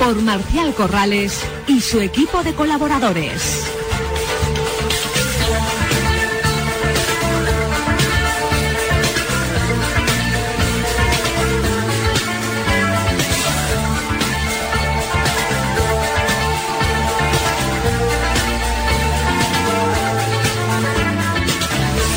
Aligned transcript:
por 0.00 0.22
Marcial 0.22 0.74
Corrales 0.74 1.38
y 1.68 1.78
su 1.82 2.00
equipo 2.00 2.42
de 2.42 2.54
colaboradores. 2.54 3.66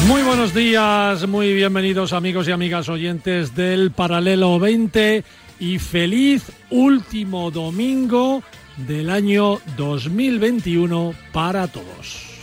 Muy 0.07 0.21
buenos 0.21 0.53
días, 0.53 1.27
muy 1.27 1.53
bienvenidos 1.53 2.13
amigos 2.13 2.47
y 2.47 2.51
amigas 2.51 2.87
oyentes 2.87 3.55
del 3.55 3.91
Paralelo 3.91 4.57
20 4.57 5.25
y 5.63 5.79
feliz 5.79 6.43
último 6.71 7.49
domingo 7.49 8.43
del 8.85 9.09
año 9.09 9.59
2021 9.77 11.13
para 11.31 11.67
todos. 11.67 12.41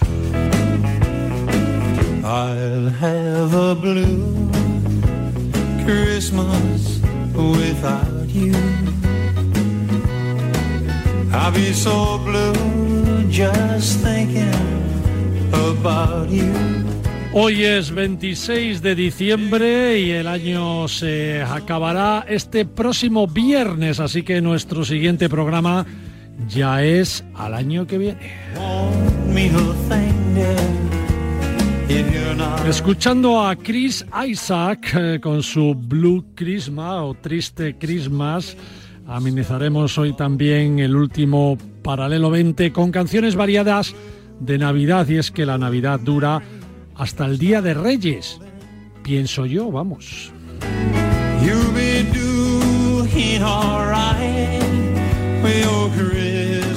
I'll 2.24 2.88
have 2.88 3.54
a 3.54 3.74
blue 3.74 4.50
Christmas 5.84 7.00
without 7.34 8.28
you. 8.28 8.54
I'll 11.30 11.52
be 11.52 11.74
so 11.74 12.18
blue 12.24 13.28
just 13.28 13.98
thinking 14.00 14.55
about 15.52 16.30
you. 16.30 16.89
Hoy 17.33 17.62
es 17.62 17.92
26 17.92 18.83
de 18.83 18.97
diciembre 18.97 20.00
y 20.00 20.11
el 20.11 20.27
año 20.27 20.89
se 20.89 21.41
acabará 21.42 22.27
este 22.28 22.64
próximo 22.64 23.28
viernes, 23.28 24.00
así 24.00 24.25
que 24.25 24.41
nuestro 24.41 24.84
siguiente 24.84 25.28
programa 25.28 25.86
ya 26.48 26.83
es 26.83 27.25
al 27.36 27.55
año 27.55 27.86
que 27.86 27.98
viene. 27.98 28.33
Escuchando 32.67 33.47
a 33.47 33.55
Chris 33.55 34.05
Isaac 34.27 34.92
eh, 34.98 35.20
con 35.20 35.45
su 35.45 35.77
Blue 35.77 36.34
Christmas 36.34 36.97
o 37.01 37.14
Triste 37.14 37.77
Christmas, 37.78 38.56
amenizaremos 39.06 39.97
hoy 39.98 40.17
también 40.17 40.81
el 40.81 40.97
último 40.97 41.56
Paralelo 41.84 42.28
20 42.28 42.73
con 42.73 42.91
canciones 42.91 43.36
variadas 43.36 43.95
de 44.41 44.58
Navidad 44.58 45.06
y 45.08 45.19
es 45.19 45.31
que 45.31 45.47
la 45.47 45.58
Navidad 45.58 46.01
dura 46.01 46.42
hasta 47.00 47.24
el 47.24 47.38
Día 47.38 47.62
de 47.62 47.72
Reyes. 47.72 48.38
Pienso 49.02 49.46
yo, 49.46 49.70
vamos. 49.72 50.30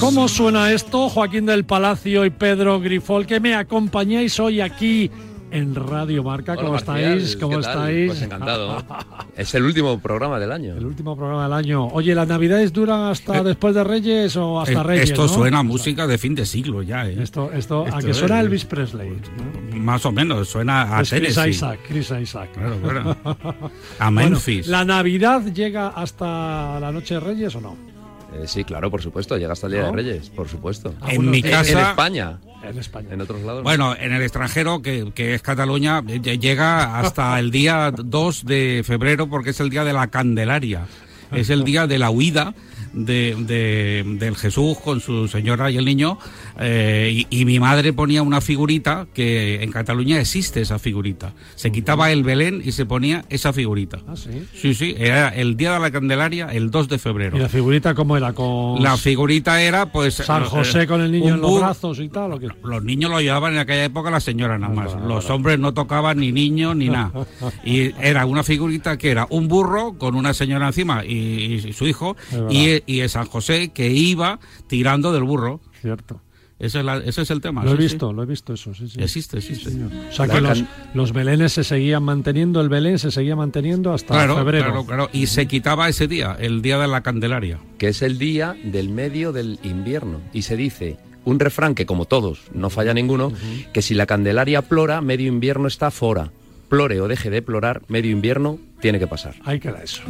¿Cómo 0.00 0.28
suena 0.28 0.72
esto, 0.72 1.10
Joaquín 1.10 1.44
del 1.44 1.66
Palacio 1.66 2.24
y 2.24 2.30
Pedro 2.30 2.80
Grifol, 2.80 3.26
que 3.26 3.38
me 3.38 3.54
acompañáis 3.54 4.40
hoy 4.40 4.62
aquí 4.62 5.10
en 5.54 5.74
Radio 5.74 6.22
Marca? 6.24 6.56
¿Cómo 6.56 6.72
Marcial, 6.72 6.98
estáis? 7.18 7.36
¿Cómo 7.36 7.56
¿qué 7.58 7.62
tal? 7.62 7.72
estáis? 7.78 8.06
Pues 8.08 8.22
encantado. 8.22 8.84
es 9.36 9.54
el 9.54 9.62
último 9.64 9.98
programa 10.00 10.38
del 10.40 10.50
año. 10.52 10.74
El 10.76 10.84
último 10.84 11.16
programa 11.16 11.44
del 11.44 11.52
año. 11.52 11.86
Oye, 11.86 12.14
¿las 12.14 12.26
navidades 12.26 12.72
duran 12.72 13.04
hasta 13.04 13.42
después 13.42 13.74
de 13.74 13.84
Reyes 13.84 14.36
o 14.36 14.60
hasta 14.60 14.80
Eh, 14.80 14.82
Reyes? 14.82 15.10
Esto 15.10 15.22
no? 15.22 15.28
suena 15.28 15.58
a 15.60 15.62
música 15.62 16.06
de 16.06 16.18
fin 16.18 16.34
de 16.34 16.44
siglo 16.44 16.82
ya, 16.82 17.08
¿eh? 17.08 17.16
Esto, 17.22 17.52
esto, 17.52 17.84
a 17.84 17.88
Esto 17.88 18.00
que 18.04 18.10
es, 18.10 18.16
suena 18.16 18.38
eh, 18.38 18.44
Elvis 18.44 18.64
Presley. 18.64 19.10
¿no? 19.10 19.76
Más 19.78 20.04
o 20.04 20.12
menos, 20.12 20.48
suena 20.48 20.98
a 20.98 21.02
Es 21.02 21.10
Chris 21.10 21.20
Tennessee. 21.34 21.50
Isaac, 21.50 21.80
Chris 21.86 22.12
Isaac. 22.20 22.50
Claro, 22.52 22.76
claro. 22.82 23.16
A 24.00 24.10
Bueno, 24.10 24.30
Memphis. 24.30 24.66
¿La 24.66 24.84
Navidad 24.84 25.42
llega 25.52 25.88
hasta 25.88 26.80
la 26.80 26.90
noche 26.90 27.14
de 27.14 27.20
Reyes 27.20 27.54
o 27.54 27.60
no? 27.60 27.93
Eh, 28.34 28.46
sí, 28.46 28.64
claro, 28.64 28.90
por 28.90 29.00
supuesto. 29.02 29.36
Llega 29.36 29.52
hasta 29.52 29.66
el 29.66 29.72
Día 29.74 29.82
¿No? 29.82 29.88
de 29.88 29.96
Reyes, 29.96 30.30
por 30.30 30.48
supuesto. 30.48 30.94
En 31.08 31.30
mi 31.30 31.42
casa- 31.42 31.70
En, 31.72 31.78
España. 31.78 32.38
En 32.62 32.78
España. 32.78 33.08
En 33.12 33.20
otros 33.20 33.40
lados. 33.42 33.58
no. 33.58 33.62
Bueno, 33.62 33.94
en 33.98 34.12
el 34.12 34.22
extranjero, 34.22 34.82
que, 34.82 35.12
que 35.14 35.34
es 35.34 35.42
Cataluña, 35.42 36.02
eh, 36.08 36.20
llega 36.38 36.98
hasta 36.98 37.38
el 37.38 37.50
día 37.50 37.92
2 37.96 38.44
de 38.44 38.82
febrero 38.84 39.28
porque 39.28 39.50
es 39.50 39.60
el 39.60 39.70
día 39.70 39.84
de 39.84 39.92
la 39.92 40.08
Candelaria. 40.08 40.86
Es 41.32 41.50
el 41.50 41.64
día 41.64 41.86
de 41.86 41.98
la 41.98 42.10
huida 42.10 42.54
de, 42.94 43.34
de- 43.38 44.16
del 44.18 44.36
Jesús 44.36 44.78
con 44.78 45.00
su 45.00 45.28
señora 45.28 45.70
y 45.70 45.76
el 45.76 45.84
niño. 45.84 46.18
eh, 46.58 47.24
y, 47.30 47.40
y 47.40 47.44
mi 47.44 47.58
madre 47.60 47.92
ponía 47.92 48.22
una 48.22 48.40
figurita 48.40 49.06
que 49.12 49.62
en 49.62 49.70
Cataluña 49.72 50.20
existe 50.20 50.60
esa 50.60 50.78
figurita. 50.78 51.32
Se 51.56 51.72
quitaba 51.72 52.10
el 52.12 52.22
Belén 52.22 52.62
y 52.64 52.72
se 52.72 52.86
ponía 52.86 53.24
esa 53.28 53.52
figurita. 53.52 53.98
Ah, 54.06 54.14
sí. 54.16 54.30
Sí, 54.54 54.74
sí, 54.74 54.94
era 54.98 55.28
el 55.28 55.56
día 55.56 55.72
de 55.74 55.80
la 55.80 55.90
Candelaria, 55.90 56.46
el 56.52 56.70
2 56.70 56.88
de 56.88 56.98
febrero. 56.98 57.36
¿Y 57.36 57.40
la 57.40 57.48
figurita 57.48 57.94
cómo 57.94 58.16
era? 58.16 58.32
Con 58.32 58.82
La 58.82 58.96
figurita 58.96 59.60
era, 59.60 59.90
pues. 59.92 60.14
San 60.14 60.42
eh, 60.42 60.46
José 60.46 60.86
con 60.86 61.00
el 61.00 61.10
niño 61.12 61.34
en 61.34 61.40
los 61.40 61.58
brazos 61.58 61.98
y 62.00 62.08
tal. 62.08 62.32
¿o 62.32 62.38
qué? 62.38 62.48
Los 62.62 62.82
niños 62.84 63.10
lo 63.10 63.20
llevaban 63.20 63.52
en 63.54 63.58
aquella 63.58 63.84
época 63.84 64.10
la 64.10 64.20
señora 64.20 64.58
nada 64.58 64.72
más. 64.74 64.94
vale, 64.94 65.06
Los 65.08 65.28
hombres 65.30 65.58
no 65.58 65.74
tocaban 65.74 66.18
ni 66.18 66.32
niños 66.32 66.76
ni 66.76 66.88
nada. 66.88 67.12
Y 67.64 67.92
era 68.00 68.26
una 68.26 68.42
figurita 68.42 68.96
que 68.98 69.10
era 69.10 69.26
un 69.30 69.48
burro 69.48 69.94
con 69.98 70.14
una 70.14 70.34
señora 70.34 70.66
encima 70.66 71.04
y, 71.04 71.54
y 71.66 71.72
su 71.72 71.86
hijo 71.86 72.16
y, 72.50 72.82
y 72.86 73.00
el 73.00 73.08
San 73.10 73.26
José 73.26 73.68
que 73.72 73.90
iba 73.90 74.38
tirando 74.66 75.12
del 75.12 75.22
burro. 75.24 75.60
Cierto. 75.80 76.20
Ese 76.56 76.78
es, 76.78 76.84
la- 76.84 76.98
ese 76.98 77.22
es 77.22 77.30
el 77.30 77.40
tema. 77.40 77.64
Lo 77.64 77.72
he 77.72 77.76
sí, 77.76 77.82
visto, 77.82 78.12
lo 78.12 78.22
he 78.22 78.26
visto 78.26 78.54
eso, 78.54 78.72
sí. 78.74 78.86
Existe, 78.96 79.38
existe. 79.38 79.70
O 79.70 80.12
sea 80.12 80.26
que 80.28 80.34
La 80.40 80.50
los, 80.50 80.58
can- 80.60 80.68
los 80.94 81.12
belenes 81.12 81.52
se 81.52 81.64
seguían 81.64 82.04
manteniendo, 82.04 82.60
el 82.60 82.68
belén 82.68 82.98
se 83.00 83.10
seguía 83.10 83.34
manteniendo 83.34 83.92
hasta 83.92 84.14
Claro, 84.14 84.36
febrero. 84.36 84.66
claro, 84.66 84.86
claro. 84.86 85.10
Y 85.12 85.26
se 85.26 85.46
quitaba 85.46 85.88
ese 85.88 86.06
día, 86.06 86.36
el 86.38 86.62
día 86.62 86.78
de 86.78 86.86
la 86.86 87.02
Candelaria. 87.02 87.58
Que 87.76 87.88
es 87.88 88.02
el 88.02 88.18
día 88.18 88.56
del 88.64 88.88
medio 88.88 89.32
del 89.32 89.58
invierno. 89.64 90.20
Y 90.32 90.42
se 90.42 90.56
dice 90.56 90.96
un 91.24 91.40
refrán 91.40 91.74
que, 91.74 91.86
como 91.86 92.04
todos, 92.04 92.42
no 92.54 92.70
falla 92.70 92.94
ninguno, 92.94 93.32
que 93.72 93.82
si 93.82 93.94
la 93.94 94.06
Candelaria 94.06 94.62
plora, 94.62 95.00
medio 95.00 95.26
invierno 95.26 95.66
está 95.66 95.90
fora. 95.90 96.30
Plore 96.68 97.00
o 97.00 97.08
deje 97.08 97.30
de 97.30 97.42
plorar, 97.42 97.82
medio 97.88 98.10
invierno 98.12 98.58
tiene 98.80 98.98
que 99.00 99.06
pasar. 99.06 99.34
Ahí 99.44 99.58
queda 99.58 99.82
eso. 99.82 100.02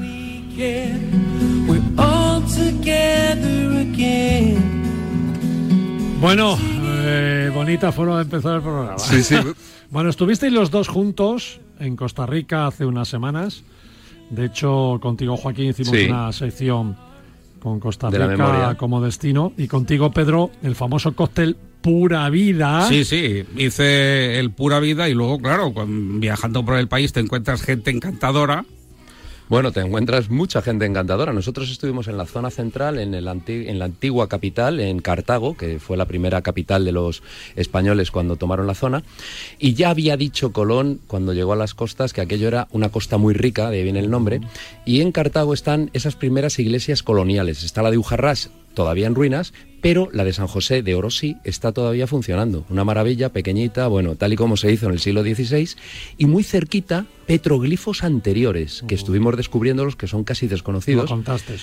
Bueno, 6.20 6.56
eh, 6.82 7.50
bonita 7.54 7.92
forma 7.92 8.16
de 8.16 8.22
empezar 8.22 8.56
el 8.56 8.62
programa. 8.62 8.98
sí. 8.98 9.34
Bueno, 9.90 10.10
estuvisteis 10.10 10.52
los 10.52 10.72
dos 10.72 10.88
juntos 10.88 11.60
en 11.78 11.94
Costa 11.94 12.26
Rica 12.26 12.66
hace 12.66 12.84
unas 12.84 13.06
semanas. 13.06 13.62
De 14.28 14.46
hecho, 14.46 14.98
contigo, 15.00 15.36
Joaquín, 15.36 15.66
hicimos 15.70 15.92
Sí. 15.96 16.06
una 16.06 16.32
sección 16.32 16.96
con 17.60 17.78
Costa 17.78 18.10
Rica 18.10 18.74
como 18.76 19.00
destino. 19.00 19.52
Y 19.56 19.68
contigo, 19.68 20.10
Pedro, 20.10 20.50
el 20.64 20.74
famoso 20.74 21.14
cóctel 21.14 21.56
Pura 21.80 22.28
Vida. 22.30 22.88
Sí, 22.88 23.04
sí, 23.04 23.44
hice 23.56 24.40
el 24.40 24.50
pura 24.50 24.80
vida 24.80 25.08
y 25.08 25.14
luego, 25.14 25.38
claro, 25.38 25.72
cuando- 25.72 26.18
viajando 26.18 26.64
por 26.64 26.76
el 26.78 26.88
país 26.88 27.12
te 27.12 27.20
encuentras 27.20 27.62
gente 27.62 27.90
encantadora. 27.92 28.64
Bueno, 29.46 29.72
te 29.72 29.80
encuentras 29.80 30.30
mucha 30.30 30.62
gente 30.62 30.86
encantadora. 30.86 31.34
Nosotros 31.34 31.70
estuvimos 31.70 32.08
en 32.08 32.16
la 32.16 32.24
zona 32.24 32.50
central, 32.50 32.98
en, 32.98 33.12
el 33.12 33.28
anti- 33.28 33.68
en 33.68 33.78
la 33.78 33.84
antigua 33.84 34.26
capital, 34.26 34.80
en 34.80 35.00
Cartago, 35.00 35.54
que 35.54 35.78
fue 35.78 35.98
la 35.98 36.06
primera 36.06 36.40
capital 36.40 36.84
de 36.86 36.92
los 36.92 37.22
españoles 37.54 38.10
cuando 38.10 38.36
tomaron 38.36 38.66
la 38.66 38.74
zona. 38.74 39.02
Y 39.58 39.74
ya 39.74 39.90
había 39.90 40.16
dicho 40.16 40.52
Colón, 40.52 40.98
cuando 41.06 41.34
llegó 41.34 41.52
a 41.52 41.56
las 41.56 41.74
costas, 41.74 42.14
que 42.14 42.22
aquello 42.22 42.48
era 42.48 42.68
una 42.70 42.88
costa 42.88 43.18
muy 43.18 43.34
rica, 43.34 43.68
de 43.68 43.76
ahí 43.78 43.84
viene 43.84 44.00
el 44.00 44.10
nombre. 44.10 44.40
Y 44.86 45.02
en 45.02 45.12
Cartago 45.12 45.52
están 45.52 45.90
esas 45.92 46.16
primeras 46.16 46.58
iglesias 46.58 47.02
coloniales. 47.02 47.64
Está 47.64 47.82
la 47.82 47.90
de 47.90 47.98
Ujarrás, 47.98 48.48
todavía 48.74 49.06
en 49.06 49.14
ruinas, 49.14 49.52
pero 49.80 50.08
la 50.12 50.24
de 50.24 50.32
San 50.32 50.46
José 50.46 50.82
de 50.82 50.94
Orosí 50.94 51.36
está 51.44 51.72
todavía 51.72 52.06
funcionando. 52.06 52.64
Una 52.70 52.84
maravilla 52.84 53.28
pequeñita, 53.30 53.86
bueno, 53.86 54.16
tal 54.16 54.32
y 54.32 54.36
como 54.36 54.56
se 54.56 54.72
hizo 54.72 54.86
en 54.86 54.92
el 54.92 55.00
siglo 55.00 55.22
XVI, 55.22 55.68
y 56.16 56.26
muy 56.26 56.42
cerquita 56.42 57.06
petroglifos 57.26 58.02
anteriores, 58.02 58.82
que 58.88 58.94
estuvimos 58.94 59.36
descubriéndolos, 59.36 59.96
que 59.96 60.06
son 60.06 60.24
casi 60.24 60.46
Lo 60.46 60.50
desconocidos. 60.50 61.10
contaste. 61.10 61.54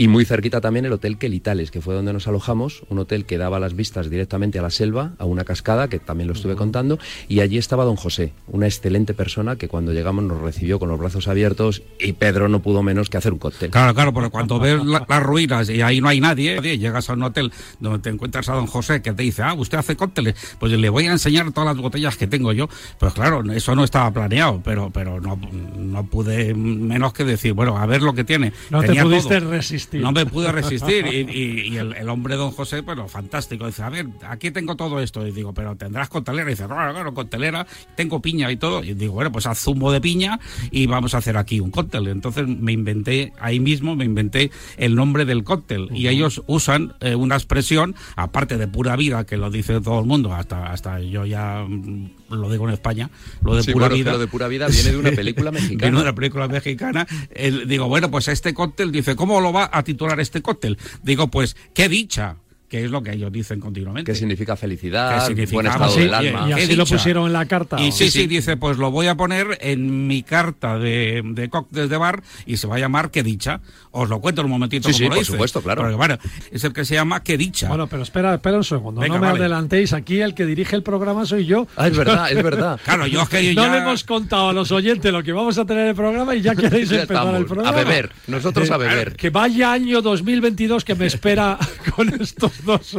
Y 0.00 0.08
muy 0.08 0.24
cerquita 0.24 0.62
también 0.62 0.86
el 0.86 0.92
Hotel 0.94 1.18
Quelitales, 1.18 1.70
que 1.70 1.82
fue 1.82 1.94
donde 1.94 2.14
nos 2.14 2.26
alojamos, 2.26 2.84
un 2.88 3.00
hotel 3.00 3.26
que 3.26 3.36
daba 3.36 3.60
las 3.60 3.76
vistas 3.76 4.08
directamente 4.08 4.58
a 4.58 4.62
la 4.62 4.70
selva, 4.70 5.12
a 5.18 5.26
una 5.26 5.44
cascada, 5.44 5.88
que 5.88 5.98
también 5.98 6.26
lo 6.26 6.32
estuve 6.32 6.56
contando, 6.56 6.98
y 7.28 7.40
allí 7.40 7.58
estaba 7.58 7.84
don 7.84 7.96
José, 7.96 8.32
una 8.48 8.64
excelente 8.64 9.12
persona 9.12 9.56
que 9.56 9.68
cuando 9.68 9.92
llegamos 9.92 10.24
nos 10.24 10.40
recibió 10.40 10.78
con 10.78 10.88
los 10.88 10.98
brazos 10.98 11.28
abiertos 11.28 11.82
y 11.98 12.14
Pedro 12.14 12.48
no 12.48 12.62
pudo 12.62 12.82
menos 12.82 13.10
que 13.10 13.18
hacer 13.18 13.34
un 13.34 13.38
cóctel. 13.40 13.68
Claro, 13.70 13.92
claro, 13.94 14.14
porque 14.14 14.30
cuando 14.30 14.58
ves 14.58 14.82
la- 14.86 15.04
las 15.06 15.22
ruinas 15.22 15.68
y 15.68 15.82
ahí 15.82 16.00
no 16.00 16.08
hay 16.08 16.18
nadie, 16.22 16.78
llegas 16.78 17.10
a 17.10 17.12
un 17.12 17.22
hotel 17.24 17.52
donde 17.78 17.98
te 17.98 18.08
encuentras 18.08 18.48
a 18.48 18.54
don 18.54 18.68
José 18.68 19.02
que 19.02 19.12
te 19.12 19.22
dice, 19.22 19.42
ah, 19.42 19.52
usted 19.52 19.76
hace 19.76 19.96
cócteles, 19.96 20.34
pues 20.58 20.72
le 20.72 20.88
voy 20.88 21.08
a 21.08 21.12
enseñar 21.12 21.52
todas 21.52 21.74
las 21.74 21.76
botellas 21.76 22.16
que 22.16 22.26
tengo 22.26 22.54
yo. 22.54 22.70
Pues 22.98 23.12
claro, 23.12 23.42
eso 23.52 23.76
no 23.76 23.84
estaba 23.84 24.10
planeado, 24.10 24.62
pero, 24.64 24.88
pero 24.90 25.20
no, 25.20 25.38
no 25.76 26.06
pude 26.06 26.54
menos 26.54 27.12
que 27.12 27.24
decir, 27.26 27.52
bueno, 27.52 27.76
a 27.76 27.84
ver 27.84 28.00
lo 28.00 28.14
que 28.14 28.24
tiene. 28.24 28.54
No 28.70 28.80
te 28.80 28.94
pudiste 29.02 29.40
todo. 29.40 29.50
resistir. 29.50 29.89
No 29.98 30.12
me 30.12 30.26
pude 30.26 30.50
resistir. 30.52 31.06
Y, 31.06 31.16
y- 31.30 31.60
y 31.72 31.76
el, 31.76 31.94
el 31.94 32.08
hombre 32.08 32.36
don 32.36 32.50
José, 32.50 32.82
pues 32.82 32.96
lo 32.96 33.08
fantástico. 33.08 33.66
Dice, 33.66 33.82
a 33.82 33.88
ver, 33.90 34.06
aquí 34.28 34.50
tengo 34.50 34.76
todo 34.76 35.00
esto. 35.00 35.26
Y 35.26 35.32
digo, 35.32 35.52
pero 35.54 35.76
tendrás 35.76 36.08
coctelera. 36.08 36.48
Y 36.48 36.54
dice, 36.54 36.66
claro, 36.66 36.92
claro, 36.92 37.14
coctelera, 37.14 37.66
tengo 37.96 38.20
piña 38.20 38.50
y 38.52 38.56
todo. 38.56 38.82
Y 38.84 38.94
digo, 38.94 39.14
bueno, 39.14 39.32
pues 39.32 39.46
haz 39.46 39.58
zumo 39.60 39.90
de 39.92 40.00
piña 40.00 40.38
y 40.70 40.86
vamos 40.86 41.14
a 41.14 41.18
hacer 41.18 41.36
aquí 41.36 41.60
un 41.60 41.70
cóctel. 41.70 42.08
Entonces 42.08 42.46
me 42.46 42.72
inventé, 42.72 43.32
ahí 43.40 43.60
mismo 43.60 43.96
me 43.96 44.04
inventé 44.04 44.50
el 44.76 44.94
nombre 44.94 45.24
del 45.24 45.44
cóctel. 45.44 45.88
Y 45.92 46.08
ellos 46.08 46.42
usan 46.46 46.94
eh, 47.00 47.14
una 47.14 47.34
expresión, 47.36 47.94
aparte 48.16 48.56
de 48.58 48.68
pura 48.68 48.96
vida, 48.96 49.24
que 49.26 49.36
lo 49.36 49.50
dice 49.50 49.80
todo 49.80 50.00
el 50.00 50.06
mundo, 50.06 50.32
hasta, 50.34 50.70
hasta 50.72 51.00
yo 51.00 51.24
ya 51.26 51.64
mm, 51.68 52.10
lo 52.30 52.50
digo 52.50 52.66
en 52.68 52.74
España, 52.74 53.10
lo 53.42 53.54
de 53.56 53.62
Sí, 53.62 53.72
pura 53.72 53.88
bueno, 53.88 53.96
vida. 53.96 54.12
lo 54.12 54.18
de 54.18 54.26
pura 54.26 54.48
vida 54.48 54.68
viene 54.68 54.90
de 54.92 54.96
una 54.96 55.10
película 55.16 55.50
mexicana. 55.50 55.86
Vino 55.90 55.98
de 55.98 56.02
una 56.04 56.14
película 56.14 56.48
mexicana. 56.48 57.06
El- 57.34 57.68
digo, 57.68 57.88
bueno, 57.88 58.10
pues 58.10 58.28
este 58.28 58.54
cóctel, 58.54 58.92
dice, 58.92 59.16
¿cómo 59.16 59.40
lo 59.40 59.52
va 59.52 59.68
a 59.72 59.79
titular 59.84 60.20
este 60.20 60.42
cóctel? 60.42 60.78
Digo, 61.02 61.28
pues, 61.28 61.56
qué 61.74 61.88
dicha, 61.88 62.36
que 62.70 62.84
es 62.84 62.90
lo 62.90 63.02
que 63.02 63.10
ellos 63.12 63.30
dicen 63.32 63.58
continuamente. 63.60 64.10
que 64.12 64.16
significa 64.16 64.54
felicidad, 64.56 65.18
¿Qué 65.22 65.26
significa? 65.26 65.54
buen 65.56 65.66
Ah, 65.66 65.70
estado 65.72 65.90
sí, 65.92 66.00
del 66.00 66.14
alma. 66.14 66.44
Y 66.48 66.54
Qué 66.54 66.62
así 66.62 66.76
lo 66.76 66.86
pusieron 66.86 67.26
en 67.26 67.32
la 67.34 67.44
carta. 67.46 67.80
Y 67.80 67.90
sí, 67.92 68.10
sí, 68.10 68.26
dice, 68.28 68.56
pues 68.56 68.78
lo 68.78 68.90
voy 68.92 69.08
a 69.08 69.16
poner 69.16 69.58
en 69.60 70.06
mi 70.06 70.22
carta 70.22 70.78
de, 70.78 71.20
de 71.24 71.50
cócteles 71.50 71.90
de 71.90 71.96
bar 71.96 72.22
y 72.46 72.56
se 72.56 72.66
va 72.68 72.76
a 72.76 72.78
llamar 72.78 73.10
Qué 73.10 73.22
dicha. 73.24 73.60
Os 73.90 74.08
lo 74.08 74.20
cuento 74.20 74.40
en 74.42 74.44
un 74.46 74.52
momentito 74.52 74.88
Sí, 74.88 74.92
como 74.92 74.98
sí, 74.98 75.04
lo 75.04 75.10
por 75.10 75.18
dice. 75.18 75.32
supuesto, 75.32 75.60
claro. 75.62 75.82
Porque, 75.82 75.96
bueno, 75.96 76.16
es 76.52 76.62
el 76.62 76.72
que 76.72 76.84
se 76.84 76.94
llama 76.94 77.22
Qué 77.24 77.36
dicha. 77.36 77.66
Bueno, 77.66 77.88
pero 77.88 78.04
espera, 78.04 78.34
espera 78.34 78.56
un 78.56 78.64
segundo. 78.64 79.00
Venga, 79.00 79.16
no 79.16 79.20
me 79.20 79.26
vale. 79.26 79.40
adelantéis. 79.40 79.92
Aquí 79.92 80.20
el 80.20 80.34
que 80.34 80.46
dirige 80.46 80.76
el 80.76 80.84
programa 80.84 81.26
soy 81.26 81.46
yo. 81.46 81.66
Ah, 81.76 81.88
es 81.88 81.96
verdad, 81.96 82.30
es 82.30 82.40
verdad. 82.40 82.78
claro, 82.84 83.08
yo 83.08 83.22
es 83.22 83.28
que 83.28 83.44
yo 83.52 83.60
No 83.60 83.66
ya... 83.66 83.72
le 83.72 83.78
hemos 83.78 84.04
contado 84.04 84.50
a 84.50 84.52
los 84.52 84.70
oyentes 84.70 85.12
lo 85.12 85.24
que 85.24 85.32
vamos 85.32 85.58
a 85.58 85.64
tener 85.64 85.82
en 85.82 85.88
el 85.88 85.94
programa 85.96 86.36
y 86.36 86.40
ya 86.40 86.54
queréis 86.56 86.88
Ya 86.88 87.02
empezar 87.02 87.34
el 87.34 87.46
programa. 87.46 87.68
a 87.70 87.72
beber, 87.84 88.12
nosotros 88.28 88.70
a 88.70 88.76
beber. 88.76 89.16
Que 89.16 89.30
vaya 89.30 89.72
año 89.72 90.00
2022 90.02 90.84
que 90.84 90.94
me 90.94 91.06
espera 91.06 91.58
con 91.96 92.08
estos 92.20 92.59
dos 92.64 92.96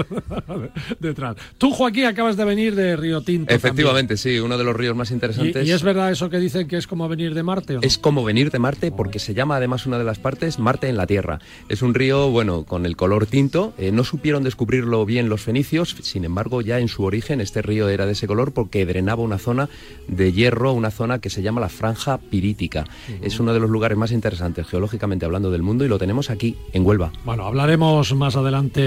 detrás. 1.00 1.36
Tú, 1.58 1.72
Joaquín, 1.72 2.06
acabas 2.06 2.38
de 2.38 2.46
venir 2.46 2.76
de 2.76 2.96
Río 2.96 3.22
Tinto. 3.22 3.54
Efectivamente, 3.54 4.18
sí, 4.18 4.40
uno 4.40 4.58
de 4.58 4.64
los 4.64 4.76
ríos 4.76 4.96
más 4.96 5.12
interesantes. 5.12 5.66
¿Y, 5.66 5.70
y 5.70 5.72
es 5.72 5.84
verdad 5.84 6.12
eso 6.12 6.30
que 6.30 6.40
dicen 6.40 6.68
que 6.68 6.78
es 6.78 6.88
como 6.88 7.08
venir 7.08 7.34
de 7.34 7.44
Marte? 7.44 7.78
¿o 7.78 7.82
no? 7.82 7.88
Es 7.88 7.98
como 7.98 8.24
venir 8.24 8.52
de 8.52 8.60
Marte 8.60 8.92
porque 8.92 9.20
se 9.20 9.34
llama 9.34 9.58
además 9.58 9.86
una 9.86 9.98
de 9.98 10.04
las 10.04 10.20
partes 10.20 10.60
Marte 10.60 10.90
en 10.90 10.98
la 10.98 11.08
Tierra. 11.08 11.40
Es 11.70 11.82
un 11.82 11.94
río, 11.94 12.30
bueno, 12.30 12.64
con 12.64 12.86
el 12.86 12.96
color 12.96 13.26
tinto. 13.26 13.74
Eh, 13.78 13.92
no 13.92 14.04
supieron 14.04 14.44
descubrirlo 14.44 15.06
bien 15.06 15.30
los 15.30 15.42
fenicios, 15.42 15.96
sin 16.02 16.26
embargo, 16.26 16.62
ya 16.62 16.80
en 16.80 16.88
su 16.88 17.04
origen 17.04 17.42
este 17.42 17.62
río 17.62 17.90
era 17.90 18.06
de 18.06 18.14
ese 18.14 18.28
color 18.28 18.54
porque 18.54 18.86
drenaba 18.86 19.24
una 19.24 19.38
zona 19.38 19.70
de 20.08 20.32
hierro, 20.32 20.74
una 20.74 20.92
zona 20.92 21.20
que 21.20 21.30
se 21.30 21.42
llama 21.42 21.62
la 21.62 21.70
Franja 21.70 22.18
Pirítica. 22.18 22.86
Es 23.22 23.40
uno 23.40 23.54
de 23.54 23.60
los 23.60 23.70
lugares 23.70 23.98
más 23.98 24.12
interesantes 24.12 24.68
geológicamente 24.68 25.26
hablando 25.26 25.52
del 25.52 25.62
mundo 25.62 25.86
y 25.86 25.88
lo 25.88 26.00
tenemos 26.00 26.30
aquí, 26.30 26.56
en 26.74 26.86
Huelva. 26.86 27.12
Bueno, 27.26 27.46
hablaremos 27.46 28.14
más 28.16 28.36
adelante 28.36 28.82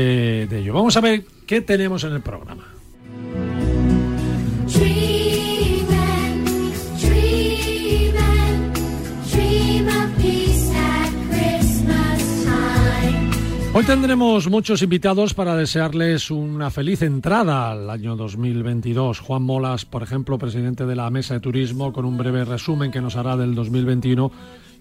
de 0.46 0.63
ello. 0.64 0.72
Vamos 0.72 0.96
a 0.96 1.00
ver 1.00 1.24
qué 1.46 1.60
tenemos 1.60 2.04
en 2.04 2.12
el 2.12 2.20
programa. 2.20 2.64
Hoy 13.76 13.82
tendremos 13.82 14.48
muchos 14.48 14.82
invitados 14.82 15.34
para 15.34 15.56
desearles 15.56 16.30
una 16.30 16.70
feliz 16.70 17.02
entrada 17.02 17.72
al 17.72 17.90
año 17.90 18.14
2022. 18.14 19.18
Juan 19.18 19.42
Molas, 19.42 19.84
por 19.84 20.04
ejemplo, 20.04 20.38
presidente 20.38 20.86
de 20.86 20.94
la 20.94 21.10
Mesa 21.10 21.34
de 21.34 21.40
Turismo, 21.40 21.92
con 21.92 22.04
un 22.04 22.16
breve 22.16 22.44
resumen 22.44 22.92
que 22.92 23.00
nos 23.00 23.16
hará 23.16 23.36
del 23.36 23.56
2021 23.56 24.30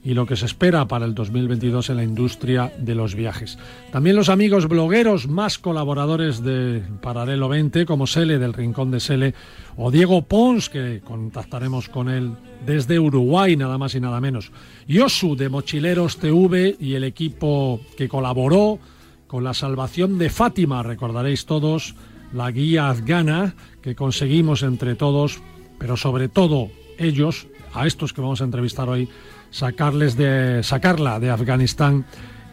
y 0.03 0.13
lo 0.13 0.25
que 0.25 0.35
se 0.35 0.45
espera 0.45 0.87
para 0.87 1.05
el 1.05 1.15
2022 1.15 1.89
en 1.89 1.97
la 1.97 2.03
industria 2.03 2.73
de 2.77 2.93
los 2.93 3.15
viajes. 3.15 3.57
También 3.91 4.15
los 4.15 4.29
amigos 4.29 4.67
blogueros 4.67 5.27
más 5.27 5.57
colaboradores 5.57 6.43
de 6.43 6.83
Paralelo 7.01 7.47
20, 7.47 7.85
como 7.85 8.05
Sele 8.05 8.37
del 8.37 8.53
Rincón 8.53 8.91
de 8.91 8.99
Sele, 8.99 9.33
o 9.77 9.91
Diego 9.91 10.23
Pons, 10.23 10.69
que 10.69 11.01
contactaremos 11.03 11.87
con 11.87 12.09
él 12.09 12.31
desde 12.65 12.99
Uruguay, 12.99 13.55
nada 13.55 13.77
más 13.77 13.95
y 13.95 14.01
nada 14.01 14.19
menos. 14.19 14.51
Yosu 14.87 15.35
de 15.35 15.49
Mochileros 15.49 16.17
TV 16.17 16.75
y 16.79 16.95
el 16.95 17.05
equipo 17.05 17.79
que 17.97 18.09
colaboró 18.09 18.79
con 19.27 19.43
la 19.43 19.53
salvación 19.53 20.17
de 20.17 20.29
Fátima, 20.29 20.83
recordaréis 20.83 21.45
todos, 21.45 21.95
la 22.33 22.51
guía 22.51 22.89
afgana 22.89 23.55
que 23.81 23.95
conseguimos 23.95 24.63
entre 24.63 24.95
todos, 24.95 25.39
pero 25.79 25.97
sobre 25.97 26.27
todo 26.27 26.69
ellos, 26.97 27.47
a 27.73 27.87
estos 27.87 28.13
que 28.13 28.21
vamos 28.21 28.41
a 28.41 28.45
entrevistar 28.45 28.89
hoy, 28.89 29.09
sacarles 29.53 30.17
de 30.17 30.63
sacarla 30.63 31.19
de 31.19 31.29
Afganistán 31.29 32.05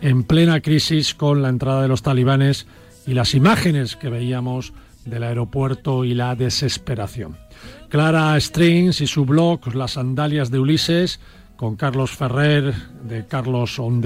en 0.02 0.22
plena 0.22 0.60
crisis 0.60 1.14
con 1.14 1.42
la 1.42 1.48
entrada 1.48 1.82
de 1.82 1.88
los 1.88 2.02
talibanes 2.02 2.66
y 3.06 3.14
las 3.14 3.34
imágenes 3.34 3.96
que 3.96 4.10
veíamos 4.10 4.72
del 5.06 5.22
aeropuerto 5.22 6.04
y 6.04 6.14
la 6.14 6.36
desesperación. 6.36 7.38
Clara 7.88 8.38
Strings 8.38 9.00
y 9.00 9.06
su 9.06 9.24
blog 9.24 9.74
Las 9.74 9.92
sandalias 9.92 10.50
de 10.50 10.58
Ulises 10.58 11.20
con 11.56 11.76
Carlos 11.76 12.10
Ferrer 12.10 12.74
de 13.02 13.26
Carlos 13.26 13.78
On 13.78 14.02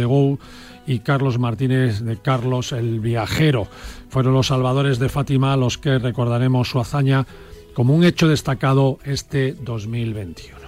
y 0.86 1.00
Carlos 1.00 1.38
Martínez 1.38 2.00
de 2.00 2.16
Carlos 2.18 2.72
el 2.72 3.00
Viajero. 3.00 3.66
Fueron 4.08 4.34
los 4.34 4.48
salvadores 4.48 4.98
de 4.98 5.08
Fátima 5.08 5.56
los 5.56 5.78
que 5.78 5.98
recordaremos 5.98 6.68
su 6.68 6.80
hazaña 6.80 7.26
como 7.74 7.94
un 7.94 8.04
hecho 8.04 8.28
destacado 8.28 8.98
este 9.04 9.52
2021. 9.52 10.63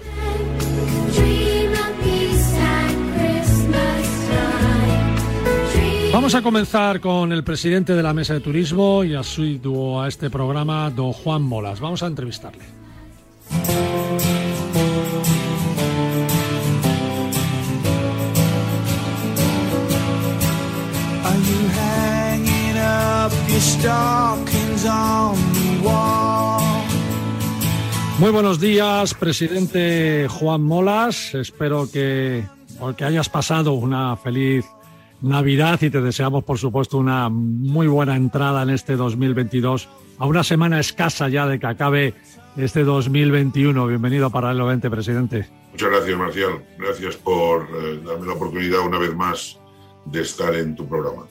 Vamos 6.17 6.35
a 6.35 6.41
comenzar 6.41 6.99
con 6.99 7.31
el 7.31 7.45
presidente 7.45 7.93
de 7.93 8.03
la 8.03 8.15
Mesa 8.15 8.33
de 8.33 8.41
Turismo 8.41 9.05
y 9.05 9.15
asiduo 9.15 10.01
a 10.01 10.09
este 10.09 10.31
programa, 10.31 10.89
don 10.89 11.13
Juan 11.13 11.43
Molas. 11.43 11.79
Vamos 11.79 12.03
a 12.03 12.07
entrevistarle. 12.07 12.65
Muy 28.19 28.31
buenos 28.31 28.59
días, 28.59 29.13
presidente 29.13 30.29
Juan 30.31 30.63
Molas. 30.63 31.35
Espero 31.35 31.87
que, 31.93 32.43
que 32.97 33.05
hayas 33.05 33.29
pasado 33.29 33.75
una 33.75 34.17
feliz 34.17 34.65
Navidad 35.23 35.81
y 35.83 35.91
te 35.91 36.01
deseamos, 36.01 36.45
por 36.45 36.59
supuesto, 36.59 36.99
una 36.99 37.29
muy 37.29 37.87
buena 37.87 38.17
entrada 38.17 38.63
en 38.63 38.71
este 38.71 38.97
2022. 38.97 39.89
A 40.19 40.27
una 40.27 40.45
semana 40.45 40.79
escasa 40.81 41.29
ya 41.29 41.47
de 41.47 41.59
que 41.59 41.67
acabe 41.67 42.15
este 42.57 42.85
2021. 42.85 43.87
Bienvenido 43.87 44.27
a 44.27 44.31
Paralelo 44.31 44.67
20, 44.67 44.91
presidente. 44.91 45.49
Muchas 45.73 45.91
gracias, 45.91 46.19
Marcial. 46.19 46.65
Gracias 46.79 47.17
por 47.17 47.63
eh, 47.63 48.01
darme 48.05 48.27
la 48.27 48.33
oportunidad 48.33 48.81
una 48.81 48.99
vez 48.99 49.15
más 49.15 49.59
de 50.07 50.23
estar 50.23 50.55
en 50.55 50.75
tu 50.75 50.89
programa. 50.89 51.27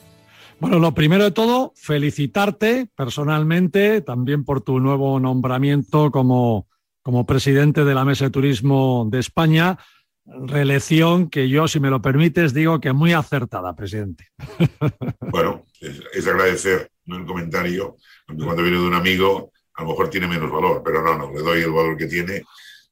Bueno, 0.58 0.78
lo 0.78 0.92
primero 0.92 1.24
de 1.24 1.32
todo, 1.32 1.72
felicitarte 1.76 2.88
personalmente 2.94 4.00
también 4.00 4.44
por 4.44 4.62
tu 4.62 4.80
nuevo 4.80 5.20
nombramiento 5.20 6.10
como, 6.10 6.66
como 7.02 7.26
presidente 7.26 7.84
de 7.84 7.94
la 7.94 8.04
Mesa 8.04 8.26
de 8.26 8.30
Turismo 8.30 9.06
de 9.10 9.18
España. 9.18 9.78
Reelección 10.26 11.30
que 11.30 11.48
yo, 11.48 11.68
si 11.68 11.78
me 11.80 11.88
lo 11.90 12.02
permites, 12.02 12.52
digo 12.52 12.80
que 12.80 12.92
muy 12.92 13.12
acertada, 13.12 13.74
presidente. 13.76 14.28
Bueno, 15.20 15.64
es, 15.80 16.00
es 16.14 16.24
de 16.24 16.30
agradecer, 16.30 16.90
no 17.04 17.16
el 17.18 17.26
comentario, 17.26 17.96
aunque 18.28 18.44
cuando 18.44 18.62
viene 18.62 18.78
de 18.78 18.86
un 18.86 18.94
amigo 18.94 19.52
a 19.74 19.82
lo 19.82 19.90
mejor 19.90 20.08
tiene 20.08 20.26
menos 20.26 20.50
valor, 20.50 20.80
pero 20.84 21.02
no, 21.02 21.18
no, 21.18 21.30
le 21.32 21.40
doy 21.42 21.60
el 21.60 21.70
valor 21.70 21.96
que 21.98 22.06
tiene, 22.06 22.42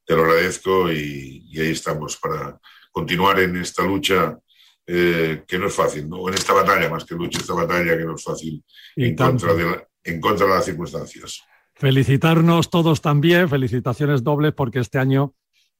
te 0.05 0.15
lo 0.15 0.21
agradezco 0.21 0.91
y, 0.91 1.43
y 1.49 1.59
ahí 1.59 1.71
estamos 1.71 2.17
para 2.17 2.59
continuar 2.91 3.39
en 3.39 3.55
esta 3.57 3.83
lucha 3.83 4.37
eh, 4.85 5.43
que 5.47 5.57
no 5.57 5.65
es 5.67 5.73
fácil, 5.73 6.07
¿no? 6.07 6.27
En 6.27 6.35
esta 6.35 6.53
batalla, 6.53 6.87
más 6.89 7.03
que 7.05 7.15
lucha, 7.15 7.39
esta 7.39 7.53
batalla 7.55 7.97
que 7.97 8.05
no 8.05 8.13
es 8.15 8.23
fácil 8.23 8.63
Y 8.95 9.05
en 9.05 9.15
tanto. 9.15 9.47
contra, 9.47 9.53
de 9.65 9.71
la- 9.71 9.87
en 10.03 10.21
contra 10.21 10.45
de 10.45 10.53
las 10.53 10.65
circunstancias. 10.65 11.41
Felicitarnos 11.73 12.69
todos 12.69 13.01
también, 13.01 13.49
felicitaciones 13.49 14.23
dobles 14.23 14.53
porque 14.53 14.79
este 14.79 14.99
año 14.99 15.33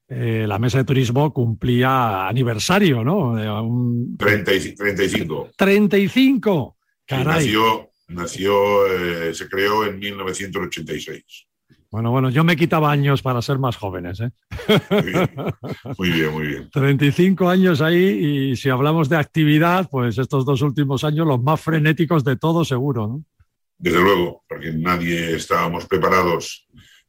eh, 0.07 0.45
la 0.47 0.59
mesa 0.59 0.77
de 0.79 0.83
turismo 0.83 1.33
cumplía 1.33 2.27
aniversario, 2.27 3.03
¿no? 3.03 3.35
De 3.35 3.49
un 3.49 4.15
30 4.17 4.53
y- 4.53 4.75
35. 4.75 5.49
35. 5.57 6.77
Sí, 6.79 7.03
Caray. 7.07 7.25
nació, 7.45 7.89
nació 8.09 8.87
eh, 8.87 9.33
se 9.33 9.47
creó 9.49 9.85
en 9.85 9.99
1986. 9.99 11.47
Bueno, 11.91 12.11
bueno, 12.11 12.29
yo 12.29 12.43
me 12.43 12.57
quitaba 12.57 12.91
años 12.91 13.21
para 13.21 13.41
ser 13.41 13.57
más 13.57 13.77
jóvenes, 13.77 14.19
¿eh? 14.19 14.31
Muy 14.89 15.01
bien, 15.11 15.29
muy 15.97 16.07
bien. 16.17 16.31
Muy 16.33 16.47
bien. 16.47 16.69
35 16.71 17.47
años 17.47 17.79
ahí 17.81 18.51
y 18.51 18.55
si 18.57 18.69
hablamos 18.69 19.07
de 19.07 19.15
actividad, 19.17 19.87
pues 19.89 20.17
estos 20.17 20.45
dos 20.45 20.61
últimos 20.61 21.03
años 21.05 21.25
los 21.25 21.41
más 21.41 21.61
frenéticos 21.61 22.23
de 22.25 22.35
todos 22.35 22.67
seguro, 22.67 23.07
¿no? 23.07 23.23
Desde 23.77 24.01
luego, 24.01 24.43
porque 24.47 24.71
nadie 24.73 25.35
estábamos 25.35 25.85
preparados 25.85 26.64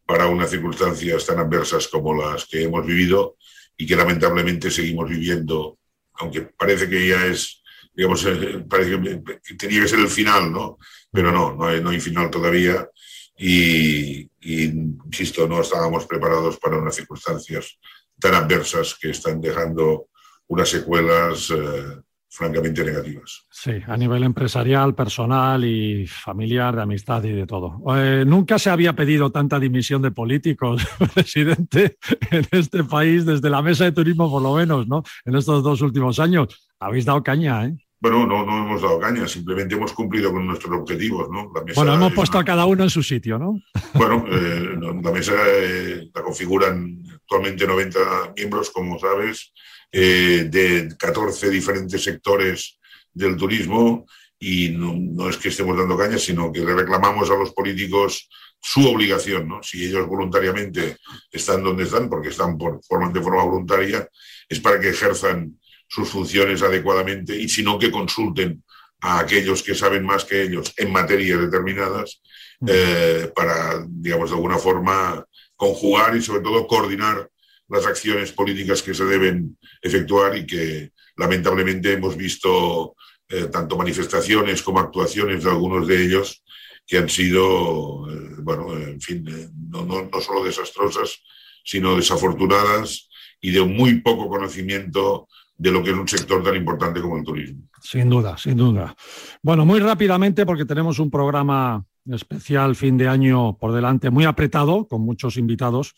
para 0.07 0.29
unas 0.29 0.51
circunstancias 0.51 1.27
tan 1.27 1.39
adversas 1.39 1.89
como 1.89 2.15
las 2.15 2.47
que 2.47 2.63
hemos 2.63 2.87
vivido 2.87 3.37
y 3.77 3.87
que 3.87 3.97
lamentablemente 3.97 4.71
seguimos 4.71 5.11
viviendo, 5.11 5.79
aunque 6.15 6.43
parece 6.43 6.89
que 6.89 7.09
ya 7.09 7.27
es, 7.27 7.63
digamos, 7.93 8.25
eh, 8.25 8.65
parece 8.69 8.91
que 8.91 9.57
tenía 9.57 9.83
que 9.83 9.89
ser 9.89 9.99
el 9.99 10.09
final, 10.09 10.53
¿no? 10.53 10.79
Pero 11.13 11.33
no, 11.33 11.55
no 11.55 11.91
hay, 11.91 12.01
final 12.01 12.31
todavía 12.31 12.89
y, 13.37 14.21
y, 14.41 14.65
insisto, 15.05 15.47
no 15.47 15.61
estábamos 15.61 16.07
preparados 16.07 16.57
para 16.59 16.79
unas 16.79 16.95
circunstancias 16.95 17.79
tan 18.19 18.35
adversas 18.35 18.97
que 18.99 19.11
están 19.11 19.41
dejando 19.41 20.09
unas 20.49 20.69
secuelas 20.69 21.51
eh, 21.51 22.01
francamente 22.37 22.85
negativas. 22.85 23.47
Sí, 23.50 23.73
a 23.87 23.97
nivel 23.97 24.23
empresarial, 24.25 24.95
personal 24.95 25.64
y 25.64 26.07
familiar, 26.07 26.76
de 26.76 26.83
amistad 26.83 27.25
y 27.25 27.33
de 27.33 27.47
todo. 27.47 27.81
Eh, 27.97 28.25
nunca 28.26 28.59
se 28.59 28.69
había 28.71 28.93
pedido 28.95 29.31
tanta 29.31 29.59
dimisión 29.59 30.02
de 30.02 30.11
políticos, 30.11 30.87
presidente, 31.14 31.97
en 32.31 32.47
este 32.50 32.85
país, 32.85 33.25
desde 33.25 33.49
la 33.50 33.62
mesa 33.62 33.85
de 33.85 33.93
turismo 33.93 34.31
por 34.31 34.43
lo 34.43 34.55
menos, 34.55 34.87
¿no? 34.87 35.02
En 35.25 35.35
estos 35.37 35.62
dos 35.62 35.81
últimos 35.83 36.19
años. 36.19 36.69
Habéis 36.78 37.07
dado 37.07 37.23
caña, 37.23 37.64
¿eh? 37.64 37.75
Bueno, 37.99 38.26
no, 38.26 38.45
no 38.45 38.59
hemos 38.66 38.83
dado 38.83 39.00
caña, 39.00 39.26
simplemente 39.26 39.75
hemos 39.75 39.93
cumplido 39.95 40.31
con 40.31 40.47
nuestros 40.47 40.78
objetivos, 40.78 41.28
¿no? 41.31 41.50
La 41.55 41.64
mesa 41.64 41.81
Bueno, 41.81 41.95
hemos 41.95 42.11
es 42.11 42.14
puesto 42.14 42.37
una- 42.37 42.43
a 42.43 42.45
cada 42.45 42.66
uno 42.66 42.85
en 42.85 42.90
su 42.90 43.02
sitio, 43.02 43.38
¿no? 43.38 43.59
Bueno, 43.95 44.25
eh, 44.31 44.76
la 45.02 45.11
mesa 45.11 45.33
eh, 45.49 46.11
la 46.14 46.23
configuran 46.23 47.02
actualmente 47.14 47.66
90 47.66 47.99
miembros, 48.37 48.71
como 48.71 48.99
sabes, 48.99 49.52
eh, 49.93 50.49
de 50.50 50.88
14 50.99 51.50
diferentes 51.50 52.02
sectores 52.02 52.78
del 53.12 53.37
turismo 53.37 54.07
y 54.38 54.71
no, 54.71 54.95
no 54.95 55.28
es 55.31 55.37
que 55.38 55.49
estemos 55.49 55.76
dando 55.76 55.97
caña, 55.97 56.19
sino 56.19 56.52
que 56.52 56.61
le 56.61 56.75
reclamamos 56.75 57.31
a 57.31 57.37
los 57.37 57.52
políticos 57.52 58.28
su 58.61 58.87
obligación, 58.87 59.49
¿no? 59.49 59.62
Si 59.62 59.85
ellos 59.85 60.07
voluntariamente 60.07 60.97
están 61.31 61.62
donde 61.62 61.85
están, 61.85 62.09
porque 62.11 62.28
están 62.28 62.59
por, 62.59 62.83
forman 62.85 63.12
de 63.12 63.23
forma 63.23 63.45
voluntaria, 63.45 64.09
es 64.49 64.61
para 64.61 64.81
que 64.81 64.90
ejerzan 64.90 65.59
sus 65.88 66.09
funciones 66.09 66.62
adecuadamente 66.62 67.37
y 67.37 67.49
si 67.49 67.62
no 67.62 67.78
que 67.78 67.90
consulten 67.90 68.62
a 69.00 69.21
aquellos 69.21 69.62
que 69.62 69.75
saben 69.75 70.05
más 70.05 70.25
que 70.25 70.43
ellos 70.43 70.73
en 70.76 70.90
materias 70.90 71.40
determinadas 71.40 72.21
eh, 72.66 73.31
para, 73.35 73.85
digamos, 73.88 74.31
de 74.31 74.37
alguna 74.37 74.59
forma 74.59 75.25
conjugar 75.55 76.16
y 76.16 76.23
sobre 76.23 76.43
todo 76.43 76.66
coordinar 76.66 77.31
las 77.69 77.87
acciones 77.87 78.33
políticas 78.33 78.83
que 78.83 78.95
se 78.95 79.05
deben 79.05 79.59
efectuar 79.83 80.37
y 80.37 80.47
que 80.47 80.93
lamentablemente 81.17 81.93
hemos 81.93 82.17
visto 82.17 82.95
eh, 83.29 83.47
tanto 83.51 83.77
manifestaciones 83.77 84.63
como 84.63 84.81
actuaciones 84.81 85.45
de 85.45 85.51
algunos 85.51 85.87
de 85.87 86.05
ellos 86.05 86.43
que 86.87 86.99
han 86.99 87.09
sido, 87.09 88.09
eh, 88.09 88.37
bueno, 88.39 88.73
en 88.77 89.01
fin, 89.01 89.27
eh, 89.29 89.49
no, 89.69 89.85
no, 89.85 90.09
no 90.11 90.21
solo 90.21 90.45
desastrosas, 90.45 91.21
sino 91.65 91.97
desafortunadas 91.97 93.09
y 93.41 93.51
de 93.51 93.63
muy 93.63 94.01
poco 94.01 94.29
conocimiento 94.29 95.29
de 95.59 95.73
lo 95.73 95.83
que 95.83 95.91
es 95.91 95.97
un 95.97 96.07
sector 96.07 96.43
tan 96.43 96.55
importante 96.55 97.01
como 97.01 97.17
el 97.17 97.25
turismo. 97.25 97.63
Sin 97.81 98.09
duda, 98.09 98.37
sin 98.39 98.57
duda. 98.57 98.95
Bueno, 99.43 99.65
muy 99.65 99.81
rápidamente, 99.81 100.47
porque 100.47 100.65
tenemos 100.65 100.99
un 100.99 101.11
programa 101.11 101.85
especial 102.11 102.77
fin 102.77 102.97
de 102.97 103.09
año 103.09 103.57
por 103.59 103.73
delante, 103.73 104.11
muy 104.11 104.25
apretado, 104.25 104.87
con 104.87 105.03
muchos 105.03 105.37
invitados, 105.37 105.95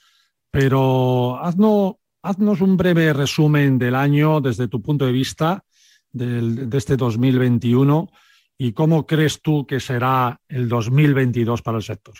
pero 0.50 1.38
haznos, 1.42 1.94
haznos 2.22 2.60
un 2.60 2.76
breve 2.76 3.12
resumen 3.12 3.78
del 3.78 3.94
año 3.94 4.40
desde 4.40 4.68
tu 4.68 4.80
punto 4.82 5.06
de 5.06 5.12
vista 5.12 5.64
del- 6.10 6.68
de 6.68 6.78
este 6.78 6.96
2021 6.96 8.08
y 8.56 8.72
cómo 8.72 9.06
crees 9.06 9.40
tú 9.40 9.66
que 9.66 9.78
será 9.80 10.40
el 10.48 10.68
2022 10.68 11.62
para 11.62 11.76
el 11.78 11.82
sector. 11.84 12.14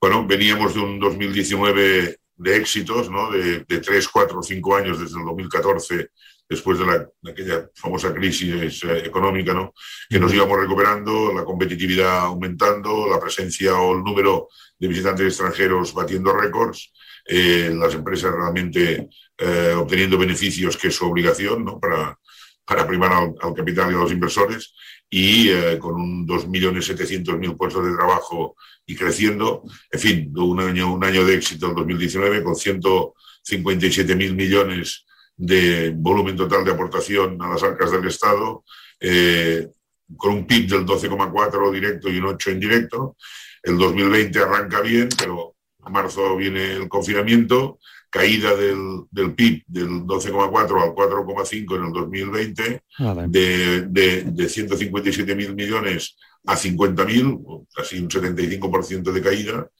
Bueno, 0.00 0.26
veníamos 0.26 0.74
de 0.74 0.80
un 0.80 1.00
2019 1.00 2.18
de 2.36 2.56
éxitos, 2.56 3.10
¿no? 3.10 3.32
De, 3.32 3.64
de 3.64 3.78
3, 3.80 4.08
4, 4.08 4.42
5 4.42 4.76
años 4.76 5.00
desde 5.00 5.18
el 5.18 5.24
2014, 5.24 6.10
después 6.48 6.78
de, 6.78 6.86
la, 6.86 7.08
aquella 7.30 7.68
famosa 7.74 8.12
crisis 8.14 8.82
eh, 8.84 9.02
económica, 9.04 9.52
¿no? 9.52 9.74
Que 10.08 10.18
nos 10.18 10.32
íbamos 10.32 10.58
recuperando, 10.58 11.32
la 11.32 11.44
competitividad 11.44 12.20
aumentando, 12.20 13.08
la 13.08 13.20
presencia 13.20 13.78
o 13.78 13.96
el 13.96 14.02
número 14.02 14.48
de 14.78 14.88
visitantes 14.88 15.26
extranjeros 15.26 15.92
batiendo 15.92 16.32
récords, 16.32 16.92
eh, 17.26 17.70
las 17.74 17.94
empresas 17.94 18.32
realmente 18.32 19.08
eh, 19.36 19.74
obteniendo 19.76 20.16
beneficios 20.16 20.76
que 20.76 20.88
es 20.88 20.94
su 20.96 21.06
obligación, 21.06 21.64
¿no? 21.64 21.78
Para, 21.78 22.18
para 22.64 22.86
primar 22.86 23.12
al, 23.12 23.34
al 23.40 23.54
capital 23.54 23.92
y 23.92 23.94
a 23.94 23.98
los 23.98 24.12
inversores 24.12 24.72
y 25.10 25.48
eh, 25.48 25.78
con 25.78 25.94
un 25.94 26.26
2.700.000 26.26 27.56
puestos 27.56 27.86
de 27.86 27.96
trabajo 27.96 28.56
y 28.86 28.94
creciendo. 28.94 29.62
En 29.90 30.00
fin, 30.00 30.32
un 30.36 30.60
año, 30.60 30.92
un 30.92 31.04
año 31.04 31.24
de 31.24 31.34
éxito 31.34 31.68
el 31.68 31.74
2019 31.74 32.42
con 32.42 32.54
157.000 32.54 34.34
millones 34.34 35.06
de 35.38 35.94
volumen 35.96 36.36
total 36.36 36.64
de 36.64 36.72
aportación 36.72 37.40
a 37.40 37.48
las 37.48 37.62
arcas 37.62 37.92
del 37.92 38.06
Estado, 38.06 38.64
eh, 39.00 39.68
con 40.16 40.32
un 40.32 40.46
PIB 40.46 40.68
del 40.68 40.84
12,4 40.84 41.72
directo 41.72 42.08
y 42.08 42.18
un 42.18 42.26
8 42.26 42.50
indirecto. 42.50 43.16
El 43.62 43.78
2020 43.78 44.38
arranca 44.40 44.80
bien, 44.80 45.08
pero 45.16 45.54
a 45.82 45.90
marzo 45.90 46.36
viene 46.36 46.72
el 46.72 46.88
confinamiento, 46.88 47.78
caída 48.10 48.54
del, 48.56 49.04
del 49.10 49.34
PIB 49.34 49.64
del 49.66 49.88
12,4 50.04 50.82
al 50.82 50.94
4,5 50.94 51.76
en 51.76 51.84
el 51.84 51.92
2020 51.92 52.82
Nada, 52.98 53.26
de, 53.28 53.82
de, 53.82 54.22
de 54.24 54.48
157 54.48 55.34
mil 55.34 55.54
millones 55.54 56.16
a 56.46 56.56
50 56.56 57.04
mil, 57.04 57.38
casi 57.74 57.98
un 57.98 58.08
75% 58.08 59.12
de 59.12 59.22
caída. 59.22 59.70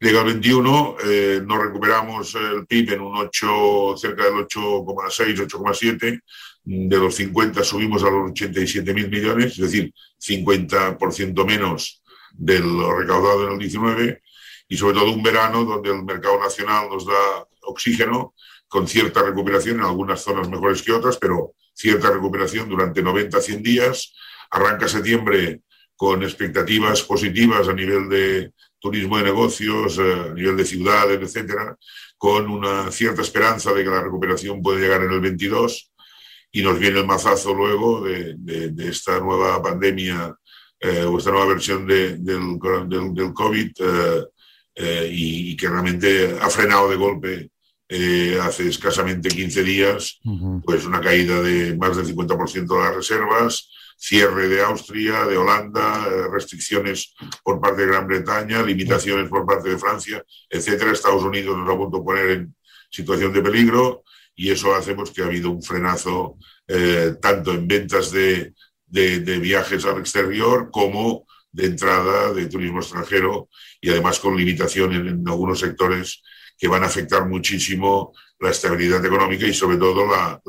Llega 0.00 0.20
el 0.20 0.26
21, 0.26 0.96
eh, 1.04 1.40
recuperamos 1.44 2.32
el 2.36 2.66
PIB 2.66 2.92
en 2.92 3.00
un 3.00 3.16
8, 3.16 3.96
cerca 3.96 4.24
del 4.24 4.34
8,6, 4.34 5.40
8,7. 5.40 6.20
De 6.62 6.96
los 6.98 7.16
50 7.16 7.64
subimos 7.64 8.04
a 8.04 8.10
los 8.10 8.30
87 8.30 8.94
mil 8.94 9.10
millones, 9.10 9.52
es 9.52 9.58
decir, 9.58 9.92
50% 10.20 11.44
menos 11.44 12.02
de 12.32 12.60
lo 12.60 12.96
recaudado 12.96 13.46
en 13.48 13.54
el 13.54 13.58
19. 13.58 14.22
Y 14.68 14.76
sobre 14.76 14.94
todo 14.94 15.12
un 15.12 15.22
verano 15.22 15.64
donde 15.64 15.90
el 15.90 16.04
mercado 16.04 16.38
nacional 16.38 16.88
nos 16.88 17.04
da 17.04 17.48
oxígeno 17.62 18.34
con 18.68 18.86
cierta 18.86 19.22
recuperación 19.22 19.78
en 19.78 19.84
algunas 19.84 20.20
zonas 20.22 20.48
mejores 20.48 20.82
que 20.82 20.92
otras, 20.92 21.16
pero 21.16 21.54
cierta 21.74 22.10
recuperación 22.10 22.68
durante 22.68 23.02
90 23.02 23.40
100 23.40 23.62
días. 23.62 24.14
Arranca 24.50 24.86
septiembre 24.86 25.62
con 25.96 26.22
expectativas 26.22 27.02
positivas 27.02 27.66
a 27.66 27.72
nivel 27.72 28.08
de 28.08 28.52
turismo 28.80 29.18
de 29.18 29.24
negocios, 29.24 29.98
eh, 29.98 30.14
a 30.30 30.34
nivel 30.34 30.56
de 30.56 30.64
ciudades, 30.64 31.20
etcétera, 31.20 31.76
con 32.16 32.48
una 32.50 32.90
cierta 32.90 33.22
esperanza 33.22 33.72
de 33.72 33.84
que 33.84 33.90
la 33.90 34.02
recuperación 34.02 34.62
puede 34.62 34.80
llegar 34.80 35.02
en 35.02 35.12
el 35.12 35.20
22 35.20 35.92
y 36.52 36.62
nos 36.62 36.78
viene 36.78 37.00
el 37.00 37.06
mazazo 37.06 37.54
luego 37.54 38.02
de, 38.02 38.34
de- 38.38 38.70
de 38.70 38.88
esta 38.88 39.20
nueva 39.20 39.62
pandemia 39.62 40.34
eh, 40.80 41.02
o 41.02 41.18
esta 41.18 41.30
nueva 41.30 41.46
versión 41.46 41.86
de- 41.86 42.18
del, 42.18 42.58
del- 42.88 43.14
del 43.14 43.32
COVID 43.32 43.70
eh, 43.80 44.24
eh, 44.76 45.08
y, 45.12 45.50
y 45.52 45.56
que 45.56 45.68
realmente 45.68 46.36
ha 46.40 46.48
frenado 46.50 46.88
de 46.88 46.96
golpe 46.96 47.50
eh, 47.88 48.38
hace 48.40 48.68
escasamente 48.68 49.28
15 49.28 49.62
días 49.62 50.20
Ujú. 50.24 50.62
pues 50.64 50.84
una 50.86 51.00
caída 51.00 51.40
de 51.42 51.76
más 51.76 51.96
del 51.96 52.06
50% 52.06 52.66
de 52.76 52.80
las 52.80 52.94
reservas, 52.94 53.70
cierre 54.00 54.48
de 54.48 54.62
Austria, 54.62 55.24
de 55.26 55.36
Holanda, 55.36 56.06
eh, 56.06 56.28
restricciones 56.32 57.14
por 57.42 57.60
parte 57.60 57.82
de 57.82 57.88
Gran 57.88 58.06
Bretaña, 58.06 58.62
limitaciones 58.62 59.28
por 59.28 59.44
parte 59.44 59.70
de 59.70 59.78
Francia, 59.78 60.24
etcétera. 60.48 60.92
Estados 60.92 61.24
Unidos 61.24 61.56
nos 61.58 61.68
ha 61.68 61.72
vuelto 61.72 61.98
a 61.98 62.04
poner 62.04 62.30
en 62.30 62.54
situación 62.90 63.32
de 63.32 63.42
peligro 63.42 64.04
y 64.36 64.50
eso 64.50 64.74
hace 64.74 64.94
pues, 64.94 65.10
que 65.10 65.22
ha 65.22 65.26
habido 65.26 65.50
un 65.50 65.62
frenazo 65.62 66.38
eh, 66.68 67.16
tanto 67.20 67.52
en 67.52 67.66
ventas 67.66 68.12
de, 68.12 68.54
de- 68.86 69.18
de 69.20 69.38
viajes 69.40 69.84
al 69.84 69.98
exterior 69.98 70.70
como 70.70 71.26
de 71.50 71.66
entrada 71.66 72.32
de 72.32 72.46
turismo 72.46 72.78
extranjero 72.78 73.48
y 73.80 73.90
además 73.90 74.20
con 74.20 74.36
limitaciones 74.36 75.00
en 75.00 75.26
algunos 75.26 75.58
sectores 75.58 76.22
que 76.56 76.68
van 76.68 76.84
a 76.84 76.86
afectar 76.86 77.26
muchísimo 77.26 78.12
la 78.40 78.50
estabilidad 78.50 79.04
económica 79.04 79.46
y 79.46 79.54
sobre 79.54 79.76
todo 79.76 80.06
la- 80.06 80.40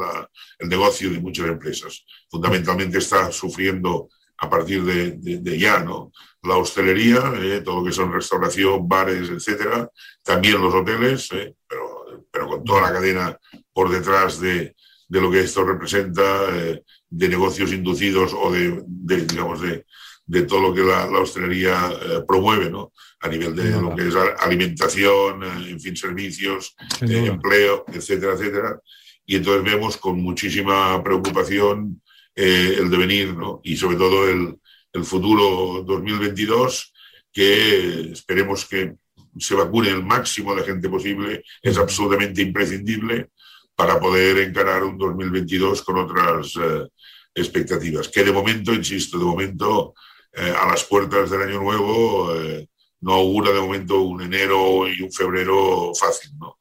el 0.60 0.70
negocio 0.70 1.10
de 1.10 1.20
muchas 1.20 1.48
empresas. 1.48 2.06
Fundamentalmente 2.30 2.98
está 3.00 3.32
sufriendo 3.32 4.10
a 4.38 4.50
partir 4.50 4.84
de, 4.84 5.58
ya, 5.60 5.80
¿no? 5.80 6.12
La 6.44 6.56
hostelería, 6.56 7.34
eh, 7.36 7.62
todo 7.62 7.80
lo 7.80 7.86
que 7.86 7.92
son 7.92 8.14
restauración, 8.14 8.88
bares, 8.88 9.30
etcétera, 9.30 9.90
también 10.24 10.62
los 10.62 10.74
hoteles, 10.74 11.30
eh, 11.34 11.56
pero, 11.68 12.28
pero 12.32 12.48
con 12.48 12.64
toda 12.64 12.82
la 12.84 12.94
cadena 12.94 13.38
por 13.74 13.90
detrás 13.90 14.40
de, 14.40 14.76
de 15.10 15.22
lo 15.22 15.30
que 15.30 15.42
esto 15.42 15.66
representa, 15.66 16.24
eh, 16.56 16.84
de 17.10 17.28
negocios 17.28 17.74
inducidos 17.74 18.34
o 18.34 18.52
de, 18.52 18.82
digamos, 19.26 19.60
de, 19.62 19.86
de 20.30 20.44
todo 20.44 20.62
lo 20.62 20.74
que 20.76 20.82
la, 20.82 21.08
la 21.08 21.20
hostelería 21.22 21.92
eh, 21.92 22.22
promueve, 22.28 22.70
¿no? 22.70 22.94
A 23.20 23.28
nivel 23.28 23.56
de 23.56 23.72
lo 23.82 23.96
que 23.96 24.08
es 24.08 24.16
alimentación, 24.16 25.44
eh, 25.44 25.72
en 25.72 25.80
fin, 25.80 25.98
servicios, 25.98 26.76
eh, 27.02 27.26
empleo, 27.26 27.84
etcétera, 27.92 28.34
etcétera. 28.34 28.80
Y 29.26 29.38
entonces 29.38 29.64
vemos 29.64 29.98
con 29.98 30.22
muchísima 30.22 31.04
preocupación 31.04 32.00
eh, 32.36 32.76
el 32.78 32.92
devenir, 32.92 33.36
¿no? 33.36 33.60
Y 33.64 33.76
sobre 33.76 33.98
todo 33.98 34.30
el, 34.30 34.56
el 34.94 35.04
futuro 35.04 35.84
2022, 35.84 36.94
que 37.34 38.12
esperemos 38.12 38.66
que 38.66 38.94
se 39.40 39.56
vacune 39.56 39.90
el 39.90 40.04
máximo 40.04 40.56
de 40.56 40.64
gente 40.64 40.90
posible, 40.90 41.44
es 41.64 41.76
absolutamente 41.80 42.44
imprescindible 42.44 43.30
para 43.76 44.00
poder 44.00 44.38
encarar 44.38 44.84
un 44.84 44.96
2022 44.96 45.82
con 45.82 45.98
otras 45.98 46.54
eh, 46.56 46.88
expectativas. 47.34 48.10
Que 48.10 48.24
de 48.24 48.32
momento, 48.32 48.74
insisto, 48.74 49.18
de 49.18 49.26
momento, 49.26 49.96
eh, 50.34 50.54
a 50.58 50.68
las 50.68 50.84
puertas 50.84 51.30
del 51.30 51.42
año 51.42 51.60
nuevo, 51.60 52.36
eh, 52.36 52.68
no 53.02 53.14
augura 53.14 53.52
de 53.52 53.62
momento 53.62 54.02
un 54.02 54.22
enero 54.22 54.88
y 54.88 55.02
un 55.02 55.12
febrero 55.12 55.92
fácil, 55.94 56.32
¿no? 56.38 56.58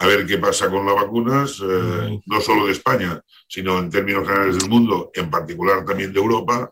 A 0.00 0.06
ver 0.06 0.26
qué 0.26 0.38
pasa 0.38 0.70
con 0.70 0.86
las 0.86 0.94
vacunas, 0.94 1.60
eh, 1.60 2.20
no 2.26 2.40
solo 2.40 2.66
de 2.66 2.72
España, 2.72 3.20
sino 3.48 3.78
en 3.78 3.90
términos 3.90 4.26
generales 4.26 4.58
del 4.58 4.70
mundo, 4.70 5.10
en 5.14 5.30
particular 5.30 5.84
también 5.84 6.12
de 6.12 6.20
Europa, 6.20 6.70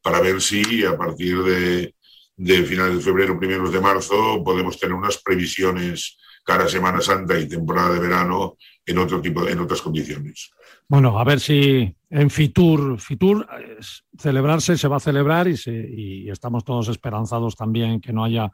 para 0.00 0.20
ver 0.20 0.40
si 0.40 0.84
a 0.84 0.96
partir 0.96 1.42
de, 1.42 1.94
de 2.36 2.62
finales 2.64 2.96
de 2.96 3.02
febrero, 3.02 3.38
primeros 3.38 3.72
de 3.72 3.80
marzo, 3.80 4.42
podemos 4.42 4.78
tener 4.78 4.94
unas 4.94 5.18
previsiones 5.18 6.16
cara 6.44 6.64
a 6.64 6.68
Semana 6.68 7.00
Santa 7.00 7.38
y 7.38 7.48
temporada 7.48 7.94
de 7.94 8.00
verano 8.00 8.56
en 8.84 8.98
otro 8.98 9.20
tipo, 9.20 9.46
en 9.46 9.60
otras 9.60 9.82
condiciones. 9.82 10.50
Bueno, 10.92 11.18
a 11.18 11.24
ver 11.24 11.40
si 11.40 11.96
en 12.10 12.28
Fitur, 12.28 13.00
Fitur 13.00 13.48
eh, 13.58 13.78
celebrarse 14.18 14.76
se 14.76 14.88
va 14.88 14.96
a 14.96 15.00
celebrar 15.00 15.48
y, 15.48 15.56
se- 15.56 15.88
y 15.90 16.28
estamos 16.28 16.64
todos 16.66 16.88
esperanzados 16.88 17.56
también 17.56 17.98
que 17.98 18.12
no 18.12 18.22
haya 18.24 18.52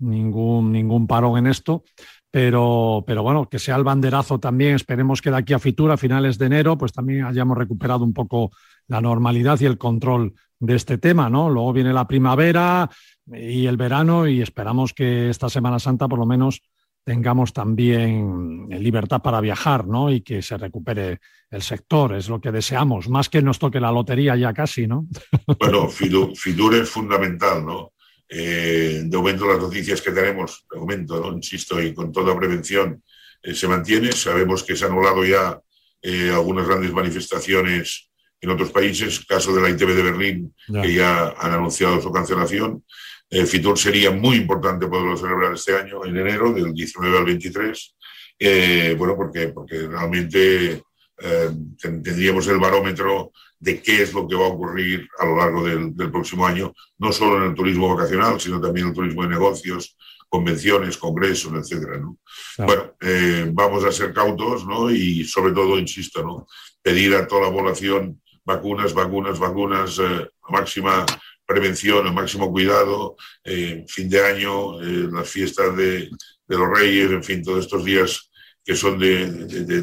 ningún, 0.00 0.72
ningún 0.72 1.06
parón 1.06 1.38
en 1.38 1.46
esto. 1.46 1.84
Pero, 2.28 3.04
pero 3.06 3.22
bueno, 3.22 3.48
que 3.48 3.60
sea 3.60 3.76
el 3.76 3.84
banderazo 3.84 4.40
también. 4.40 4.74
Esperemos 4.74 5.22
que 5.22 5.30
de 5.30 5.36
aquí 5.36 5.52
a 5.52 5.60
Fitur, 5.60 5.92
a 5.92 5.96
finales 5.96 6.38
de 6.38 6.46
enero, 6.46 6.76
pues 6.76 6.92
también 6.92 7.24
hayamos 7.24 7.56
recuperado 7.56 8.02
un 8.02 8.14
poco 8.14 8.50
la 8.88 9.00
normalidad 9.00 9.60
y 9.60 9.66
el 9.66 9.78
control 9.78 10.34
de 10.58 10.74
este 10.74 10.98
tema, 10.98 11.30
¿no? 11.30 11.50
Luego 11.50 11.72
viene 11.72 11.92
la 11.92 12.08
primavera 12.08 12.90
y 13.32 13.66
el 13.66 13.76
verano 13.76 14.26
y 14.26 14.42
esperamos 14.42 14.92
que 14.92 15.30
esta 15.30 15.48
Semana 15.48 15.78
Santa 15.78 16.08
por 16.08 16.18
lo 16.18 16.26
menos 16.26 16.62
tengamos 17.04 17.52
también 17.52 18.68
libertad 18.68 19.20
para 19.22 19.40
viajar, 19.40 19.86
¿no? 19.86 20.10
Y 20.10 20.20
que 20.20 20.42
se 20.42 20.56
recupere 20.56 21.20
el 21.50 21.62
sector, 21.62 22.14
es 22.14 22.28
lo 22.28 22.40
que 22.40 22.52
deseamos, 22.52 23.08
más 23.08 23.28
que 23.28 23.42
nos 23.42 23.58
toque 23.58 23.80
la 23.80 23.90
lotería 23.90 24.36
ya 24.36 24.52
casi, 24.52 24.86
¿no? 24.86 25.06
Bueno, 25.58 25.88
Fitur, 25.88 26.74
es 26.74 26.88
fundamental, 26.88 27.64
¿no? 27.64 27.92
Eh, 28.28 29.02
de 29.04 29.16
momento 29.16 29.46
las 29.48 29.58
noticias 29.58 30.00
que 30.00 30.12
tenemos, 30.12 30.64
de 30.72 30.78
momento, 30.78 31.20
¿no? 31.20 31.32
insisto, 31.32 31.82
y 31.82 31.92
con 31.92 32.12
toda 32.12 32.36
prevención, 32.38 33.02
eh, 33.42 33.54
se 33.54 33.66
mantiene. 33.66 34.12
Sabemos 34.12 34.62
que 34.62 34.76
se 34.76 34.84
han 34.84 34.92
anulado 34.92 35.24
ya 35.24 35.60
eh, 36.02 36.30
algunas 36.32 36.66
grandes 36.68 36.92
manifestaciones 36.92 38.08
en 38.40 38.50
otros 38.50 38.70
países, 38.70 39.24
caso 39.26 39.52
de 39.54 39.60
la 39.60 39.68
ITV 39.70 39.94
de 39.94 40.02
Berlín, 40.02 40.54
Ya. 40.68 40.82
que 40.82 40.94
ya 40.94 41.34
han 41.38 41.52
anunciado 41.52 42.00
su 42.00 42.12
cancelación. 42.12 42.84
Eh, 43.30 43.46
Fitur 43.46 43.78
sería 43.78 44.10
muy 44.10 44.36
importante 44.36 44.86
poderlo 44.88 45.16
celebrar 45.16 45.54
este 45.54 45.76
año, 45.76 46.04
en 46.04 46.16
enero, 46.16 46.52
del 46.52 46.72
19 46.74 47.18
al 47.18 47.24
23. 47.24 47.94
Eh, 48.38 48.94
bueno, 48.98 49.14
porque, 49.16 49.48
porque 49.48 49.86
realmente 49.86 50.82
eh, 51.22 51.50
ten- 51.80 52.02
tendríamos 52.02 52.46
el 52.48 52.58
barómetro 52.58 53.30
de 53.58 53.80
qué 53.82 54.02
es 54.02 54.12
lo 54.14 54.26
que 54.26 54.34
va 54.34 54.46
a 54.46 54.48
ocurrir 54.48 55.06
a 55.18 55.26
lo 55.26 55.36
largo 55.36 55.62
del, 55.64 55.94
del 55.94 56.10
próximo 56.10 56.46
año, 56.46 56.72
no 56.98 57.12
solo 57.12 57.36
en 57.36 57.50
el 57.50 57.54
turismo 57.54 57.94
vacacional, 57.94 58.40
sino 58.40 58.60
también 58.60 58.86
en 58.86 58.90
el 58.90 58.96
turismo 58.96 59.22
de 59.22 59.28
negocios, 59.28 59.96
convenciones, 60.28 60.96
congresos, 60.96 61.52
etcétera. 61.52 61.98
¿no? 61.98 62.16
Claro. 62.56 62.72
Bueno, 62.72 62.94
eh, 63.02 63.50
vamos 63.52 63.84
a 63.84 63.92
ser 63.92 64.12
cautos 64.14 64.66
¿no? 64.66 64.90
y 64.90 65.24
sobre 65.24 65.52
todo, 65.52 65.78
insisto, 65.78 66.22
¿no? 66.22 66.46
pedir 66.82 67.14
a 67.14 67.26
toda 67.28 67.42
la 67.48 67.52
población 67.52 68.20
vacunas, 68.44 68.94
vacunas, 68.94 69.38
vacunas, 69.38 69.98
eh, 69.98 70.26
máxima 70.48 71.04
prevención, 71.50 72.06
el 72.06 72.12
máximo 72.12 72.50
cuidado, 72.50 73.16
eh, 73.42 73.84
fin 73.88 74.08
de 74.08 74.24
año, 74.24 74.80
eh, 74.80 75.08
las 75.10 75.28
fiestas 75.28 75.76
de, 75.76 76.08
los 76.46 76.78
reyes, 76.78 77.10
en 77.10 77.24
fin, 77.24 77.42
todos 77.42 77.64
estos 77.64 77.84
días 77.84 78.30
que 78.64 78.76
son 78.76 78.98
de, 78.98 79.22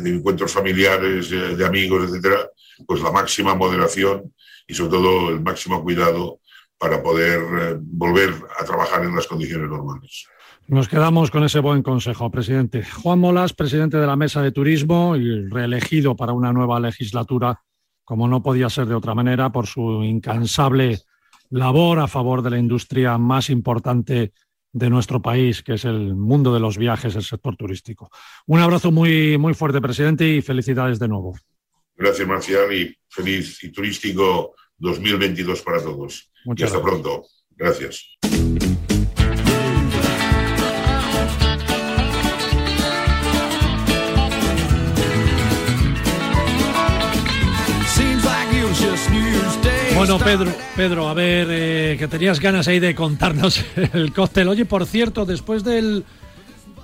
encuentros 0.06 0.51
familiares, 0.51 1.30
eh, 1.32 1.56
de 1.56 1.65
amigos, 1.65 2.08
etcétera, 2.08 2.49
pues 2.86 3.01
la 3.01 3.12
máxima 3.12 3.53
moderación 3.53 4.34
y 4.65 4.73
sobre 4.73 4.91
todo 4.91 5.30
el 5.30 5.41
máximo 5.41 5.84
cuidado 5.84 6.39
para 6.77 7.01
poder 7.01 7.80
volver 7.82 8.34
a 8.60 8.63
trabajar 8.63 9.03
en 9.03 9.15
las 9.15 9.25
condiciones 9.25 9.67
normales. 9.67 10.27
Nos 10.67 10.88
quedamos 10.88 11.32
con 11.32 11.43
ese 11.43 11.60
buen 11.60 11.82
consejo, 11.82 12.30
presidente. 12.30 12.84
Juan 12.84 13.19
Molas, 13.19 13.53
presidente 13.53 13.97
de 13.97 14.06
la 14.06 14.15
Mesa 14.15 14.41
de 14.41 14.51
Turismo 14.51 15.15
y 15.15 15.49
reelegido 15.49 16.15
para 16.15 16.34
una 16.34 16.53
nueva 16.53 16.80
legislatura, 16.80 17.62
como 18.03 18.27
no 18.27 18.43
podía 18.43 18.69
ser 18.69 18.86
de 18.86 18.95
otra 18.95 19.15
manera, 19.15 19.49
por 19.51 19.65
su 19.65 20.03
incansable 20.03 20.99
labor 21.50 22.00
a 22.00 22.08
favor 22.08 22.42
de 22.42 22.50
la 22.50 22.58
industria 22.58 23.18
más 23.18 23.50
importante 23.50 24.34
de 24.74 24.90
nuestro 24.90 25.22
país, 25.22 25.64
que 25.64 25.74
es 25.74 25.86
el 25.86 26.16
mundo 26.16 26.54
de 26.54 26.60
los 26.60 26.78
viajes, 26.78 27.16
el 27.16 27.24
sector 27.24 27.56
turístico. 27.56 28.10
Un 28.46 28.60
abrazo 28.60 28.92
muy, 28.92 29.38
muy 29.38 29.54
fuerte, 29.54 29.82
presidente, 29.82 30.28
y 30.28 30.42
felicidades 30.42 31.00
de 31.00 31.08
nuevo. 31.08 31.38
Gracias, 31.96 32.28
Marcial, 32.28 32.72
y 32.74 32.96
feliz 33.10 33.64
y 33.64 33.72
turístico 33.72 34.56
2022 34.78 35.62
para 35.64 35.82
todos. 35.82 36.32
Muchas 36.46 36.72
y 36.72 36.76
hasta 36.76 36.80
gracias. 36.80 37.02
pronto. 37.02 37.28
Gracias. 37.56 38.37
Bueno, 49.98 50.20
Pedro, 50.20 50.54
Pedro, 50.76 51.10
a 51.10 51.14
ver, 51.16 51.48
eh, 51.50 51.96
que 51.98 52.08
tenías 52.08 52.40
ganas 52.40 52.68
ahí 52.68 52.80
de 52.80 52.94
contarnos 52.94 53.66
el 53.94 54.14
cóctel. 54.14 54.48
Oye, 54.48 54.66
por 54.66 54.86
cierto, 54.86 55.26
después 55.26 55.64
del, 55.64 56.06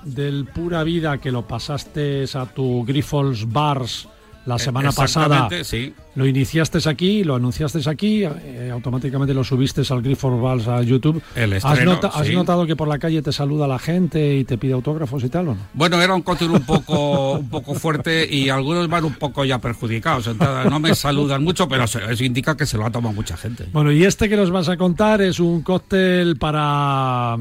del 0.04 0.46
Pura 0.46 0.84
Vida 0.84 1.20
que 1.20 1.32
lo 1.32 1.48
pasaste 1.48 2.26
a 2.34 2.48
tu 2.48 2.84
Grifols 2.84 3.48
Bars 3.48 4.08
la 4.46 4.58
semana 4.58 4.92
pasada, 4.92 5.48
sí. 5.64 5.94
Lo 6.16 6.26
iniciaste 6.26 6.78
aquí, 6.90 7.24
lo 7.24 7.36
anunciaste 7.36 7.80
aquí, 7.90 8.24
eh, 8.24 8.70
automáticamente 8.72 9.34
lo 9.34 9.44
subiste 9.44 9.82
al 9.90 10.02
Grifols 10.02 10.42
Bars 10.42 10.68
a 10.68 10.82
YouTube. 10.84 11.22
El 11.36 11.54
¿Has, 11.54 11.64
estreno, 11.66 11.94
nota- 11.94 12.08
has 12.10 12.28
sí. 12.28 12.34
notado 12.34 12.66
que 12.66 12.76
por 12.76 12.88
la 12.88 13.00
calle 13.00 13.22
te 13.22 13.32
saluda 13.32 13.68
la 13.68 13.80
gente 13.80 14.36
y 14.38 14.44
te 14.44 14.58
pide 14.58 14.74
autógrafos 14.74 15.24
y 15.24 15.30
tal 15.30 15.48
o 15.50 15.56
no? 15.56 15.62
Bueno, 15.74 16.02
era 16.02 16.14
un 16.14 16.22
cóctel 16.22 16.52
un 16.52 16.62
poco, 16.66 17.34
un 17.34 17.50
poco 17.50 17.74
fuerte 17.76 18.28
y 18.32 18.50
algunos 18.50 18.88
van 18.90 19.06
un 19.06 19.14
poco 19.16 19.44
ya 19.46 19.60
perjudicados. 19.60 20.28
Entonces, 20.28 20.70
no 20.72 20.80
me 20.80 20.94
saludan 20.96 21.44
mucho, 21.44 21.68
pero 21.68 21.84
eso 21.86 22.00
indica 22.24 22.56
que 22.56 22.66
se 22.66 22.78
lo 22.78 22.86
ha 22.86 22.92
tomado 22.92 23.14
mucha 23.14 23.36
gente. 23.38 23.66
Bueno, 23.74 23.92
y 23.92 24.04
este 24.06 24.30
que 24.30 24.36
nos 24.38 24.52
vas 24.52 24.70
a 24.70 24.78
contar 24.78 25.22
es 25.22 25.40
un 25.40 25.62
cóctel 25.62 26.38
para 26.38 27.34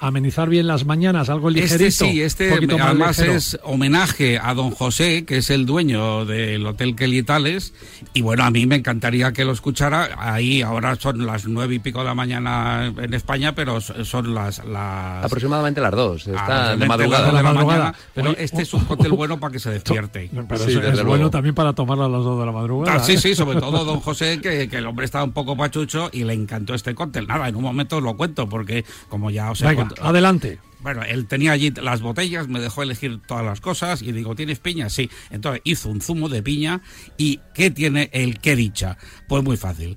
amenizar 0.00 0.48
bien 0.48 0.66
las 0.66 0.84
mañanas, 0.84 1.28
algo 1.28 1.50
ligerito. 1.50 1.84
Este 1.86 2.10
sí, 2.10 2.22
este 2.22 2.52
además 2.52 3.18
ligero. 3.18 3.34
es 3.36 3.58
homenaje 3.64 4.38
a 4.42 4.54
don 4.54 4.70
José, 4.70 5.24
que 5.24 5.38
es 5.38 5.50
el 5.50 5.66
dueño 5.66 6.24
del 6.24 6.66
Hotel 6.66 6.96
Quelitales. 6.96 7.72
Y 8.14 8.22
bueno, 8.22 8.42
a 8.44 8.50
mí 8.50 8.66
me 8.66 8.76
encantaría 8.76 9.32
que 9.32 9.44
lo 9.44 9.52
escuchara. 9.52 10.08
Ahí 10.18 10.62
ahora 10.62 10.96
son 10.96 11.24
las 11.26 11.46
nueve 11.46 11.76
y 11.76 11.78
pico 11.78 12.00
de 12.00 12.06
la 12.06 12.14
mañana 12.14 12.86
en 12.96 13.14
España, 13.14 13.54
pero 13.54 13.80
so- 13.80 14.04
son 14.04 14.34
las... 14.34 14.64
las 14.64 15.24
Aproximadamente 15.24 15.80
las 15.80 15.92
dos. 15.92 16.26
Está 16.26 16.74
de 16.76 16.86
madrugada. 16.86 17.24
dos 17.24 17.26
de 17.28 17.32
la 17.34 17.42
La 17.42 17.52
madrugada. 17.52 17.78
mañana, 17.84 17.98
pero 18.14 18.30
Oye, 18.30 18.44
este 18.44 18.62
es 18.62 18.74
un 18.74 18.84
cóctel 18.86 19.12
bueno 19.12 19.38
para 19.38 19.52
que 19.52 19.58
se 19.60 19.70
despierte. 19.70 20.30
Pero 20.48 20.64
Sí, 20.64 20.78
es 20.82 21.04
bueno 21.04 21.30
también 21.30 21.54
para 21.54 21.72
tomarlo 21.74 22.06
a 22.06 22.08
las 22.08 22.24
2 22.24 22.40
de 22.40 22.46
la 22.46 22.52
madrugada. 22.52 22.96
Ah, 22.96 23.00
sí, 23.04 23.12
¿eh? 23.12 23.18
sí, 23.18 23.34
sobre 23.34 23.60
todo 23.60 23.84
don 23.84 24.00
José, 24.00 24.40
que, 24.40 24.68
que 24.68 24.78
el 24.78 24.86
hombre 24.86 25.04
estaba 25.04 25.22
un 25.24 25.32
poco 25.32 25.56
pachucho 25.56 26.10
y 26.12 26.24
le 26.24 26.32
encantó 26.32 26.74
este 26.74 26.94
cóctel. 26.94 27.26
Nada, 27.26 27.48
en 27.48 27.56
un 27.56 27.62
momento 27.62 27.98
os 27.98 28.02
lo 28.02 28.16
cuento, 28.16 28.48
porque 28.48 28.84
como 29.08 29.30
ya 29.30 29.50
os 29.50 29.62
he 29.62 29.66
Venga, 29.68 29.88
adelante. 30.02 30.58
Bueno, 30.80 31.02
él 31.02 31.26
tenía 31.26 31.52
allí 31.52 31.72
las 31.72 32.00
botellas, 32.00 32.48
me 32.48 32.60
dejó 32.60 32.82
elegir 32.82 33.20
todas 33.26 33.44
las 33.44 33.60
cosas 33.60 34.00
y 34.00 34.12
digo, 34.12 34.34
¿tienes 34.36 34.60
piña? 34.60 34.88
Sí. 34.90 35.10
Entonces 35.30 35.60
hizo 35.64 35.88
un 35.88 36.00
zumo 36.00 36.28
de 36.28 36.42
piña 36.42 36.82
y 37.16 37.40
¿qué 37.54 37.70
tiene 37.70 38.10
el 38.12 38.38
qué 38.38 38.54
dicha? 38.54 38.96
Pues 39.26 39.42
muy 39.42 39.56
fácil. 39.56 39.96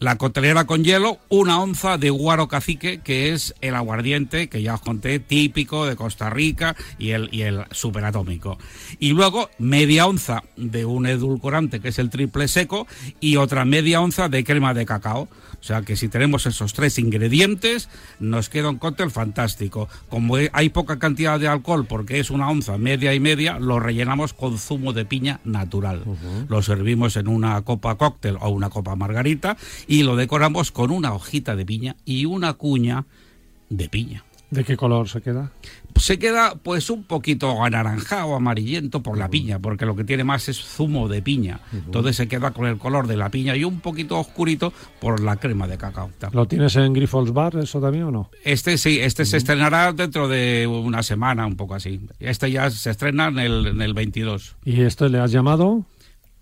la 0.00 0.16
coctelera 0.16 0.64
con 0.64 0.82
hielo, 0.82 1.18
una 1.28 1.60
onza 1.60 1.98
de 1.98 2.08
guaro 2.08 2.48
cacique, 2.48 3.00
que 3.02 3.32
es 3.32 3.54
el 3.60 3.74
aguardiente 3.74 4.48
que 4.48 4.62
ya 4.62 4.74
os 4.74 4.80
conté, 4.80 5.18
típico 5.18 5.84
de 5.84 5.94
Costa 5.94 6.30
Rica 6.30 6.74
y 6.98 7.10
el, 7.10 7.28
y 7.32 7.42
el 7.42 7.64
superatómico. 7.70 8.58
Y 8.98 9.10
luego 9.10 9.50
media 9.58 10.06
onza 10.06 10.42
de 10.56 10.86
un 10.86 11.06
edulcorante 11.06 11.80
que 11.80 11.88
es 11.88 11.98
el 11.98 12.08
triple 12.08 12.48
seco 12.48 12.86
y 13.20 13.36
otra 13.36 13.66
media 13.66 14.00
onza 14.00 14.30
de 14.30 14.42
crema 14.42 14.72
de 14.72 14.86
cacao. 14.86 15.28
O 15.60 15.62
sea 15.62 15.82
que 15.82 15.96
si 15.96 16.08
tenemos 16.08 16.46
esos 16.46 16.72
tres 16.72 16.98
ingredientes, 16.98 17.88
nos 18.18 18.48
queda 18.48 18.70
un 18.70 18.78
cóctel 18.78 19.10
fantástico. 19.10 19.88
Como 20.08 20.36
hay 20.52 20.70
poca 20.70 20.98
cantidad 20.98 21.38
de 21.38 21.48
alcohol, 21.48 21.86
porque 21.86 22.18
es 22.18 22.30
una 22.30 22.48
onza 22.48 22.78
media 22.78 23.14
y 23.14 23.20
media, 23.20 23.58
lo 23.58 23.78
rellenamos 23.78 24.32
con 24.32 24.58
zumo 24.58 24.92
de 24.92 25.04
piña 25.04 25.40
natural. 25.44 26.02
Lo 26.48 26.62
servimos 26.62 27.16
en 27.16 27.28
una 27.28 27.60
copa 27.62 27.96
cóctel 27.96 28.36
o 28.40 28.48
una 28.48 28.70
copa 28.70 28.96
margarita 28.96 29.56
y 29.86 30.02
lo 30.02 30.16
decoramos 30.16 30.72
con 30.72 30.90
una 30.90 31.12
hojita 31.12 31.56
de 31.56 31.66
piña 31.66 31.96
y 32.04 32.24
una 32.24 32.54
cuña 32.54 33.04
de 33.68 33.88
piña. 33.88 34.24
¿De 34.50 34.64
qué 34.64 34.76
color 34.76 35.08
se 35.08 35.20
queda? 35.20 35.52
Se 35.96 36.18
queda 36.18 36.54
pues 36.62 36.90
un 36.90 37.04
poquito 37.04 37.62
anaranjado, 37.62 38.34
amarillento 38.34 39.02
por 39.02 39.18
la 39.18 39.28
piña, 39.28 39.58
porque 39.58 39.86
lo 39.86 39.96
que 39.96 40.04
tiene 40.04 40.24
más 40.24 40.48
es 40.48 40.58
zumo 40.58 41.08
de 41.08 41.22
piña. 41.22 41.60
Entonces 41.72 42.16
se 42.16 42.28
queda 42.28 42.52
con 42.52 42.66
el 42.66 42.78
color 42.78 43.06
de 43.06 43.16
la 43.16 43.30
piña 43.30 43.56
y 43.56 43.64
un 43.64 43.80
poquito 43.80 44.18
oscurito 44.18 44.72
por 45.00 45.20
la 45.20 45.36
crema 45.36 45.66
de 45.66 45.78
cacao. 45.78 46.10
¿Lo 46.32 46.46
tienes 46.46 46.76
en 46.76 46.92
Grifols 46.92 47.32
Bar, 47.32 47.56
eso 47.56 47.80
también 47.80 48.04
o 48.04 48.10
no? 48.10 48.30
Este 48.44 48.78
sí, 48.78 48.98
este 49.00 49.24
se 49.24 49.36
estrenará 49.36 49.92
dentro 49.92 50.28
de 50.28 50.66
una 50.66 51.02
semana, 51.02 51.46
un 51.46 51.56
poco 51.56 51.74
así. 51.74 52.00
Este 52.18 52.50
ya 52.50 52.70
se 52.70 52.90
estrena 52.90 53.28
en 53.28 53.38
el, 53.38 53.66
en 53.66 53.82
el 53.82 53.94
22. 53.94 54.56
¿Y 54.64 54.82
esto 54.82 55.08
le 55.08 55.18
has 55.18 55.32
llamado? 55.32 55.84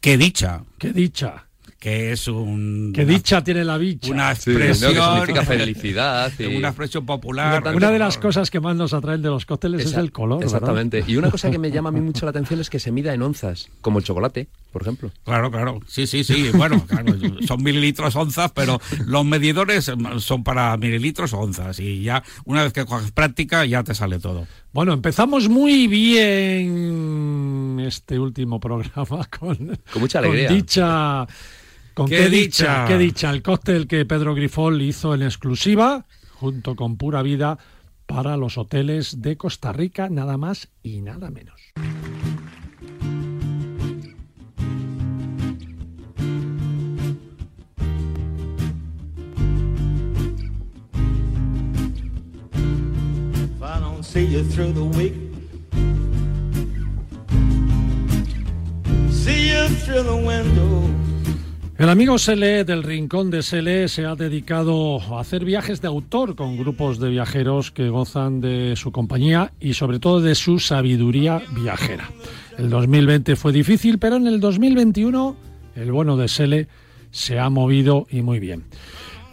¡Qué 0.01 0.17
dicha! 0.17 0.63
¡Qué 0.79 0.93
dicha! 0.93 1.48
Que 1.79 2.11
es 2.11 2.27
un... 2.27 2.91
¡Qué 2.93 3.05
una- 3.05 3.13
dicha 3.13 3.45
tiene 3.45 3.65
la 3.65 3.79
bicha! 3.79 4.11
Una 4.11 4.35
Sí, 4.35 4.51
¿no? 4.51 4.59
expresión... 4.59 4.95
que 4.95 5.01
significa 5.01 5.43
felicidad. 5.47 6.33
y- 6.37 6.57
Una 6.57 6.69
expresión 6.69 7.07
popular. 7.07 7.63
Una 7.73 7.93
de 7.93 8.01
las 8.01 8.19
cosas 8.19 8.51
que 8.51 8.59
más 8.59 8.75
nos 8.75 8.93
atraen 8.93 9.23
de 9.23 9.29
los 9.29 9.47
cócteles 9.47 9.87
es 9.87 9.93
el 9.95 10.11
color, 10.11 10.41
¿verdad? 10.41 10.55
Exactamente. 10.57 11.05
Y 11.07 11.15
una 11.17 11.31
cosa 11.31 11.53
que 11.53 11.59
me 11.59 11.71
llama 11.71 11.91
a 11.91 11.93
mí 11.93 12.01
mucho 12.11 12.27
la 12.27 12.31
atención 12.31 12.59
es 12.61 12.69
que 12.69 12.81
se 12.81 12.91
mida 12.91 13.15
en 13.15 13.23
onzas, 13.23 13.69
como 13.81 14.01
el 14.01 14.05
chocolate, 14.05 14.49
por 14.73 14.83
ejemplo. 14.83 15.13
Claro, 15.25 15.53
claro. 15.53 15.79
Sí, 15.87 16.09
sí, 16.09 16.25
sí. 16.25 16.51
Bueno, 16.53 16.85
claro, 16.89 17.15
son 17.47 17.63
mililitros, 17.63 18.17
onzas, 18.17 18.51
pero 18.51 18.81
los 19.07 19.25
medidores 19.25 19.89
son 20.19 20.43
para 20.43 20.77
mililitros 20.79 21.33
o 21.33 21.39
onzas. 21.39 21.79
Y 21.79 22.03
ya, 22.03 22.25
una 22.45 22.65
vez 22.65 22.73
que 22.73 22.85
coges 22.87 23.13
práctica, 23.13 23.65
ya 23.67 23.85
te 23.85 23.95
sale 23.95 24.19
todo. 24.19 24.49
Bueno, 24.73 24.93
empezamos 24.95 25.49
muy 25.49 25.87
bien 25.87 27.79
este 27.87 28.19
último 28.19 28.59
programa 28.59 29.25
con, 29.39 29.57
Con 29.93 30.01
mucha 30.01 30.19
alegría. 30.19 30.49
con 30.49 30.57
dicha. 30.57 31.27
Con 31.99 32.09
¡Qué 32.09 32.17
qué, 32.19 32.29
dicha! 32.29 32.85
dicha, 32.85 32.85
qué 32.87 32.97
dicha. 32.97 33.31
El 33.31 33.43
cóctel 33.43 33.89
que 33.89 34.05
Pedro 34.05 34.33
Grifol 34.33 34.81
hizo 34.83 35.17
en 35.17 35.23
exclusiva, 35.23 36.07
junto 36.35 36.77
con 36.77 36.97
Pura 36.97 37.23
Vida, 37.23 37.59
para 38.07 38.37
los 38.37 38.57
hoteles 38.57 39.21
de 39.21 39.37
Costa 39.37 39.73
Rica, 39.73 40.09
nada 40.09 40.37
más 40.37 40.69
y 40.85 41.01
nada 41.01 41.29
menos. 41.33 41.61
See 54.01 54.25
you 54.25 54.43
through 54.45 54.73
the 54.73 54.85
week, 54.85 55.15
see 59.11 59.51
you 59.51 59.69
through 59.85 60.05
the 60.05 60.17
window. 60.17 61.08
El 61.79 61.89
amigo 61.91 62.19
Sele 62.19 62.65
del 62.65 62.83
Rincón 62.83 63.31
de 63.31 63.41
Sele 63.41 63.87
se 63.87 64.05
ha 64.05 64.17
dedicado 64.17 65.01
a 65.01 65.21
hacer 65.21 65.45
viajes 65.45 65.81
de 65.81 65.87
autor 65.87 66.35
con 66.35 66.59
grupos 66.59 66.99
de 66.99 67.09
viajeros 67.09 67.71
que 67.71 67.89
gozan 67.89 68.41
de 68.41 68.75
su 68.75 68.91
compañía 68.91 69.53
y 69.61 69.75
sobre 69.75 70.01
todo 70.01 70.21
de 70.21 70.35
su 70.35 70.59
sabiduría 70.59 71.41
viajera. 71.53 72.11
El 72.59 72.69
2020 72.69 73.37
fue 73.37 73.53
difícil, 73.53 74.01
pero 74.01 74.17
en 74.17 74.27
el 74.27 74.41
2021 74.41 75.37
el 75.77 75.93
bueno 75.93 76.17
de 76.17 76.27
Sele 76.27 76.67
se 77.13 77.39
ha 77.39 77.49
movido 77.49 78.09
y 78.11 78.23
muy 78.23 78.41
bien. 78.41 78.65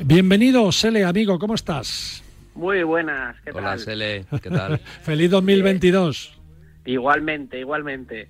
Bienvenido, 0.04 0.72
Sele, 0.72 1.04
amigo, 1.04 1.40
¿cómo 1.40 1.56
estás? 1.56 2.24
Muy 2.54 2.84
buenas, 2.84 3.38
¿qué 3.44 3.50
Hola, 3.54 3.70
tal? 3.70 3.80
Sele, 3.80 4.26
¿qué 4.44 4.50
tal? 4.52 4.78
Feliz 5.02 5.32
2022. 5.32 6.40
Igualmente, 6.86 7.60
igualmente. 7.60 8.30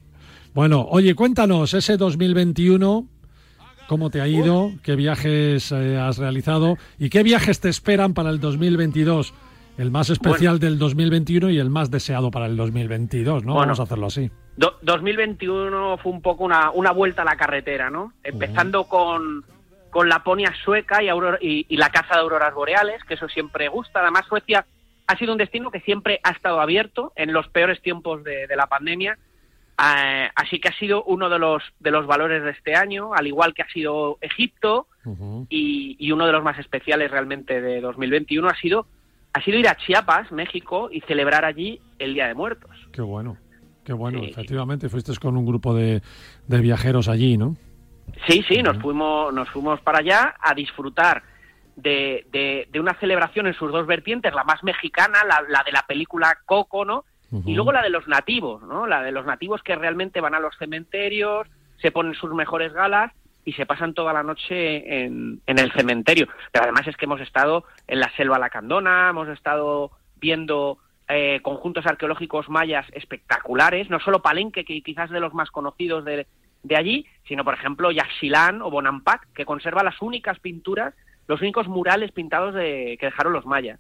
Bueno, 0.54 0.88
oye, 0.90 1.16
cuéntanos 1.16 1.74
ese 1.74 1.98
2021, 1.98 3.10
cómo 3.88 4.10
te 4.10 4.22
ha 4.22 4.28
ido, 4.28 4.72
qué 4.84 4.96
viajes 4.96 5.72
eh, 5.72 5.98
has 5.98 6.18
realizado 6.18 6.78
y 7.00 7.10
qué 7.10 7.24
viajes 7.24 7.60
te 7.60 7.70
esperan 7.70 8.14
para 8.14 8.30
el 8.30 8.40
2022. 8.40 9.34
El 9.78 9.92
más 9.92 10.10
especial 10.10 10.58
del 10.60 10.80
2021 10.80 11.50
y 11.50 11.60
el 11.60 11.70
más 11.70 11.92
deseado 11.92 12.32
para 12.32 12.46
el 12.46 12.56
2022, 12.56 13.44
¿no? 13.44 13.54
Bueno. 13.56 13.66
Vamos 13.68 13.80
a 13.82 13.84
hacerlo 13.84 14.08
así. 14.08 14.32
Do- 14.56 14.78
2021 14.84 15.98
fue 15.98 16.12
un 16.14 16.22
poco 16.22 16.46
una, 16.46 16.72
una 16.72 16.92
vuelta 16.92 17.24
a 17.24 17.26
la 17.26 17.36
carretera, 17.36 17.90
¿no? 17.90 18.14
Empezando 18.24 18.86
con, 18.86 19.44
con 19.90 20.08
Laponia 20.08 20.54
sueca 20.64 21.04
y, 21.04 21.10
aurora- 21.10 21.40
y, 21.42 21.66
y 21.68 21.76
la 21.76 21.90
caza 21.90 22.16
de 22.16 22.22
auroras 22.22 22.54
boreales, 22.54 23.04
que 23.04 23.16
eso 23.16 23.28
siempre 23.28 23.68
gusta. 23.68 24.00
Además, 24.00 24.24
Suecia 24.30 24.66
ha 25.08 25.18
sido 25.18 25.34
un 25.34 25.38
destino 25.38 25.72
que 25.72 25.82
siempre 25.82 26.22
ha 26.24 26.32
estado 26.32 26.62
abierto 26.62 27.12
en 27.18 27.34
los 27.34 27.50
peores 27.50 27.82
tiempos 27.82 28.24
de, 28.24 28.48
de 28.48 28.56
la 28.56 28.68
pandemia. 28.68 29.18
Eh, 29.78 30.30
así 30.36 30.60
que 30.60 30.70
ha 30.70 30.74
sido 30.80 31.04
uno 31.04 31.30
de 31.30 31.38
los, 31.38 31.62
de 31.80 31.92
los 31.92 32.08
valores 32.08 32.44
de 32.44 32.52
este 32.52 32.76
año, 32.76 33.14
al 33.14 33.28
igual 33.28 33.54
que 33.54 33.62
ha 33.62 33.68
sido 33.70 34.18
Egipto, 34.22 34.88
y, 35.50 35.96
y 36.00 36.12
uno 36.12 36.26
de 36.26 36.32
los 36.32 36.44
más 36.44 36.58
especiales 36.58 37.12
realmente 37.12 37.62
de 37.62 37.82
2021 37.82 38.48
ha 38.48 38.56
sido, 38.56 38.88
ha 39.34 39.42
sido 39.42 39.60
ir 39.60 39.68
a 39.68 39.76
Chiapas, 39.76 40.32
México, 40.32 40.90
y 40.92 41.02
celebrar 41.02 41.44
allí 41.46 41.82
el 42.00 42.14
Día 42.14 42.28
de 42.28 42.34
Muertos. 42.34 42.72
Qué 42.94 43.02
bueno, 43.02 43.38
qué 43.84 43.94
bueno. 43.94 44.20
Sí. 44.22 44.30
Efectivamente, 44.32 44.88
fuiste 44.90 45.14
con 45.18 45.36
un 45.38 45.46
grupo 45.46 45.76
de, 45.76 46.02
de 46.48 46.60
viajeros 46.62 47.08
allí, 47.10 47.38
¿no? 47.38 47.56
Sí, 48.28 48.44
sí, 48.48 48.64
nos 48.64 48.78
fuimos, 48.78 49.34
nos 49.34 49.50
fuimos 49.50 49.82
para 49.82 50.00
allá 50.00 50.36
a 50.40 50.54
disfrutar 50.54 51.22
de, 51.76 52.26
de- 52.32 52.68
de 52.72 52.80
una 52.80 52.94
celebración 53.00 53.48
en 53.48 53.54
sus 53.56 53.72
dos 53.72 53.86
vertientes, 53.86 54.34
la 54.34 54.44
más 54.46 54.64
mexicana, 54.64 55.20
la, 55.28 55.44
la 55.50 55.64
de 55.64 55.72
la 55.74 55.84
película 55.88 56.38
Coco, 56.46 56.86
¿no? 56.86 57.04
Y 57.46 57.54
luego 57.54 57.72
la 57.72 57.82
de 57.82 57.90
los 57.90 58.08
nativos, 58.08 58.62
¿no? 58.64 58.88
La 58.88 59.02
de 59.02 59.12
los 59.12 59.26
nativos 59.26 59.62
que 59.62 59.76
realmente 59.76 60.22
van 60.22 60.36
a 60.36 60.40
los 60.40 60.56
cementerios, 60.58 61.48
se 61.78 61.92
ponen 61.92 62.14
sus 62.14 62.34
mejores 62.34 62.72
galas 62.74 63.12
y 63.44 63.54
se 63.54 63.66
pasan 63.66 63.94
toda 63.94 64.14
la 64.14 64.24
noche 64.24 65.04
en, 65.04 65.42
en 65.46 65.60
el 65.60 65.72
cementerio. 65.74 66.28
Pero 66.52 66.64
además 66.64 66.88
es 66.88 66.96
que 66.98 67.06
hemos 67.06 67.22
estado 67.22 67.66
en 67.88 68.00
la 68.00 68.12
selva 68.16 68.40
lacandona, 68.40 69.10
hemos 69.10 69.28
estado 69.28 69.92
viendo 70.20 70.80
eh, 71.08 71.40
conjuntos 71.44 71.86
arqueológicos 71.86 72.50
mayas 72.50 72.88
espectaculares, 72.94 73.90
no 73.90 74.00
solo 74.00 74.24
Palenque, 74.24 74.66
que 74.66 74.82
quizás 74.82 75.12
de 75.12 75.20
los 75.20 75.34
más 75.34 75.52
conocidos 75.52 76.04
de, 76.04 76.26
de 76.64 76.76
allí, 76.76 77.06
sino 77.28 77.44
por 77.44 77.54
ejemplo 77.54 77.92
Yaxchilán 77.92 78.64
o 78.64 78.72
Bonampak, 78.72 79.32
que 79.34 79.46
conserva 79.46 79.84
las 79.84 80.02
únicas 80.02 80.40
pinturas, 80.40 80.96
los 81.28 81.42
únicos 81.42 81.68
murales 81.68 82.12
pintados 82.12 82.54
de, 82.54 82.98
que 83.00 83.08
dejaron 83.08 83.34
los 83.34 83.46
mayas. 83.46 83.80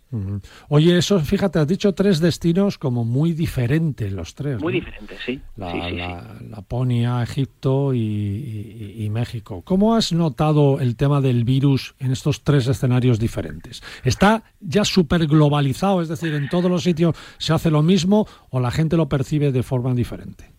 Oye, 0.69 0.97
eso, 0.97 1.19
fíjate, 1.19 1.59
has 1.59 1.67
dicho 1.67 1.93
tres 1.93 2.19
destinos 2.19 2.77
como 2.77 3.05
muy 3.05 3.33
diferentes 3.33 4.11
los 4.11 4.33
tres. 4.35 4.61
Muy 4.61 4.73
¿no? 4.73 4.79
diferentes, 4.79 5.19
sí. 5.25 5.39
La, 5.55 5.71
Sí, 5.71 5.79
sí, 5.81 5.89
sí. 5.91 5.95
la- 5.97 6.35
Laponia, 6.49 7.21
Egipto 7.21 7.93
y, 7.93 7.99
y- 7.99 9.03
y 9.05 9.09
México. 9.09 9.61
¿Cómo 9.63 9.95
has 9.95 10.11
notado 10.13 10.79
el 10.79 10.95
tema 10.95 11.21
del 11.21 11.43
virus 11.43 11.95
en 11.99 12.11
estos 12.11 12.43
tres 12.43 12.67
escenarios 12.67 13.19
diferentes? 13.19 13.83
¿Está 14.03 14.43
ya 14.59 14.83
súper 14.85 15.27
globalizado? 15.27 16.01
Es 16.01 16.07
decir, 16.07 16.33
¿en 16.33 16.49
todos 16.49 16.71
los 16.71 16.83
sitios 16.83 17.15
se 17.37 17.53
hace 17.53 17.69
lo 17.69 17.81
mismo 17.83 18.27
o 18.49 18.59
la 18.59 18.71
gente 18.71 18.97
lo 18.97 19.07
percibe 19.09 19.51
de 19.51 19.63
forma 19.63 19.93
diferente? 19.93 20.51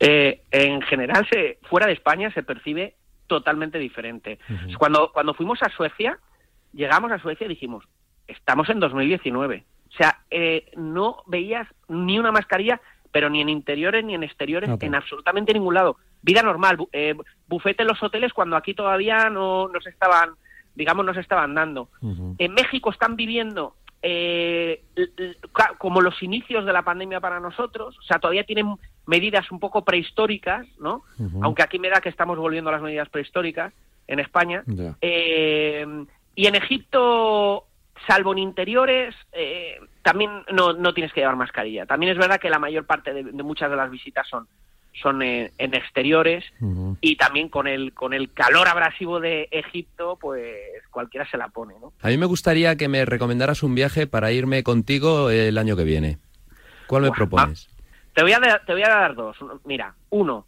Eh, 0.00 0.42
en 0.50 0.80
general, 0.82 1.26
se, 1.30 1.58
fuera 1.68 1.86
de 1.86 1.92
España 1.92 2.32
se 2.34 2.42
percibe 2.42 2.96
totalmente 3.38 3.78
diferente. 3.78 4.38
Cuando, 4.78 5.10
cuando 5.12 5.34
fuimos 5.34 5.62
a 5.62 5.68
Suecia, 5.70 6.18
llegamos 6.72 7.10
a 7.12 7.18
Suecia 7.18 7.44
y 7.46 7.48
dijimos, 7.48 7.84
estamos 8.26 8.68
en 8.68 8.80
2019. 8.80 9.64
O 9.88 9.94
sea, 9.96 10.18
eh, 10.30 10.70
no 10.76 11.22
veías 11.26 11.66
ni 11.88 12.18
una 12.18 12.32
mascarilla, 12.32 12.80
pero 13.10 13.28
ni 13.28 13.40
en 13.40 13.48
interiores 13.48 14.04
ni 14.04 14.14
en 14.14 14.22
exteriores, 14.22 14.68
en 14.86 14.94
absolutamente 14.94 15.52
ningún 15.52 15.74
lado. 15.74 15.96
Vida 16.22 16.42
normal, 16.42 16.78
bu- 16.78 16.88
eh, 16.92 17.14
bufete 17.48 17.82
en 17.82 17.88
los 17.88 18.02
hoteles 18.02 18.32
cuando 18.32 18.56
aquí 18.56 18.72
todavía 18.74 19.28
no 19.28 19.68
nos 19.68 19.86
estaban, 19.86 20.30
digamos, 20.74 21.04
nos 21.04 21.16
estaban 21.16 21.54
dando. 21.54 21.88
En 22.38 22.54
México 22.54 22.90
están 22.90 23.16
viviendo 23.16 23.74
eh, 24.02 24.82
como 25.78 26.00
los 26.00 26.22
inicios 26.22 26.66
de 26.66 26.72
la 26.72 26.82
pandemia 26.82 27.20
para 27.20 27.40
nosotros, 27.40 27.96
o 27.98 28.02
sea, 28.02 28.18
todavía 28.18 28.44
tienen 28.44 28.74
medidas 29.06 29.50
un 29.50 29.60
poco 29.60 29.84
prehistóricas, 29.84 30.66
¿no? 30.78 31.02
Aunque 31.40 31.62
aquí 31.62 31.78
me 31.78 31.88
da 31.88 32.00
que 32.00 32.08
estamos 32.08 32.36
volviendo 32.38 32.70
a 32.70 32.74
las 32.74 32.82
medidas 32.82 33.08
prehistóricas 33.08 33.72
en 34.06 34.20
España. 34.20 34.64
Eh, 35.00 35.86
y 36.34 36.46
en 36.46 36.54
Egipto, 36.54 37.66
salvo 38.06 38.32
en 38.32 38.38
interiores, 38.38 39.14
eh, 39.32 39.78
también 40.02 40.30
no, 40.52 40.72
no 40.72 40.94
tienes 40.94 41.12
que 41.12 41.20
llevar 41.20 41.36
mascarilla. 41.36 41.86
También 41.86 42.12
es 42.12 42.18
verdad 42.18 42.40
que 42.40 42.50
la 42.50 42.58
mayor 42.58 42.86
parte 42.86 43.12
de, 43.12 43.22
de 43.22 43.42
muchas 43.42 43.70
de 43.70 43.76
las 43.76 43.90
visitas 43.90 44.26
son, 44.28 44.48
son 45.00 45.22
en, 45.22 45.50
en 45.58 45.74
exteriores 45.74 46.44
y 47.00 47.16
también 47.16 47.48
con 47.48 47.66
el 47.66 47.94
con 47.94 48.12
el 48.12 48.32
calor 48.32 48.68
abrasivo 48.68 49.20
de 49.20 49.48
Egipto, 49.50 50.18
pues 50.20 50.54
cualquiera 50.90 51.28
se 51.30 51.36
la 51.38 51.48
pone, 51.48 51.74
¿no? 51.80 51.92
A 52.02 52.08
mí 52.08 52.18
me 52.18 52.26
gustaría 52.26 52.76
que 52.76 52.88
me 52.88 53.04
recomendaras 53.04 53.62
un 53.62 53.74
viaje 53.74 54.06
para 54.06 54.32
irme 54.32 54.62
contigo 54.62 55.30
el 55.30 55.56
año 55.58 55.76
que 55.76 55.84
viene. 55.84 56.18
¿Cuál 56.86 57.02
me 57.02 57.10
propones? 57.10 57.68
Te 58.14 58.22
voy 58.22 58.32
a 58.32 58.38
dar, 58.38 58.62
te 58.66 58.72
voy 58.72 58.82
a 58.82 58.88
dar 58.88 59.14
dos. 59.14 59.36
Mira, 59.64 59.94
uno, 60.10 60.46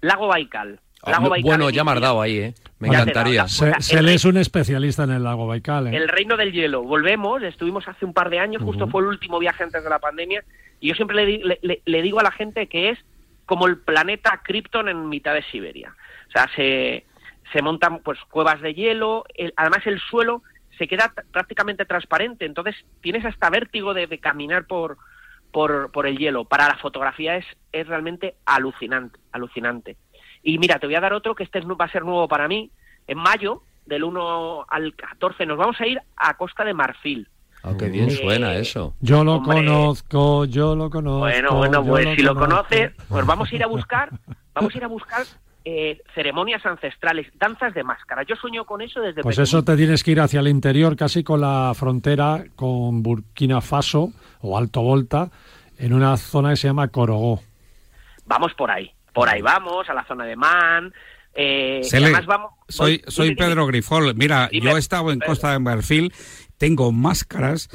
Lago 0.00 0.28
Baikal. 0.28 0.80
Ah, 1.02 1.10
Lago 1.10 1.28
Baikal 1.28 1.50
bueno, 1.50 1.68
en 1.68 1.74
ya 1.74 1.84
me 1.84 1.90
has 1.90 2.00
dado 2.00 2.22
ahí, 2.22 2.38
¿eh? 2.38 2.54
Me 2.78 2.88
Ya 2.90 3.00
encantaría. 3.02 3.46
Se, 3.48 3.64
O 3.64 3.68
sea, 3.72 3.80
se 3.80 3.98
el 3.98 4.06
le 4.06 4.14
es 4.14 4.24
un 4.24 4.38
especialista 4.38 5.04
en 5.04 5.10
el 5.10 5.22
lago 5.22 5.46
Baikal. 5.46 5.88
¿eh? 5.88 5.96
El 5.96 6.08
reino 6.08 6.36
del 6.38 6.52
hielo. 6.52 6.82
Volvemos, 6.82 7.42
estuvimos 7.42 7.86
hace 7.88 8.04
un 8.06 8.14
par 8.14 8.30
de 8.30 8.38
años, 8.38 8.62
justo 8.62 8.88
fue 8.88 9.02
el 9.02 9.08
último 9.08 9.38
viaje 9.38 9.62
antes 9.64 9.84
de 9.84 9.90
la 9.90 9.98
pandemia, 9.98 10.42
y 10.80 10.88
yo 10.88 10.94
siempre 10.94 11.16
le- 11.26 11.58
le- 11.60 11.82
le 11.84 12.02
digo 12.02 12.20
a 12.20 12.22
la 12.22 12.30
gente 12.32 12.66
que 12.68 12.88
es 12.90 12.98
como 13.52 13.66
el 13.66 13.76
planeta 13.76 14.40
Krypton 14.42 14.88
en 14.88 15.10
mitad 15.10 15.34
de 15.34 15.42
Siberia. 15.42 15.94
O 16.28 16.30
sea, 16.30 16.48
se, 16.56 17.04
se 17.52 17.60
montan 17.60 17.98
pues 17.98 18.18
cuevas 18.30 18.62
de 18.62 18.72
hielo, 18.72 19.26
el- 19.34 19.52
además 19.58 19.86
el 19.86 20.00
suelo 20.00 20.42
se 20.78 20.88
queda 20.88 21.12
prácticamente 21.30 21.84
transparente, 21.84 22.46
entonces 22.46 22.74
tienes 23.02 23.26
hasta 23.26 23.50
vértigo 23.50 23.92
de, 23.92 24.08
caminar 24.20 24.66
por, 24.66 24.96
por, 25.50 25.92
por 25.92 26.06
el 26.06 26.16
hielo. 26.16 26.46
Para 26.46 26.66
la 26.66 26.78
fotografía 26.78 27.36
es, 27.36 27.86
realmente 27.86 28.36
alucinante, 28.46 29.20
alucinante. 29.32 29.98
Y 30.42 30.56
mira, 30.56 30.78
te 30.78 30.86
voy 30.86 30.94
a 30.94 31.00
dar 31.02 31.12
otro 31.12 31.34
que 31.34 31.44
este 31.44 31.60
va 31.60 31.84
a 31.84 31.92
ser 31.92 32.06
nuevo 32.06 32.26
para 32.28 32.48
mí. 32.48 32.70
En 33.06 33.18
mayo, 33.18 33.64
del 33.84 34.02
1 34.02 34.64
al 34.66 34.96
14, 34.96 35.44
nos 35.44 35.58
vamos 35.58 35.78
a 35.78 35.86
ir 35.86 36.00
a 36.16 36.38
Costa 36.38 36.64
de 36.64 36.72
Marfil. 36.72 37.28
Ah, 37.64 37.74
qué 37.78 37.88
bien 37.88 38.08
Eh, 38.08 38.12
suena 38.12 38.54
eso. 38.54 38.94
Yo 39.00 39.22
lo 39.24 39.36
Hombre. 39.36 39.56
conozco, 39.58 40.44
yo 40.46 40.74
lo 40.74 40.90
conozco. 40.90 41.20
Bueno, 41.20 41.54
bueno, 41.56 41.84
pues 41.84 42.08
si 42.16 42.22
lo 42.22 42.34
conoces, 42.34 42.92
pues 43.08 43.24
vamos 43.26 43.50
a 43.50 43.54
ir 43.54 43.62
a 43.62 43.66
buscar, 43.68 44.10
vamos 44.54 44.74
a 44.74 44.78
ir 44.78 44.84
a 44.84 44.88
buscar 44.88 45.22
eh, 45.64 46.02
ceremonias 46.14 46.66
ancestrales, 46.66 47.28
danzas 47.38 47.72
de 47.72 47.84
máscara. 47.84 48.24
Yo 48.24 48.34
sueño 48.34 48.64
con 48.64 48.82
eso 48.82 49.00
desde 49.00 49.22
Pues 49.22 49.36
pequeño. 49.36 49.44
eso 49.44 49.62
te 49.64 49.76
tienes 49.76 50.02
que 50.02 50.10
ir 50.10 50.20
hacia 50.20 50.40
el 50.40 50.48
interior, 50.48 50.96
casi 50.96 51.22
con 51.22 51.40
la 51.40 51.72
frontera 51.76 52.44
con 52.56 53.02
Burkina 53.04 53.60
Faso 53.60 54.10
o 54.40 54.58
Alto 54.58 54.82
Volta, 54.82 55.30
en 55.78 55.92
una 55.92 56.16
zona 56.16 56.50
que 56.50 56.56
se 56.56 56.66
llama 56.66 56.88
Corogó. 56.88 57.42
Vamos 58.26 58.52
por 58.54 58.72
ahí, 58.72 58.90
por 59.12 59.28
ahí 59.28 59.40
vamos, 59.40 59.88
a 59.88 59.94
la 59.94 60.04
zona 60.04 60.24
de 60.24 60.34
Man. 60.34 60.92
Eh, 61.34 61.80
Sele, 61.82 62.06
además 62.06 62.26
vamos. 62.26 62.50
soy, 62.68 62.98
voy- 62.98 63.10
soy. 63.10 63.34
Pedro 63.34 63.66
Grifol. 63.66 64.14
Mira, 64.14 64.48
Dime, 64.50 64.70
yo 64.70 64.76
he 64.76 64.78
estado 64.78 65.10
en. 65.12 65.18
Costa 65.20 65.52
de 65.52 65.60
Marfil, 65.60 66.12
tengo 66.62 66.92
máscaras 66.92 67.68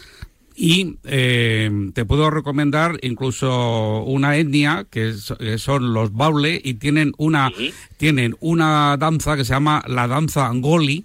y 0.56 0.96
eh, 1.04 1.70
te 1.94 2.06
puedo 2.06 2.30
recomendar 2.30 2.98
incluso 3.02 4.02
una 4.06 4.38
etnia 4.38 4.86
que 4.90 5.10
es- 5.10 5.34
que 5.38 5.58
son 5.58 5.94
los 5.94 6.14
baule 6.14 6.62
y 6.64 6.76
tienen 6.76 7.12
una 7.18 7.52
Sí. 7.56 7.74
tienen 7.98 8.36
una 8.40 8.96
danza 8.98 9.36
que 9.36 9.44
se 9.44 9.54
llama 9.54 9.84
la 9.88 10.08
danza 10.08 10.48
angoli 10.48 11.04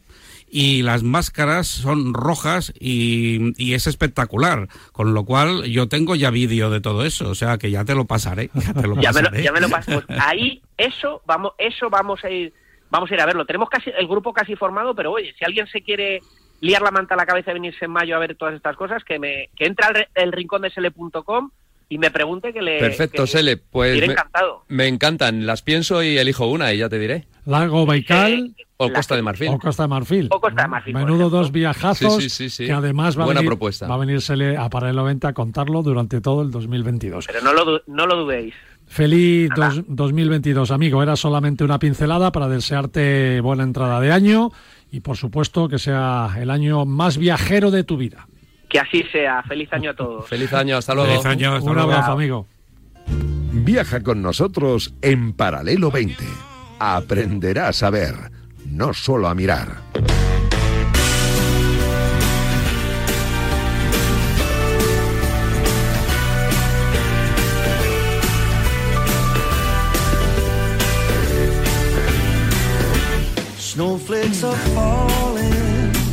y 0.49 0.83
las 0.83 1.03
máscaras 1.03 1.66
son 1.66 2.14
rojas 2.14 2.73
y, 2.79 3.53
y 3.62 3.75
es 3.75 3.87
espectacular, 3.88 4.68
con 4.92 5.12
lo 5.12 5.25
cual 5.25 5.64
yo 5.64 5.88
tengo 5.88 6.14
ya 6.14 6.31
vídeo 6.31 6.71
de 6.71 6.81
todo 6.81 7.05
eso, 7.05 7.29
o 7.31 7.35
sea 7.35 7.59
que 7.59 7.71
ya 7.73 7.85
te 7.85 7.95
lo 7.97 8.05
pasaré, 8.05 8.49
ya 8.55 8.73
te 8.75 8.87
lo 8.87 8.95
ya 9.03 9.11
me 9.12 9.23
lo, 9.23 9.29
pasaré. 9.31 9.42
ya 9.42 9.53
me 9.53 9.61
lo 9.61 9.68
paso. 9.71 9.90
Pues 10.07 10.21
ahí, 10.21 10.62
eso, 10.79 11.21
vamos, 11.27 11.53
eso 11.59 11.90
vamos 11.90 12.23
a 12.25 12.31
ir, 12.31 12.53
vamos 12.90 13.11
a 13.11 13.14
ir 13.14 13.21
a 13.21 13.27
verlo. 13.27 13.45
Tenemos 13.45 13.68
casi 13.71 13.90
el 13.99 14.07
grupo 14.07 14.33
casi 14.33 14.55
formado, 14.55 14.95
pero 14.95 15.11
oye, 15.12 15.35
si 15.38 15.45
alguien 15.45 15.66
se 15.66 15.81
quiere 15.81 16.21
liar 16.62 16.81
la 16.81 16.90
manta 16.90 17.12
a 17.12 17.16
la 17.18 17.27
cabeza 17.27 17.51
y 17.51 17.55
venirse 17.55 17.85
en 17.85 17.90
mayo 17.90 18.16
a 18.16 18.18
ver 18.18 18.35
todas 18.37 18.55
estas 18.55 18.75
cosas, 18.77 19.05
que 19.05 19.18
me, 19.18 19.51
que 19.55 19.66
entra 19.66 19.88
al 19.88 20.09
el 20.14 20.33
rincón 20.33 20.62
de 20.62 20.70
sele.com 20.70 21.51
y 21.90 21.98
me 21.98 22.11
pregunte 22.11 22.55
que 22.55 22.62
le. 22.62 22.79
Perfecto, 22.81 23.25
que- 23.25 23.27
Sele. 23.29 23.59
Pues 23.59 23.98
me, 24.01 24.07
encantado. 24.07 24.64
me 24.68 24.87
encantan. 24.88 25.44
Las 25.44 25.61
pienso 25.61 26.03
y 26.03 26.16
elijo 26.16 26.46
una 26.46 26.72
y 26.72 26.79
ya 26.79 26.88
te 26.88 26.98
diré. 26.98 27.27
Lago 27.44 27.85
Baikal 27.85 28.55
Eh, 28.57 28.64
O 28.79 28.88
la 28.88 28.94
Costa 28.94 29.14
de 29.16 29.22
Marfil. 29.22 29.48
o 29.48 29.59
Costa 29.59 29.83
de 29.83 29.88
Marfil. 29.88 30.29
O 30.31 30.40
Costa 30.40 30.62
de 30.62 30.68
Marfil, 30.68 30.94
Menudo 30.94 31.29
dos 31.29 31.53
viajazos 31.53 32.16
Sí, 32.16 32.31
sí, 32.31 32.48
sí, 32.48 32.51
sí. 32.51 32.66
que 32.66 32.72
además 32.72 33.18
va 33.18 33.22
a, 33.22 33.27
Buena 33.27 33.40
venir, 33.40 33.51
propuesta. 33.51 33.87
va 33.88 33.96
a 33.96 33.98
venírsele 33.98 34.57
a 34.57 34.70
Paralelo 34.70 35.05
20 35.05 35.27
a 35.27 35.33
contarlo 35.35 35.83
durante 35.83 36.20
todo 36.20 36.42
el 36.42 36.51
2022. 36.51 37.27
Pero 37.27 37.42
no 37.42 37.53
lo, 37.53 37.64
du- 37.64 37.81
no 37.88 38.07
lo 38.07 38.16
dudéis. 38.16 38.55
Feliz 38.87 39.51
dos- 39.55 39.83
2022, 39.88 40.70
amigo. 40.70 41.03
Era 41.03 41.16
solamente 41.16 41.62
una 41.64 41.79
pincelada 41.79 42.31
para 42.33 42.48
desearte 42.48 43.40
buena 43.40 43.64
entrada 43.64 44.01
de 44.01 44.12
año 44.12 44.51
y, 44.93 45.01
por 45.01 45.17
supuesto, 45.17 45.69
que 45.69 45.79
sea 45.79 46.37
el 46.39 46.51
año 46.51 46.85
más 46.85 47.17
viajero 47.17 47.71
de 47.71 47.83
tu 47.83 47.97
vida. 47.97 48.29
Que 48.69 48.79
así 48.79 49.03
sea. 49.11 49.43
Feliz 49.43 49.73
año 49.73 49.91
a 49.91 49.95
todos. 49.97 50.27
Feliz 50.29 50.53
año, 50.53 50.77
hasta 50.77 50.95
luego. 50.95 51.11
Feliz 51.11 51.27
año, 51.27 51.55
hasta 51.55 51.69
Un 51.71 51.75
luego. 51.77 51.91
abrazo, 51.93 52.13
amigo. 52.13 52.47
Viaja 53.55 54.03
con 54.03 54.23
nosotros 54.23 54.95
en 55.03 55.33
Paralelo 55.33 55.91
20. 55.91 56.25
Aprenderás 56.79 57.83
a 57.83 57.91
ver, 57.91 58.15
no 58.67 58.93
solo 58.93 59.29
a 59.29 59.35
mirar. 59.35 59.69
it's 74.23 74.45
a 74.45 74.53
fall. 74.53 75.12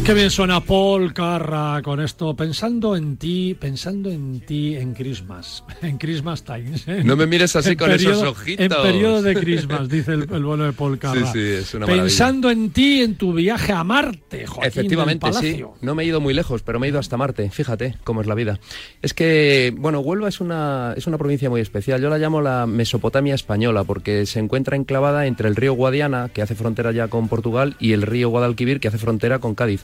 Qué 0.10 0.16
bien 0.16 0.32
suena 0.32 0.60
Paul 0.60 1.14
Carra 1.14 1.84
con 1.84 2.00
esto, 2.00 2.36
pensando 2.36 2.96
en 2.96 3.18
ti, 3.18 3.54
pensando 3.54 4.10
en 4.10 4.40
ti 4.40 4.76
en 4.76 4.96
Christmas, 4.96 5.64
en 5.84 6.00
Christmas 6.00 6.44
Times. 6.44 6.88
¿eh? 6.88 7.04
No 7.06 7.16
me 7.16 7.28
mires 7.28 7.56
así 7.56 7.76
con 7.76 7.92
esos 7.92 8.18
periodo- 8.18 8.32
ojitos. 8.32 8.66
En 8.66 8.82
periodo 8.82 9.22
de 9.22 9.36
Christmas, 9.36 9.88
dice 9.88 10.14
el, 10.14 10.22
el 10.34 10.44
bueno 10.44 10.64
de 10.64 10.74
Paul 10.74 10.98
Carra. 10.98 11.32
Sí, 11.32 11.34
sí, 11.34 11.40
es 11.60 11.76
una 11.76 11.86
Pensando 11.86 12.50
en 12.50 12.72
ti, 12.72 13.04
en 13.04 13.18
tu 13.18 13.34
viaje 13.34 13.72
a 13.72 13.84
Marte, 13.84 14.48
Joaquín 14.48 14.68
Efectivamente, 14.68 15.28
del 15.30 15.36
sí. 15.36 15.64
No 15.82 15.94
me 15.94 16.02
he 16.02 16.08
ido 16.08 16.20
muy 16.20 16.34
lejos, 16.34 16.64
pero 16.64 16.80
me 16.80 16.88
he 16.88 16.90
ido 16.90 16.98
hasta 16.98 17.16
Marte. 17.16 17.52
Fíjate 17.52 17.96
cómo 18.04 18.22
es 18.22 18.28
la 18.28 18.34
vida. 18.34 18.60
Es 19.04 19.14
que, 19.14 19.72
bueno, 19.78 20.00
Huelva 20.00 20.28
es 20.28 20.42
una, 20.42 20.96
es 20.98 21.06
una 21.06 21.20
provincia 21.20 21.52
muy 21.52 21.62
especial. 21.62 22.02
Yo 22.02 22.10
la 22.10 22.18
llamo 22.18 22.42
la 22.42 22.66
Mesopotamia 22.66 23.36
española 23.36 23.84
porque 23.84 24.26
se 24.26 24.40
encuentra 24.40 24.76
enclavada 24.76 25.28
entre 25.28 25.50
el 25.50 25.56
río 25.56 25.74
Guadiana, 25.74 26.30
que 26.30 26.42
hace 26.42 26.56
frontera 26.56 26.92
ya 26.94 27.10
con 27.10 27.28
Portugal, 27.28 27.76
y 27.80 27.92
el 27.92 28.02
río 28.02 28.30
Guadalquivir, 28.30 28.80
que 28.80 28.88
hace 28.88 28.98
frontera 28.98 29.38
con 29.38 29.54
Cádiz. 29.54 29.84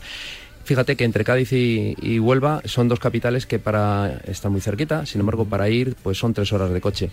Fíjate 0.66 0.96
que 0.96 1.04
entre 1.04 1.24
Cádiz 1.24 1.54
y, 1.54 1.96
y 2.02 2.18
Huelva 2.18 2.62
son 2.66 2.88
dos 2.88 3.00
capitales 3.00 3.46
que 3.46 3.60
para 3.60 4.20
están 4.26 4.52
muy 4.52 4.62
cerquita, 4.62 5.06
sin 5.06 5.22
embargo 5.22 5.46
para 5.46 5.70
ir 5.70 5.96
pues 6.02 6.18
son 6.18 6.34
tres 6.34 6.52
horas 6.54 6.72
de 6.72 6.82
coche. 6.82 7.12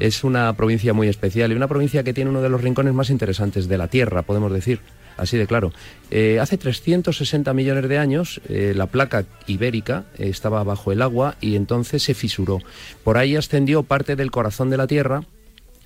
Es 0.00 0.22
una 0.22 0.52
provincia 0.52 0.92
muy 0.92 1.08
especial 1.08 1.50
y 1.50 1.54
una 1.54 1.66
provincia 1.66 2.02
que 2.02 2.12
tiene 2.12 2.28
uno 2.28 2.42
de 2.42 2.50
los 2.50 2.60
rincones 2.60 2.92
más 2.92 3.08
interesantes 3.08 3.68
de 3.68 3.78
la 3.78 3.88
tierra, 3.88 4.20
podemos 4.20 4.52
decir, 4.52 4.80
así 5.16 5.38
de 5.38 5.46
claro. 5.46 5.72
Eh, 6.10 6.38
hace 6.40 6.58
360 6.58 7.54
millones 7.54 7.88
de 7.88 7.96
años 7.96 8.42
eh, 8.50 8.74
la 8.76 8.86
placa 8.86 9.24
ibérica 9.46 10.04
eh, 10.18 10.28
estaba 10.28 10.62
bajo 10.62 10.92
el 10.92 11.00
agua 11.00 11.36
y 11.40 11.56
entonces 11.56 12.02
se 12.02 12.12
fisuró. 12.12 12.58
Por 13.02 13.16
ahí 13.16 13.34
ascendió 13.34 13.82
parte 13.82 14.14
del 14.14 14.30
corazón 14.30 14.68
de 14.68 14.76
la 14.76 14.86
tierra 14.86 15.24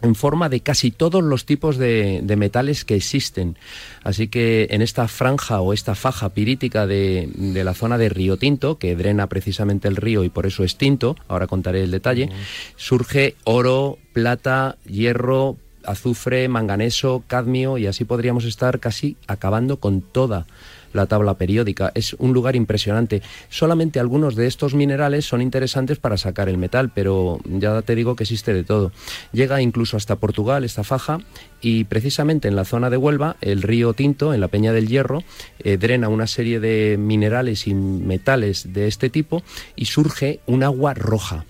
en 0.02 0.14
forma 0.14 0.48
de 0.48 0.60
casi 0.60 0.90
todos 0.90 1.22
los 1.22 1.46
tipos 1.46 1.78
de, 1.78 2.20
de 2.22 2.36
metales 2.36 2.84
que 2.84 2.96
existen. 2.96 3.56
Así 4.02 4.28
que 4.28 4.68
en 4.70 4.82
esta 4.82 5.08
franja 5.08 5.60
o 5.60 5.72
esta 5.72 5.94
faja 5.94 6.30
pirítica 6.30 6.86
de, 6.86 7.30
de 7.34 7.64
la 7.64 7.74
zona 7.74 7.98
de 7.98 8.08
Río 8.08 8.36
Tinto, 8.36 8.78
que 8.78 8.96
drena 8.96 9.28
precisamente 9.28 9.88
el 9.88 9.96
río 9.96 10.24
y 10.24 10.28
por 10.28 10.46
eso 10.46 10.64
es 10.64 10.76
tinto, 10.76 11.16
ahora 11.28 11.46
contaré 11.46 11.82
el 11.82 11.90
detalle, 11.90 12.30
surge 12.76 13.34
oro, 13.44 13.98
plata, 14.12 14.76
hierro, 14.86 15.56
azufre, 15.84 16.48
manganeso, 16.48 17.24
cadmio 17.26 17.78
y 17.78 17.86
así 17.86 18.04
podríamos 18.04 18.44
estar 18.44 18.80
casi 18.80 19.16
acabando 19.26 19.78
con 19.78 20.00
toda 20.00 20.46
la 20.94 21.06
tabla 21.06 21.34
periódica. 21.34 21.92
Es 21.94 22.14
un 22.14 22.32
lugar 22.32 22.56
impresionante. 22.56 23.22
Solamente 23.50 24.00
algunos 24.00 24.34
de 24.36 24.46
estos 24.46 24.74
minerales 24.74 25.26
son 25.26 25.42
interesantes 25.42 25.98
para 25.98 26.16
sacar 26.16 26.48
el 26.48 26.56
metal, 26.56 26.90
pero 26.94 27.38
ya 27.44 27.82
te 27.82 27.94
digo 27.94 28.16
que 28.16 28.24
existe 28.24 28.54
de 28.54 28.64
todo. 28.64 28.92
Llega 29.32 29.60
incluso 29.60 29.96
hasta 29.96 30.16
Portugal 30.16 30.64
esta 30.64 30.84
faja 30.84 31.18
y 31.60 31.84
precisamente 31.84 32.48
en 32.48 32.56
la 32.56 32.64
zona 32.64 32.90
de 32.90 32.96
Huelva, 32.96 33.36
el 33.40 33.62
río 33.62 33.92
Tinto, 33.92 34.34
en 34.34 34.40
la 34.40 34.48
Peña 34.48 34.72
del 34.72 34.88
Hierro, 34.88 35.22
eh, 35.58 35.76
drena 35.76 36.08
una 36.08 36.26
serie 36.26 36.60
de 36.60 36.96
minerales 36.98 37.66
y 37.66 37.74
metales 37.74 38.72
de 38.72 38.86
este 38.86 39.10
tipo 39.10 39.42
y 39.76 39.86
surge 39.86 40.40
un 40.46 40.62
agua 40.62 40.94
roja. 40.94 41.44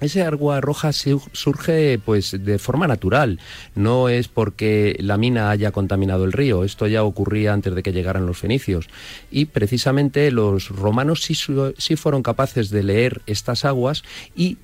Ese 0.00 0.22
agua 0.22 0.60
roja 0.60 0.92
su- 0.92 1.22
surge 1.32 1.98
pues 2.04 2.36
de 2.42 2.58
forma 2.58 2.86
natural, 2.86 3.38
no 3.74 4.08
es 4.08 4.28
porque 4.28 4.96
la 5.00 5.16
mina 5.18 5.50
haya 5.50 5.70
contaminado 5.72 6.24
el 6.24 6.32
río, 6.32 6.64
esto 6.64 6.86
ya 6.86 7.04
ocurría 7.04 7.52
antes 7.52 7.74
de 7.74 7.82
que 7.82 7.92
llegaran 7.92 8.26
los 8.26 8.38
fenicios. 8.38 8.88
Y 9.30 9.46
precisamente 9.46 10.30
los 10.30 10.68
romanos 10.70 11.22
sí, 11.22 11.34
sí 11.76 11.96
fueron 11.96 12.22
capaces 12.22 12.70
de 12.70 12.82
leer 12.82 13.22
estas 13.26 13.64
aguas 13.64 14.02
y 14.34 14.58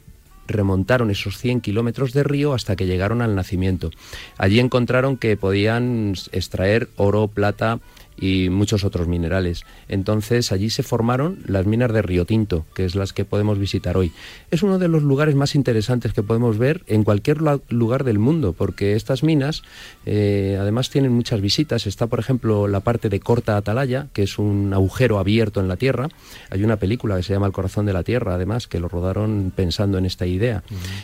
remontaron 0.48 1.10
esos 1.10 1.38
100 1.38 1.60
kilómetros 1.60 2.12
de 2.12 2.22
río 2.22 2.54
hasta 2.54 2.76
que 2.76 2.86
llegaron 2.86 3.20
al 3.20 3.34
nacimiento. 3.34 3.90
Allí 4.38 4.60
encontraron 4.60 5.16
que 5.16 5.36
podían 5.36 6.14
extraer 6.32 6.88
oro, 6.96 7.26
plata, 7.26 7.80
y 8.18 8.48
muchos 8.50 8.84
otros 8.84 9.08
minerales. 9.08 9.64
Entonces 9.88 10.52
allí 10.52 10.70
se 10.70 10.82
formaron 10.82 11.38
las 11.46 11.66
minas 11.66 11.92
de 11.92 12.02
Río 12.02 12.24
Tinto, 12.24 12.64
que 12.74 12.84
es 12.84 12.94
las 12.94 13.12
que 13.12 13.24
podemos 13.24 13.58
visitar 13.58 13.96
hoy. 13.96 14.12
Es 14.50 14.62
uno 14.62 14.78
de 14.78 14.88
los 14.88 15.02
lugares 15.02 15.34
más 15.34 15.54
interesantes 15.54 16.12
que 16.12 16.22
podemos 16.22 16.58
ver 16.58 16.82
en 16.86 17.04
cualquier 17.04 17.38
lugar 17.68 18.04
del 18.04 18.18
mundo, 18.18 18.52
porque 18.52 18.94
estas 18.94 19.22
minas 19.22 19.62
eh, 20.06 20.56
además 20.60 20.90
tienen 20.90 21.12
muchas 21.12 21.40
visitas. 21.40 21.86
Está, 21.86 22.06
por 22.06 22.18
ejemplo, 22.18 22.68
la 22.68 22.80
parte 22.80 23.08
de 23.08 23.20
Corta 23.20 23.56
Atalaya, 23.56 24.08
que 24.12 24.22
es 24.22 24.38
un 24.38 24.72
agujero 24.72 25.18
abierto 25.18 25.60
en 25.60 25.68
la 25.68 25.76
tierra. 25.76 26.08
Hay 26.50 26.64
una 26.64 26.76
película 26.76 27.16
que 27.16 27.22
se 27.22 27.32
llama 27.32 27.46
El 27.46 27.52
corazón 27.52 27.86
de 27.86 27.92
la 27.92 28.02
tierra, 28.02 28.34
además, 28.34 28.66
que 28.66 28.80
lo 28.80 28.88
rodaron 28.88 29.52
pensando 29.54 29.98
en 29.98 30.06
esta 30.06 30.26
idea. 30.26 30.62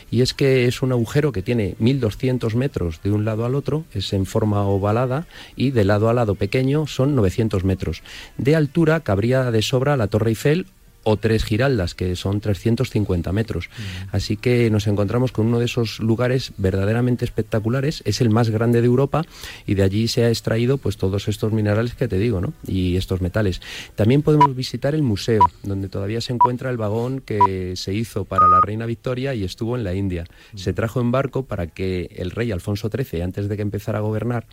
Y 0.09 0.21
es 0.21 0.33
que 0.33 0.65
es 0.65 0.81
un 0.81 0.91
agujero 0.91 1.31
que 1.31 1.41
tiene 1.41 1.75
1200 1.79 2.55
metros 2.55 3.01
de 3.03 3.11
un 3.11 3.25
lado 3.25 3.45
al 3.45 3.55
otro, 3.55 3.83
es 3.93 4.13
en 4.13 4.25
forma 4.25 4.63
ovalada, 4.63 5.27
y 5.55 5.71
de 5.71 5.83
lado 5.83 6.09
a 6.09 6.13
lado 6.13 6.35
pequeño 6.35 6.87
son 6.87 7.02
900 7.07 7.63
metros. 7.63 8.03
De 8.37 8.55
altura 8.55 9.01
cabría 9.01 9.51
de 9.51 9.61
sobra 9.61 9.97
la 9.97 10.07
Torre 10.07 10.29
Eiffel 10.29 10.65
o 11.03 11.17
tres 11.17 11.43
giraldas, 11.43 11.95
que 11.95 12.15
son 12.15 12.39
350 12.39 13.31
metros. 13.31 13.69
Así 14.11 14.37
que 14.37 14.69
nos 14.69 14.87
encontramos 14.87 15.31
con 15.31 15.47
uno 15.47 15.59
de 15.59 15.65
esos 15.65 15.99
lugares 15.99 16.53
verdaderamente 16.57 17.25
espectaculares. 17.25 18.01
Es 18.05 18.21
el 18.21 18.29
más 18.29 18.49
grande 18.49 18.81
de 18.81 18.87
Europa 18.87 19.23
y 19.67 19.75
de 19.75 19.83
allí 19.83 20.07
se 20.07 20.23
ha 20.23 20.29
extraído 20.29 20.77
pues 20.77 20.97
todos 20.97 21.27
estos 21.27 21.51
minerales 21.51 21.93
que 21.95 22.07
te 22.07 22.17
digo, 22.17 22.41
¿no? 22.41 22.53
Y 22.65 22.95
estos 22.95 23.21
metales. 23.21 23.61
También 23.95 24.21
podemos 24.21 24.55
visitar 24.55 24.95
el 24.95 25.03
museo, 25.03 25.43
donde 25.63 25.89
todavía 25.89 26.21
se 26.21 26.33
encuentra 26.33 26.69
el 26.69 26.77
vagón 26.77 27.19
que 27.19 27.73
se 27.75 27.93
hizo 27.93 28.23
para 28.25 28.47
la 28.47 28.61
reina 28.61 28.85
Victoria 28.85 29.33
y 29.35 29.43
estuvo 29.43 29.75
en 29.75 29.83
la 29.83 29.93
India. 29.93 30.25
Se 30.55 30.73
trajo 30.73 31.01
en 31.01 31.11
barco 31.11 31.43
para 31.43 31.67
que 31.67 32.09
el 32.15 32.31
rey 32.31 32.51
Alfonso 32.51 32.89
XIII, 32.89 33.21
antes 33.21 33.49
de 33.49 33.55
que 33.57 33.61
empezara 33.61 33.99
a 33.99 34.01
gobernar, 34.01 34.45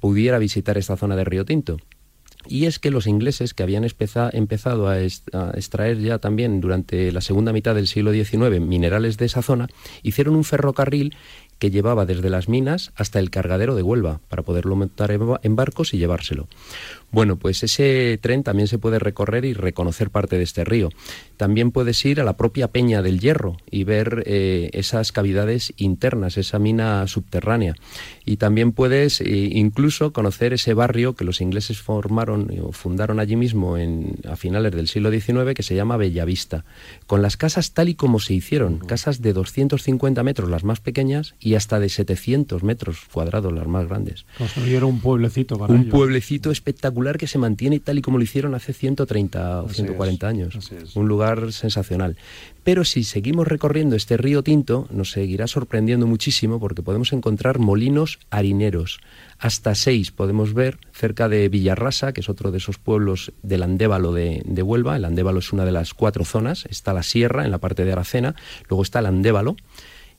pudiera 0.00 0.38
visitar 0.38 0.78
esta 0.78 0.96
zona 0.96 1.16
de 1.16 1.24
Río 1.24 1.44
Tinto. 1.44 1.78
Y 2.46 2.66
es 2.66 2.78
que 2.78 2.90
los 2.90 3.06
ingleses, 3.06 3.52
que 3.52 3.62
habían 3.62 3.84
empezado 3.84 4.88
a, 4.88 4.98
extraer 5.00 5.98
ya 5.98 6.18
también 6.18 6.60
durante 6.60 7.12
la 7.12 7.20
segunda 7.20 7.52
mitad 7.52 7.74
del 7.74 7.86
siglo 7.86 8.12
XIX 8.12 8.60
minerales 8.60 9.18
de 9.18 9.26
esa 9.26 9.42
zona, 9.42 9.68
hicieron 10.02 10.34
un 10.34 10.44
ferrocarril 10.44 11.14
que 11.58 11.70
llevaba 11.70 12.06
desde 12.06 12.30
las 12.30 12.48
minas 12.48 12.92
hasta 12.94 13.18
el 13.18 13.30
cargadero 13.30 13.74
de 13.74 13.82
Huelva 13.82 14.20
para 14.28 14.42
poderlo 14.42 14.76
montar 14.76 15.10
en 15.10 15.56
barcos 15.56 15.92
y 15.92 15.98
llevárselo. 15.98 16.48
Bueno, 17.10 17.36
pues 17.36 17.62
ese 17.62 18.18
tren 18.20 18.42
también 18.42 18.68
se 18.68 18.76
puede 18.76 18.98
recorrer 18.98 19.46
y 19.46 19.54
reconocer 19.54 20.10
parte 20.10 20.36
de 20.36 20.42
este 20.42 20.64
río. 20.64 20.90
También 21.38 21.70
puedes 21.70 22.04
ir 22.04 22.20
a 22.20 22.24
la 22.24 22.36
propia 22.36 22.68
Peña 22.68 23.00
del 23.00 23.18
Hierro 23.18 23.56
y 23.70 23.84
ver 23.84 24.24
eh, 24.26 24.68
esas 24.74 25.10
cavidades 25.10 25.72
internas, 25.78 26.36
esa 26.36 26.58
mina 26.58 27.06
subterránea. 27.06 27.76
Y 28.26 28.36
también 28.36 28.72
puedes 28.72 29.22
eh, 29.22 29.26
incluso 29.26 30.12
conocer 30.12 30.52
ese 30.52 30.74
barrio 30.74 31.14
que 31.14 31.24
los 31.24 31.40
ingleses 31.40 31.80
formaron 31.80 32.50
o 32.62 32.72
fundaron 32.72 33.20
allí 33.20 33.36
mismo 33.36 33.78
en, 33.78 34.16
a 34.28 34.36
finales 34.36 34.72
del 34.72 34.88
siglo 34.88 35.10
XIX 35.10 35.54
que 35.54 35.62
se 35.62 35.74
llama 35.74 35.96
Bellavista, 35.96 36.66
con 37.06 37.22
las 37.22 37.38
casas 37.38 37.72
tal 37.72 37.88
y 37.88 37.94
como 37.94 38.20
se 38.20 38.34
hicieron, 38.34 38.78
casas 38.78 39.22
de 39.22 39.32
250 39.32 40.22
metros 40.22 40.50
las 40.50 40.62
más 40.62 40.80
pequeñas 40.80 41.34
y 41.40 41.54
hasta 41.54 41.80
de 41.80 41.88
700 41.88 42.62
metros 42.62 42.98
cuadrados 43.10 43.52
las 43.52 43.66
más 43.66 43.88
grandes. 43.88 44.26
Construyeron 44.36 44.90
un 44.90 45.00
pueblecito 45.00 45.58
para 45.58 45.72
Un 45.72 45.88
pueblecito 45.88 46.50
espectacular 46.50 46.97
que 47.18 47.26
se 47.26 47.38
mantiene 47.38 47.80
tal 47.80 47.98
y 47.98 48.02
como 48.02 48.18
lo 48.18 48.24
hicieron 48.24 48.54
hace 48.54 48.72
130 48.72 49.62
o 49.62 49.66
Así 49.66 49.76
140 49.76 50.26
es, 50.26 50.30
años. 50.30 50.70
Un 50.94 51.08
lugar 51.08 51.52
sensacional. 51.52 52.16
Pero 52.64 52.84
si 52.84 53.04
seguimos 53.04 53.48
recorriendo 53.48 53.96
este 53.96 54.16
río 54.16 54.42
Tinto, 54.42 54.88
nos 54.90 55.12
seguirá 55.12 55.46
sorprendiendo 55.46 56.06
muchísimo 56.06 56.60
porque 56.60 56.82
podemos 56.82 57.12
encontrar 57.12 57.58
molinos 57.58 58.18
harineros. 58.30 59.00
Hasta 59.38 59.74
seis 59.74 60.10
podemos 60.10 60.52
ver 60.52 60.78
cerca 60.92 61.28
de 61.28 61.48
Villarrasa, 61.48 62.12
que 62.12 62.20
es 62.20 62.28
otro 62.28 62.50
de 62.50 62.58
esos 62.58 62.78
pueblos 62.78 63.32
del 63.42 63.62
Andévalo 63.62 64.12
de, 64.12 64.42
de 64.44 64.62
Huelva. 64.62 64.96
El 64.96 65.04
Andévalo 65.04 65.38
es 65.38 65.52
una 65.52 65.64
de 65.64 65.72
las 65.72 65.94
cuatro 65.94 66.24
zonas. 66.24 66.66
Está 66.68 66.92
la 66.92 67.02
sierra 67.02 67.44
en 67.44 67.50
la 67.50 67.58
parte 67.58 67.84
de 67.84 67.92
Aracena, 67.92 68.34
luego 68.68 68.82
está 68.82 68.98
el 68.98 69.06
Andévalo. 69.06 69.56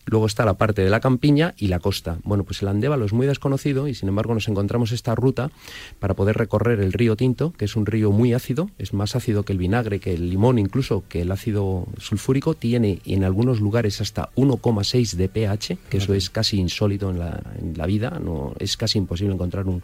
Luego 0.09 0.25
está 0.25 0.43
la 0.43 0.55
parte 0.55 0.83
de 0.83 0.89
la 0.89 0.99
campiña 0.99 1.53
y 1.57 1.67
la 1.67 1.79
costa. 1.79 2.17
Bueno, 2.23 2.43
pues 2.43 2.63
el 2.63 2.67
Andévalo 2.67 3.05
es 3.05 3.13
muy 3.13 3.27
desconocido 3.27 3.87
y 3.87 3.93
sin 3.93 4.09
embargo 4.09 4.33
nos 4.33 4.47
encontramos 4.47 4.91
esta 4.91 5.13
ruta 5.13 5.51
para 5.99 6.15
poder 6.15 6.35
recorrer 6.35 6.79
el 6.79 6.93
río 6.93 7.15
Tinto, 7.15 7.53
que 7.53 7.65
es 7.65 7.75
un 7.75 7.85
río 7.85 8.11
muy 8.11 8.33
ácido, 8.33 8.71
es 8.79 8.93
más 8.93 9.15
ácido 9.15 9.43
que 9.43 9.53
el 9.53 9.59
vinagre, 9.59 9.99
que 9.99 10.15
el 10.15 10.31
limón, 10.31 10.57
incluso 10.57 11.03
que 11.07 11.21
el 11.21 11.31
ácido 11.31 11.85
sulfúrico, 11.99 12.55
tiene 12.55 13.01
en 13.05 13.23
algunos 13.23 13.61
lugares 13.61 14.01
hasta 14.01 14.29
1,6 14.35 15.13
de 15.15 15.29
pH, 15.29 15.77
que 15.89 15.97
eso 15.97 16.15
es 16.15 16.31
casi 16.31 16.57
insólito 16.59 17.11
en 17.11 17.19
la, 17.19 17.43
en 17.59 17.77
la 17.77 17.85
vida, 17.85 18.19
no, 18.19 18.53
es 18.57 18.77
casi 18.77 18.97
imposible 18.97 19.35
encontrar 19.35 19.67
un, 19.67 19.83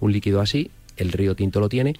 un 0.00 0.12
líquido 0.12 0.40
así 0.40 0.70
el 0.98 1.12
río 1.12 1.34
Tinto 1.34 1.60
lo 1.60 1.68
tiene, 1.68 1.94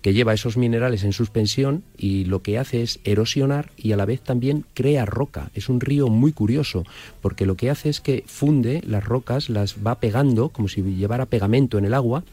que 0.00 0.14
lleva 0.14 0.34
esos 0.34 0.56
minerales 0.56 1.04
en 1.04 1.12
suspensión 1.12 1.82
y 1.96 2.24
lo 2.24 2.42
que 2.42 2.58
hace 2.58 2.82
es 2.82 3.00
erosionar 3.04 3.70
y 3.76 3.92
a 3.92 3.96
la 3.96 4.04
vez 4.04 4.20
también 4.20 4.64
crea 4.74 5.04
roca. 5.04 5.50
Es 5.54 5.68
un 5.68 5.80
río 5.80 6.08
muy 6.08 6.32
curioso, 6.32 6.84
porque 7.20 7.46
lo 7.46 7.56
que 7.56 7.70
hace 7.70 7.88
es 7.88 8.00
que 8.00 8.24
funde 8.26 8.82
las 8.86 9.04
rocas, 9.04 9.50
las 9.50 9.76
va 9.84 10.00
pegando 10.00 10.50
como 10.50 10.68
si 10.68 10.82
llevara 10.82 11.26
pegamento 11.26 11.78
en 11.78 11.84
el 11.84 11.94
agua 11.94 12.24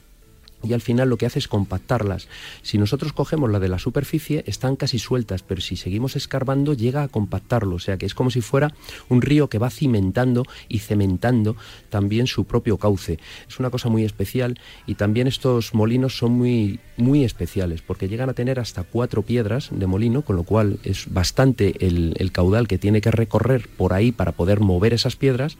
y 0.64 0.74
al 0.74 0.82
final 0.82 1.10
lo 1.10 1.18
que 1.18 1.26
hace 1.26 1.40
es 1.40 1.48
compactarlas. 1.48 2.28
Si 2.62 2.78
nosotros 2.78 3.14
cogemos 3.14 3.50
la 3.50 3.60
de 3.60 3.70
la 3.70 3.80
superficie, 3.80 4.44
están 4.48 4.76
casi 4.76 5.00
sueltas, 5.00 5.44
pero 5.44 5.62
si 5.62 5.76
seguimos 5.76 6.16
escarbando 6.16 6.74
llega 6.74 7.04
a 7.04 7.08
compactarlo, 7.08 7.76
o 7.76 7.80
sea 7.80 7.98
que 7.98 8.06
es 8.06 8.14
como 8.14 8.32
si 8.32 8.42
fuera 8.42 8.74
un 9.08 9.22
río 9.22 9.50
que 9.50 9.58
va 9.58 9.70
cimentando 9.70 10.46
y 10.68 10.80
cementando 10.80 11.56
también 11.90 12.28
su 12.28 12.46
propio 12.46 12.78
cauce. 12.78 13.20
Es 13.48 13.60
una 13.60 13.70
cosa 13.70 13.90
muy 13.90 14.04
especial 14.04 14.60
y 14.86 14.96
también 14.96 15.28
estos 15.28 15.74
molinos 15.74 16.18
son 16.18 16.34
muy, 16.34 16.80
muy 16.98 17.24
especiales 17.24 17.82
porque 17.82 18.08
llegan 18.08 18.30
a 18.30 18.34
tener 18.34 18.60
hasta 18.60 18.84
cuatro 18.84 19.22
piedras 19.22 19.70
de 19.72 19.88
molino, 19.88 20.24
con 20.24 20.36
lo 20.36 20.44
cual 20.44 20.80
es 20.84 21.12
bastante 21.12 21.86
el, 21.86 22.14
el 22.18 22.32
caudal 22.32 22.68
que 22.68 22.78
tiene 22.78 23.02
que 23.02 23.12
recorrer 23.12 23.70
por 23.78 23.94
ahí 23.94 24.12
para 24.12 24.34
poder 24.34 24.60
mover 24.60 24.94
esas 24.94 25.16
piedras 25.16 25.58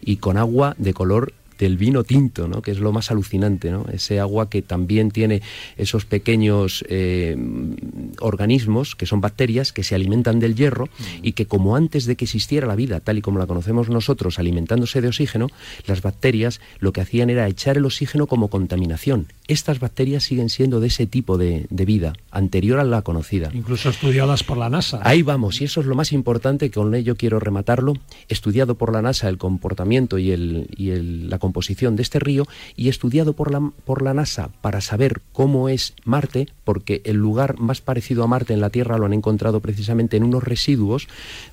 y 0.00 0.16
con 0.16 0.36
agua 0.36 0.74
de 0.78 0.94
color 0.94 1.32
del 1.58 1.76
vino 1.76 2.04
tinto, 2.04 2.48
¿no? 2.48 2.62
que 2.62 2.70
es 2.70 2.78
lo 2.78 2.92
más 2.92 3.10
alucinante, 3.10 3.70
¿no? 3.70 3.86
ese 3.92 4.20
agua 4.20 4.50
que 4.50 4.62
también 4.62 5.10
tiene 5.10 5.42
esos 5.76 6.04
pequeños 6.04 6.84
eh, 6.88 7.36
organismos, 8.20 8.94
que 8.96 9.06
son 9.06 9.20
bacterias, 9.20 9.72
que 9.72 9.82
se 9.84 9.94
alimentan 9.94 10.40
del 10.40 10.54
hierro 10.54 10.88
y 11.22 11.32
que 11.32 11.46
como 11.46 11.76
antes 11.76 12.06
de 12.06 12.16
que 12.16 12.24
existiera 12.24 12.66
la 12.66 12.74
vida, 12.76 13.00
tal 13.00 13.18
y 13.18 13.22
como 13.22 13.38
la 13.38 13.46
conocemos 13.46 13.88
nosotros, 13.88 14.38
alimentándose 14.38 15.00
de 15.00 15.08
oxígeno, 15.08 15.48
las 15.86 16.02
bacterias 16.02 16.60
lo 16.78 16.92
que 16.92 17.00
hacían 17.00 17.30
era 17.30 17.46
echar 17.48 17.76
el 17.76 17.84
oxígeno 17.84 18.26
como 18.26 18.48
contaminación. 18.48 19.26
Estas 19.48 19.80
bacterias 19.80 20.24
siguen 20.24 20.48
siendo 20.48 20.80
de 20.80 20.86
ese 20.88 21.06
tipo 21.06 21.38
de, 21.38 21.66
de 21.70 21.84
vida, 21.84 22.14
anterior 22.30 22.78
a 22.80 22.84
la 22.84 23.02
conocida. 23.02 23.50
Incluso 23.52 23.90
estudiadas 23.90 24.42
por 24.42 24.56
la 24.56 24.70
NASA. 24.70 25.00
Ahí 25.02 25.22
vamos, 25.22 25.60
y 25.60 25.64
eso 25.64 25.80
es 25.80 25.86
lo 25.86 25.94
más 25.94 26.12
importante, 26.12 26.70
que 26.70 26.74
con 26.80 26.94
ello 26.94 27.16
quiero 27.16 27.38
rematarlo. 27.40 27.94
Estudiado 28.28 28.76
por 28.76 28.92
la 28.92 29.02
NASA 29.02 29.28
el 29.28 29.38
comportamiento 29.38 30.18
y, 30.18 30.30
el, 30.30 30.68
y 30.76 30.90
el- 30.90 31.28
la 31.28 31.38
composición 31.44 31.94
de 31.94 32.02
este 32.02 32.20
río, 32.20 32.46
y 32.74 32.88
estudiado 32.88 33.34
por 33.34 33.50
la, 33.52 33.60
por 33.84 34.00
la 34.00 34.14
NASA 34.14 34.48
para 34.62 34.80
saber 34.80 35.20
cómo 35.32 35.68
es 35.68 35.92
Marte, 36.04 36.48
porque 36.64 37.02
el 37.04 37.16
lugar 37.16 37.58
más 37.58 37.82
parecido 37.82 38.24
a 38.24 38.26
Marte 38.26 38.54
en 38.54 38.62
la 38.62 38.70
Tierra 38.70 38.96
lo 38.96 39.04
han 39.04 39.12
encontrado 39.12 39.60
precisamente 39.60 40.16
en 40.16 40.24
unos 40.24 40.42
residuos 40.42 41.06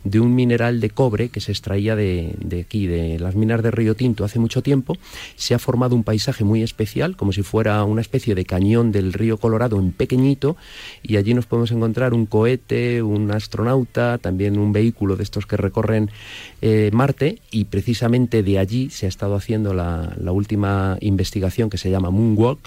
de 0.05 0.21
un 0.21 0.33
mineral 0.33 0.79
de 0.79 0.89
cobre 0.89 1.27
que 1.27 1.41
se 1.41 1.51
extraía 1.51 1.97
de, 1.97 2.35
aquí, 2.65 2.87
de 2.87 3.19
las 3.19 3.35
minas 3.35 3.61
de 3.61 3.71
Río 3.71 3.95
Tinto 3.95 4.23
hace 4.23 4.39
mucho 4.39 4.63
tiempo. 4.63 4.95
Se 5.35 5.53
ha 5.53 5.59
formado 5.59 5.93
un 5.93 6.05
paisaje 6.05 6.45
muy 6.45 6.63
especial, 6.63 7.17
como 7.17 7.33
si 7.33 7.41
fuera 7.41 7.83
una 7.83 7.99
especie 7.99 8.33
de 8.33 8.45
cañón 8.45 8.93
del 8.93 9.11
río 9.11 9.37
Colorado 9.37 9.77
en 9.77 9.91
pequeñito, 9.91 10.55
y 11.03 11.17
allí 11.17 11.33
nos 11.33 11.47
podemos 11.47 11.71
encontrar 11.71 12.13
un 12.13 12.25
cohete, 12.25 13.03
un 13.03 13.29
astronauta, 13.31 14.19
también 14.19 14.57
un 14.57 14.71
vehículo 14.71 15.17
de 15.17 15.23
estos 15.23 15.45
que 15.45 15.57
recorren 15.57 16.09
eh, 16.61 16.91
Marte, 16.93 17.39
y 17.51 17.65
precisamente 17.65 18.41
de 18.41 18.57
allí 18.57 18.89
se 18.89 19.05
ha 19.05 19.09
estado 19.09 19.35
haciendo 19.35 19.73
la, 19.73 19.80
la 19.83 20.31
última 20.31 20.97
investigación 21.01 21.69
que 21.69 21.77
se 21.77 21.89
llama 21.89 22.09
Moonwalk 22.09 22.59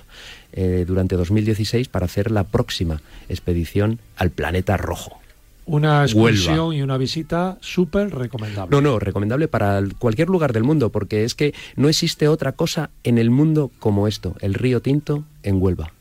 eh, 0.52 0.84
durante 0.86 1.16
2016 1.16 1.88
para 1.88 2.06
hacer 2.06 2.30
la 2.30 2.44
próxima 2.44 3.00
expedición 3.28 3.98
al 4.16 4.30
planeta 4.30 4.76
rojo. 4.76 5.18
Una 5.66 6.02
excursión 6.02 6.58
Huelva. 6.58 6.74
y 6.74 6.82
una 6.82 6.98
visita 6.98 7.56
súper 7.60 8.14
recomendable. 8.14 8.70
No, 8.70 8.82
no, 8.82 8.98
recomendable 8.98 9.48
para 9.48 9.82
cualquier 9.98 10.28
lugar 10.28 10.52
del 10.52 10.62
mundo, 10.62 10.90
porque 10.90 11.24
es 11.24 11.34
que 11.34 11.54
no 11.76 11.88
existe 11.88 12.28
otra 12.28 12.52
cosa 12.52 12.90
en 13.02 13.16
el 13.18 13.30
mundo 13.30 13.70
como 13.78 14.06
esto, 14.06 14.36
el 14.40 14.54
río 14.54 14.82
Tinto 14.82 15.24
en 15.42 15.62
Huelva. 15.62 15.92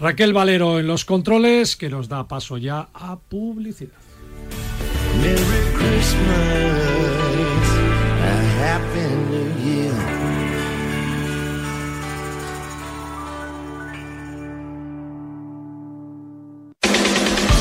Raquel 0.00 0.32
Valero 0.32 0.80
en 0.80 0.86
los 0.86 1.04
controles, 1.04 1.76
que 1.76 1.88
nos 1.88 2.08
da 2.08 2.26
paso 2.26 2.56
ya 2.56 2.88
a 2.94 3.16
publicidad. 3.16 3.92
Merry 5.22 5.62
Christmas, 5.76 6.80
a 8.22 8.76
Happy 8.76 9.39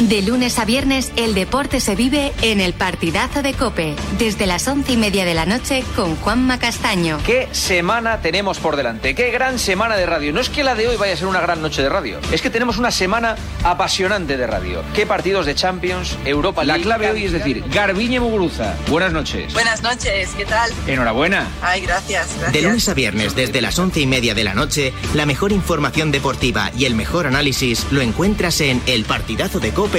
De 0.09 0.23
lunes 0.23 0.57
a 0.57 0.65
viernes, 0.65 1.11
el 1.17 1.35
deporte 1.35 1.79
se 1.79 1.93
vive 1.93 2.33
en 2.41 2.61
el 2.61 2.73
partidazo 2.73 3.43
de 3.43 3.53
Cope, 3.53 3.95
desde 4.17 4.47
las 4.47 4.67
once 4.67 4.93
y 4.93 4.97
media 4.97 5.23
de 5.23 5.35
la 5.35 5.45
noche 5.45 5.83
con 5.95 6.15
Juanma 6.15 6.57
Castaño. 6.57 7.19
¿Qué 7.27 7.47
semana 7.51 8.19
tenemos 8.19 8.57
por 8.57 8.75
delante? 8.75 9.13
¿Qué 9.13 9.29
gran 9.29 9.59
semana 9.59 9.97
de 9.97 10.07
radio? 10.07 10.33
No 10.33 10.39
es 10.39 10.49
que 10.49 10.63
la 10.63 10.73
de 10.73 10.87
hoy 10.87 10.97
vaya 10.97 11.13
a 11.13 11.15
ser 11.15 11.27
una 11.27 11.41
gran 11.41 11.61
noche 11.61 11.83
de 11.83 11.89
radio, 11.89 12.17
es 12.31 12.41
que 12.41 12.49
tenemos 12.49 12.79
una 12.79 12.89
semana 12.89 13.35
apasionante 13.63 14.35
de 14.35 14.47
radio. 14.47 14.81
¿Qué 14.95 15.05
partidos 15.05 15.45
de 15.45 15.53
Champions, 15.53 16.17
Europa 16.25 16.63
La 16.63 16.79
clave 16.79 17.11
hoy 17.11 17.25
es 17.25 17.31
decir, 17.31 17.63
Garbiñe 17.71 18.19
Muguruza. 18.19 18.73
Buenas 18.87 19.13
noches. 19.13 19.53
Buenas 19.53 19.83
noches, 19.83 20.31
¿qué 20.35 20.45
tal? 20.45 20.71
Enhorabuena. 20.87 21.47
Ay, 21.61 21.81
gracias, 21.81 22.29
gracias. 22.29 22.53
De 22.53 22.61
lunes 22.63 22.89
a 22.89 22.95
viernes, 22.95 23.35
desde 23.35 23.61
las 23.61 23.77
once 23.77 23.99
y 23.99 24.07
media 24.07 24.33
de 24.33 24.43
la 24.43 24.55
noche, 24.55 24.91
la 25.13 25.27
mejor 25.27 25.51
información 25.51 26.11
deportiva 26.11 26.71
y 26.75 26.85
el 26.85 26.95
mejor 26.95 27.27
análisis 27.27 27.85
lo 27.91 28.01
encuentras 28.01 28.59
en 28.61 28.81
El 28.87 29.05
Partidazo 29.05 29.59
de 29.59 29.69
Cope 29.69 29.98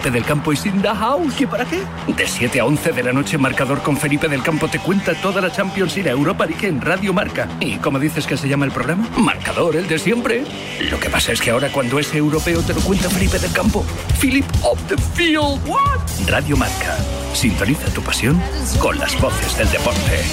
Felipe 0.00 0.18
del 0.18 0.24
Campo 0.24 0.52
is 0.52 0.64
in 0.64 0.80
the 0.80 0.88
house. 0.88 1.34
¿Qué 1.34 1.46
para 1.46 1.66
qué? 1.66 1.82
De 2.06 2.26
7 2.26 2.60
a 2.60 2.64
11 2.64 2.92
de 2.92 3.02
la 3.02 3.12
noche, 3.12 3.36
marcador 3.36 3.82
con 3.82 3.98
Felipe 3.98 4.28
del 4.28 4.42
Campo 4.42 4.66
te 4.66 4.78
cuenta 4.78 5.14
toda 5.20 5.42
la 5.42 5.52
Champions 5.52 5.94
y 5.98 6.02
la 6.02 6.12
Europa 6.12 6.46
League 6.46 6.66
en 6.66 6.80
Radio 6.80 7.12
Marca. 7.12 7.48
¿Y 7.60 7.76
cómo 7.76 7.98
dices 7.98 8.26
que 8.26 8.38
se 8.38 8.48
llama 8.48 8.64
el 8.64 8.72
programa? 8.72 9.06
Marcador, 9.18 9.76
el 9.76 9.86
de 9.88 9.98
siempre. 9.98 10.44
Lo 10.90 10.98
que 10.98 11.10
pasa 11.10 11.32
es 11.32 11.40
que 11.42 11.50
ahora 11.50 11.70
cuando 11.70 11.98
es 11.98 12.14
europeo 12.14 12.62
te 12.62 12.72
lo 12.72 12.80
cuenta 12.80 13.10
Felipe 13.10 13.38
del 13.38 13.52
Campo. 13.52 13.84
Philip 14.18 14.46
of 14.62 14.80
the 14.88 14.96
field. 14.96 15.60
What? 15.68 16.00
Radio 16.28 16.56
Marca. 16.56 16.96
Sintoniza 17.34 17.92
tu 17.92 18.00
pasión 18.00 18.40
con 18.78 18.98
las 18.98 19.20
voces 19.20 19.58
del 19.58 19.70
deporte. 19.70 20.24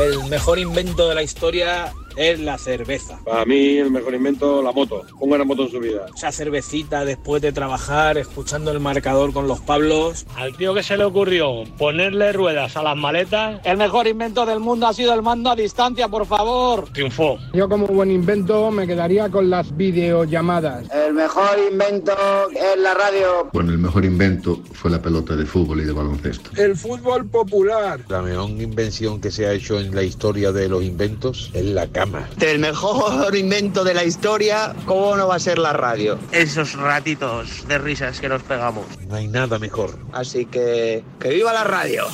El 0.00 0.28
mejor 0.28 0.58
invento 0.58 1.08
de 1.08 1.14
la 1.14 1.22
historia 1.22 1.92
es 2.16 2.40
la 2.40 2.58
cerveza. 2.58 3.18
Para 3.24 3.44
mí 3.44 3.76
el 3.78 3.90
mejor 3.90 4.14
invento, 4.14 4.62
la 4.62 4.72
moto. 4.72 5.02
Ponga 5.18 5.36
una 5.36 5.44
moto 5.44 5.64
en 5.64 5.70
su 5.70 5.80
vida. 5.80 6.06
Esa 6.14 6.32
cervecita 6.32 7.04
después 7.04 7.42
de 7.42 7.52
trabajar, 7.52 8.18
escuchando 8.18 8.70
el 8.70 8.80
marcador 8.80 9.32
con 9.32 9.48
los 9.48 9.60
Pablos. 9.60 10.26
Al 10.36 10.56
tío 10.56 10.74
que 10.74 10.82
se 10.82 10.96
le 10.96 11.04
ocurrió 11.04 11.64
ponerle 11.78 12.32
ruedas 12.32 12.76
a 12.76 12.82
las 12.82 12.96
maletas, 12.96 13.60
el 13.64 13.76
mejor 13.76 14.06
invento 14.06 14.46
del 14.46 14.60
mundo 14.60 14.86
ha 14.86 14.92
sido 14.92 15.14
el 15.14 15.22
mando 15.22 15.50
a 15.50 15.56
distancia, 15.56 16.08
por 16.08 16.26
favor. 16.26 16.88
Triunfó. 16.92 17.38
Yo 17.52 17.68
como 17.68 17.86
buen 17.86 18.10
invento 18.10 18.70
me 18.70 18.86
quedaría 18.86 19.28
con 19.28 19.50
las 19.50 19.76
videollamadas. 19.76 20.90
El 20.90 21.14
mejor 21.14 21.58
invento 21.70 22.12
es 22.50 22.80
la 22.80 22.94
radio. 22.94 23.48
Bueno, 23.52 23.72
el 23.72 23.78
mejor 23.78 24.04
invento 24.04 24.60
fue 24.72 24.90
la 24.90 25.00
pelota 25.00 25.36
de 25.36 25.46
fútbol 25.46 25.80
y 25.80 25.84
de 25.84 25.92
baloncesto. 25.92 26.50
El 26.56 26.76
fútbol 26.76 27.26
popular. 27.26 28.00
La 28.08 28.22
mejor 28.22 28.50
invención 28.50 29.20
que 29.20 29.30
se 29.30 29.46
ha 29.46 29.52
hecho 29.52 29.78
en 29.78 29.94
la 29.94 30.02
historia 30.02 30.52
de 30.52 30.68
los 30.68 30.82
inventos 30.82 31.50
es 31.52 31.64
la 31.64 31.86
cama. 32.04 32.28
El 32.40 32.58
mejor 32.58 33.34
invento 33.36 33.84
de 33.84 33.94
la 33.94 34.04
historia, 34.04 34.74
¿cómo 34.86 35.16
no 35.16 35.28
va 35.28 35.36
a 35.36 35.38
ser 35.38 35.58
la 35.58 35.72
radio? 35.72 36.18
Esos 36.32 36.74
ratitos 36.74 37.66
de 37.68 37.78
risas 37.78 38.20
que 38.20 38.28
nos 38.28 38.42
pegamos. 38.42 38.86
No 39.08 39.16
hay 39.16 39.28
nada 39.28 39.58
mejor. 39.58 39.98
Así 40.12 40.46
que, 40.46 41.04
¡que 41.20 41.28
viva 41.28 41.52
la 41.52 41.64
radio! 41.64 42.06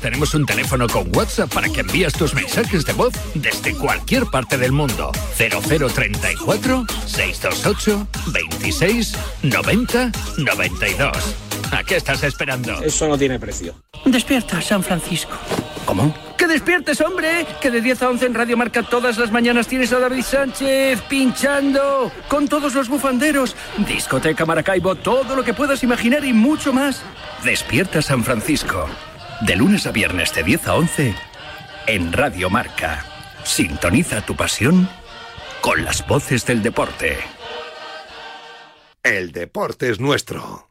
Tenemos 0.00 0.34
un 0.34 0.44
teléfono 0.46 0.86
con 0.88 1.14
WhatsApp 1.16 1.52
para 1.52 1.68
que 1.68 1.80
envías 1.80 2.12
tus 2.12 2.34
mensajes 2.34 2.84
de 2.84 2.92
voz 2.92 3.14
desde 3.34 3.74
cualquier 3.74 4.26
parte 4.26 4.58
del 4.58 4.72
mundo. 4.72 5.10
0034 5.36 6.86
628 7.06 8.06
26 8.32 9.14
90 9.42 10.12
92. 10.38 11.55
¿A 11.72 11.84
qué 11.84 11.96
estás 11.96 12.22
esperando? 12.22 12.82
Eso 12.82 13.08
no 13.08 13.18
tiene 13.18 13.38
precio. 13.38 13.74
Despierta, 14.04 14.60
San 14.60 14.82
Francisco. 14.82 15.36
¿Cómo? 15.84 16.14
¡Que 16.36 16.46
despiertes, 16.46 17.00
hombre! 17.00 17.46
Que 17.60 17.70
de 17.70 17.80
10 17.80 18.02
a 18.02 18.10
11 18.10 18.26
en 18.26 18.34
Radio 18.34 18.56
Marca 18.56 18.82
todas 18.82 19.18
las 19.18 19.30
mañanas 19.30 19.66
tienes 19.66 19.92
a 19.92 19.98
David 19.98 20.22
Sánchez 20.22 21.00
pinchando 21.02 22.12
con 22.28 22.48
todos 22.48 22.74
los 22.74 22.88
bufanderos. 22.88 23.56
Discoteca 23.86 24.44
Maracaibo, 24.44 24.94
todo 24.96 25.34
lo 25.34 25.44
que 25.44 25.54
puedas 25.54 25.82
imaginar 25.82 26.24
y 26.24 26.32
mucho 26.32 26.72
más. 26.72 27.02
Despierta 27.44 28.02
San 28.02 28.22
Francisco. 28.24 28.88
De 29.42 29.56
lunes 29.56 29.86
a 29.86 29.92
viernes 29.92 30.34
de 30.34 30.42
10 30.42 30.68
a 30.68 30.74
11 30.74 31.14
en 31.86 32.12
Radio 32.12 32.50
Marca. 32.50 33.04
Sintoniza 33.44 34.20
tu 34.22 34.34
pasión 34.34 34.88
con 35.60 35.84
las 35.84 36.06
voces 36.06 36.44
del 36.46 36.62
deporte. 36.62 37.18
El 39.02 39.30
deporte 39.30 39.90
es 39.90 40.00
nuestro. 40.00 40.68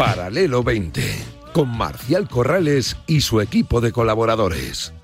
Paralelo 0.00 0.64
20, 0.64 1.02
con 1.52 1.68
Marcial 1.76 2.26
Corrales 2.26 2.96
y 3.06 3.20
su 3.20 3.42
equipo 3.42 3.82
de 3.82 3.92
colaboradores. 3.92 4.94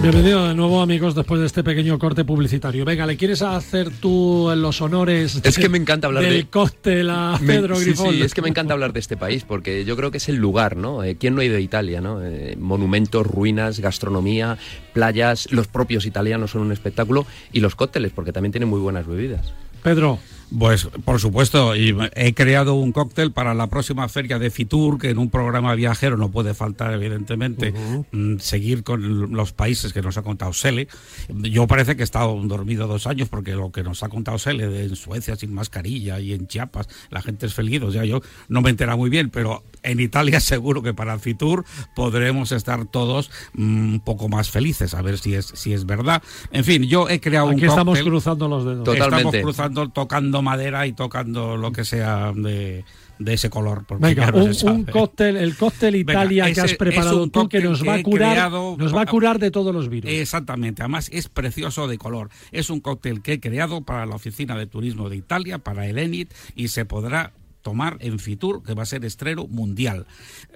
Bienvenido 0.00 0.46
de 0.46 0.54
nuevo 0.54 0.80
amigos 0.80 1.16
después 1.16 1.40
de 1.40 1.46
este 1.48 1.64
pequeño 1.64 1.98
corte 1.98 2.24
publicitario. 2.24 2.84
Venga, 2.84 3.04
¿le 3.04 3.16
quieres 3.16 3.42
hacer 3.42 3.90
tú 3.90 4.48
los 4.56 4.80
honores 4.80 5.40
Es 5.42 5.58
que 5.58 5.68
me 5.68 5.76
encanta 5.76 6.06
hablar 6.06 6.22
del 6.22 6.32
de 6.34 6.46
cóctel 6.46 7.10
a 7.10 7.36
Me- 7.40 7.54
Pedro 7.54 7.74
sí, 7.74 7.86
Grifol? 7.86 8.14
sí, 8.14 8.22
es 8.22 8.32
que 8.32 8.42
me 8.42 8.48
encanta 8.48 8.74
hablar 8.74 8.92
de 8.92 9.00
este 9.00 9.16
país 9.16 9.42
porque 9.42 9.84
yo 9.84 9.96
creo 9.96 10.12
que 10.12 10.18
es 10.18 10.28
el 10.28 10.36
lugar, 10.36 10.76
¿no? 10.76 11.02
Eh, 11.02 11.16
¿Quién 11.16 11.34
no 11.34 11.40
ha 11.40 11.44
ido 11.44 11.56
a 11.56 11.60
Italia, 11.60 12.00
no? 12.00 12.24
Eh, 12.24 12.54
monumentos, 12.60 13.26
ruinas, 13.26 13.80
gastronomía, 13.80 14.56
playas, 14.92 15.50
los 15.50 15.66
propios 15.66 16.06
italianos 16.06 16.52
son 16.52 16.62
un 16.62 16.70
espectáculo 16.70 17.26
y 17.52 17.58
los 17.58 17.74
cócteles 17.74 18.12
porque 18.12 18.32
también 18.32 18.52
tienen 18.52 18.68
muy 18.68 18.78
buenas 18.78 19.04
bebidas. 19.08 19.52
Pedro. 19.82 20.20
Pues 20.56 20.86
por 21.04 21.20
supuesto, 21.20 21.76
y 21.76 21.94
he 22.14 22.32
creado 22.32 22.74
un 22.74 22.92
cóctel 22.92 23.32
para 23.32 23.52
la 23.52 23.66
próxima 23.66 24.08
feria 24.08 24.38
de 24.38 24.50
Fitur, 24.50 24.98
que 24.98 25.10
en 25.10 25.18
un 25.18 25.28
programa 25.28 25.74
viajero 25.74 26.16
no 26.16 26.30
puede 26.30 26.54
faltar, 26.54 26.94
evidentemente, 26.94 27.74
mm, 28.12 28.38
seguir 28.38 28.82
con 28.82 29.32
los 29.32 29.52
países 29.52 29.92
que 29.92 30.00
nos 30.00 30.16
ha 30.16 30.22
contado 30.22 30.52
Sele. 30.54 30.88
Yo 31.28 31.66
parece 31.66 31.96
que 31.96 32.02
he 32.02 32.04
estado 32.04 32.34
dormido 32.44 32.86
dos 32.86 33.06
años, 33.06 33.28
porque 33.28 33.54
lo 33.54 33.70
que 33.72 33.82
nos 33.82 34.02
ha 34.02 34.08
contado 34.08 34.38
Sele 34.38 34.68
de 34.68 34.84
en 34.84 34.96
Suecia 34.96 35.36
sin 35.36 35.52
mascarilla 35.52 36.18
y 36.18 36.32
en 36.32 36.46
Chiapas, 36.46 36.88
la 37.10 37.20
gente 37.20 37.46
es 37.46 37.54
feliz, 37.54 37.82
o 37.82 37.90
sea, 37.90 38.04
yo 38.04 38.22
no 38.48 38.62
me 38.62 38.70
entera 38.70 38.96
muy 38.96 39.10
bien, 39.10 39.28
pero 39.30 39.62
en 39.82 40.00
Italia 40.00 40.40
seguro 40.40 40.82
que 40.82 40.94
para 40.94 41.18
Fitur 41.18 41.64
podremos 41.94 42.52
estar 42.52 42.86
todos 42.86 43.30
mm, 43.52 43.92
un 43.94 44.00
poco 44.00 44.28
más 44.28 44.50
felices, 44.50 44.94
a 44.94 45.02
ver 45.02 45.18
si 45.18 45.34
es, 45.34 45.46
si 45.46 45.72
es 45.74 45.84
verdad. 45.84 46.22
En 46.52 46.64
fin, 46.64 46.84
yo 46.84 47.08
he 47.08 47.20
creado 47.20 47.48
Aquí 47.50 47.64
un 47.64 47.68
estamos 47.68 47.98
cóctel. 47.98 48.12
cruzando 48.12 48.48
los 48.48 48.64
dedos. 48.64 48.88
Estamos 48.88 49.34
cruzando, 49.36 49.88
tocando 49.90 50.37
madera 50.42 50.86
y 50.86 50.92
tocando 50.92 51.56
lo 51.56 51.72
que 51.72 51.84
sea 51.84 52.32
de, 52.34 52.84
de 53.18 53.32
ese 53.34 53.50
color. 53.50 53.84
porque 53.86 54.06
Venga, 54.06 54.30
no 54.30 54.44
un, 54.44 54.84
cóctel, 54.84 55.36
el 55.36 55.56
cóctel 55.56 55.92
Venga, 56.04 56.12
Italia 56.24 56.52
que 56.52 56.60
has 56.60 56.74
preparado 56.74 57.28
tú 57.28 57.48
que 57.48 57.60
nos 57.60 57.86
va 57.86 57.94
a 57.94 58.02
curar, 58.02 58.32
creado- 58.32 58.76
nos 58.78 58.94
va 58.94 59.02
a 59.02 59.06
curar 59.06 59.38
de 59.38 59.50
todos 59.50 59.74
los 59.74 59.88
virus. 59.88 60.10
Exactamente, 60.10 60.82
además 60.82 61.08
es 61.12 61.28
precioso 61.28 61.88
de 61.88 61.98
color. 61.98 62.30
Es 62.52 62.70
un 62.70 62.80
cóctel 62.80 63.22
que 63.22 63.34
he 63.34 63.40
creado 63.40 63.82
para 63.82 64.06
la 64.06 64.14
Oficina 64.16 64.56
de 64.56 64.66
Turismo 64.66 65.08
de 65.08 65.16
Italia, 65.16 65.58
para 65.58 65.86
el 65.86 65.98
ENIT, 65.98 66.32
y 66.54 66.68
se 66.68 66.84
podrá 66.84 67.32
tomar 67.62 67.96
en 68.00 68.18
Fitur, 68.18 68.62
que 68.62 68.72
va 68.72 68.84
a 68.84 68.86
ser 68.86 69.04
estreno 69.04 69.46
mundial. 69.46 70.06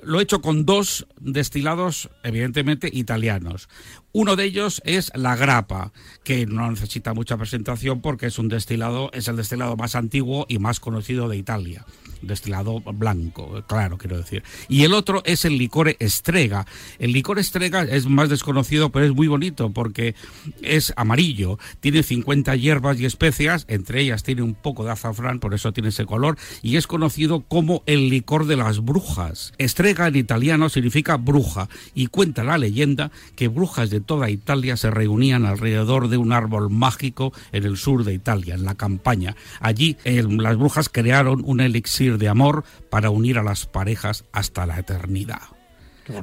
Lo 0.02 0.18
he 0.20 0.22
hecho 0.22 0.40
con 0.40 0.64
dos 0.64 1.06
destilados, 1.20 2.08
evidentemente, 2.22 2.88
italianos. 2.90 3.68
Uno 4.14 4.36
de 4.36 4.44
ellos 4.44 4.82
es 4.84 5.10
la 5.14 5.36
grapa, 5.36 5.90
que 6.22 6.44
no 6.44 6.70
necesita 6.70 7.14
mucha 7.14 7.38
presentación 7.38 8.02
porque 8.02 8.26
es 8.26 8.38
un 8.38 8.48
destilado, 8.48 9.10
es 9.14 9.26
el 9.28 9.36
destilado 9.36 9.74
más 9.76 9.94
antiguo 9.94 10.44
y 10.50 10.58
más 10.58 10.80
conocido 10.80 11.30
de 11.30 11.38
Italia. 11.38 11.86
Destilado 12.20 12.80
blanco, 12.80 13.64
claro, 13.66 13.96
quiero 13.96 14.18
decir. 14.18 14.44
Y 14.68 14.84
el 14.84 14.92
otro 14.92 15.22
es 15.24 15.46
el 15.46 15.56
licor 15.56 15.96
estrega. 15.98 16.66
El 16.98 17.12
licor 17.12 17.38
estrega 17.38 17.82
es 17.82 18.06
más 18.06 18.28
desconocido, 18.28 18.90
pero 18.90 19.06
es 19.06 19.12
muy 19.12 19.28
bonito 19.28 19.70
porque 19.70 20.14
es 20.60 20.92
amarillo. 20.96 21.58
Tiene 21.80 22.02
50 22.02 22.54
hierbas 22.54 23.00
y 23.00 23.06
especias, 23.06 23.64
entre 23.68 24.02
ellas 24.02 24.22
tiene 24.22 24.42
un 24.42 24.54
poco 24.54 24.84
de 24.84 24.92
azafrán, 24.92 25.40
por 25.40 25.54
eso 25.54 25.72
tiene 25.72 25.88
ese 25.88 26.04
color, 26.04 26.36
y 26.60 26.76
es 26.76 26.86
conocido 26.86 27.40
como 27.40 27.82
el 27.86 28.10
licor 28.10 28.46
de 28.46 28.56
las 28.56 28.84
brujas. 28.84 29.54
Estrega 29.56 30.06
en 30.06 30.16
italiano 30.16 30.68
significa 30.68 31.16
bruja, 31.16 31.68
y 31.94 32.08
cuenta 32.08 32.44
la 32.44 32.58
leyenda 32.58 33.10
que 33.34 33.48
brujas 33.48 33.90
de 33.90 34.01
toda 34.02 34.30
Italia 34.30 34.76
se 34.76 34.90
reunían 34.90 35.46
alrededor 35.46 36.08
de 36.08 36.16
un 36.16 36.32
árbol 36.32 36.70
mágico 36.70 37.32
en 37.52 37.64
el 37.64 37.76
sur 37.76 38.04
de 38.04 38.14
Italia, 38.14 38.54
en 38.54 38.64
la 38.64 38.74
campaña. 38.74 39.36
Allí 39.60 39.96
eh, 40.04 40.22
las 40.22 40.56
brujas 40.56 40.88
crearon 40.88 41.42
un 41.44 41.60
elixir 41.60 42.18
de 42.18 42.28
amor 42.28 42.64
para 42.90 43.10
unir 43.10 43.38
a 43.38 43.42
las 43.42 43.66
parejas 43.66 44.24
hasta 44.32 44.66
la 44.66 44.78
eternidad. 44.78 45.42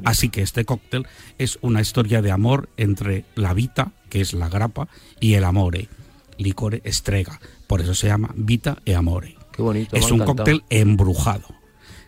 Así 0.03 0.29
que 0.29 0.41
este 0.41 0.65
cóctel 0.65 1.07
es 1.37 1.57
una 1.61 1.79
historia 1.79 2.21
de 2.21 2.31
amor 2.31 2.69
entre 2.75 3.23
la 3.35 3.53
Vita 3.53 3.93
que 4.09 4.21
es 4.21 4.33
la 4.33 4.49
grapa, 4.49 4.87
y 5.19 5.35
el 5.35 5.43
amore, 5.43 5.87
licor 6.37 6.81
estrega. 6.83 7.39
Por 7.67 7.81
eso 7.81 7.93
se 7.93 8.07
llama 8.07 8.31
Vita 8.35 8.77
e 8.85 8.95
Amore. 8.95 9.37
Qué 9.53 9.61
bonito. 9.61 9.95
Es 9.95 10.11
un 10.11 10.19
cóctel 10.19 10.63
embrujado. 10.69 11.47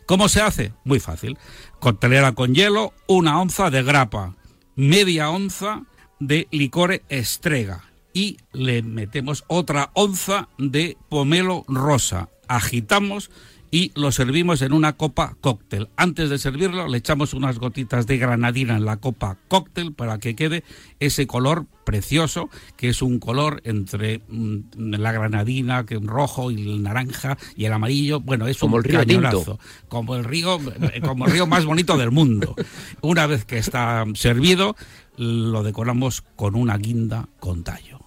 ¿Cómo 0.06 0.28
se 0.28 0.42
hace? 0.42 0.74
Muy 0.84 1.00
fácil. 1.00 1.38
Coctelera 1.80 2.34
con 2.34 2.54
hielo, 2.54 2.94
una 3.08 3.40
onza 3.40 3.70
de 3.70 3.84
grapa, 3.84 4.36
media 4.76 5.30
onza 5.30 5.84
de 6.20 6.48
licor 6.52 7.02
estrega 7.10 7.84
y 8.14 8.38
le 8.54 8.82
metemos 8.82 9.44
otra 9.48 9.92
onza 9.94 10.50
de 10.58 10.98
pomelo 11.10 11.64
rosa. 11.68 12.30
Agitamos 12.48 13.32
y 13.72 13.94
lo 13.96 14.12
servimos 14.12 14.62
en 14.62 14.74
una 14.74 14.94
copa 14.94 15.36
cóctel. 15.40 15.90
Antes 15.96 16.30
de 16.30 16.38
servirlo 16.38 16.88
le 16.90 16.98
echamos 16.98 17.34
unas 17.34 17.58
gotitas 17.58 18.06
de 18.06 18.18
granadina 18.18 18.76
en 18.76 18.86
la 18.86 18.98
copa 18.98 19.38
cóctel 19.48 19.94
para 19.94 20.20
que 20.20 20.36
quede 20.36 20.64
ese 21.00 21.26
color 21.26 21.66
precioso, 21.86 22.50
que 22.76 22.90
es 22.90 23.02
un 23.02 23.20
color 23.20 23.62
entre 23.64 24.22
mm, 24.28 24.60
la 24.76 25.14
granadina, 25.14 25.86
que 25.86 25.98
rojo 26.00 26.52
y 26.52 26.62
el 26.62 26.84
naranja 26.84 27.38
y 27.56 27.66
el 27.66 27.74
amarillo. 27.74 28.20
Bueno, 28.20 28.48
es 28.48 28.58
como 28.58 28.76
un 28.76 28.84
el 28.84 28.90
río 28.90 29.00
cañonazo, 29.00 29.60
como 29.88 30.16
el 30.16 30.26
río, 30.26 30.60
eh, 30.94 31.02
como 31.02 31.26
el 31.26 31.32
río 31.32 31.48
más 31.48 31.66
bonito 31.66 31.98
del 31.98 32.12
mundo. 32.12 32.56
Una 33.02 33.26
vez 33.26 33.46
que 33.46 33.58
está 33.58 34.04
servido, 34.16 34.76
lo 35.16 35.64
decoramos 35.64 36.24
con 36.36 36.56
una 36.56 36.78
guinda 36.78 37.30
con 37.40 37.64
tallo. 37.64 38.00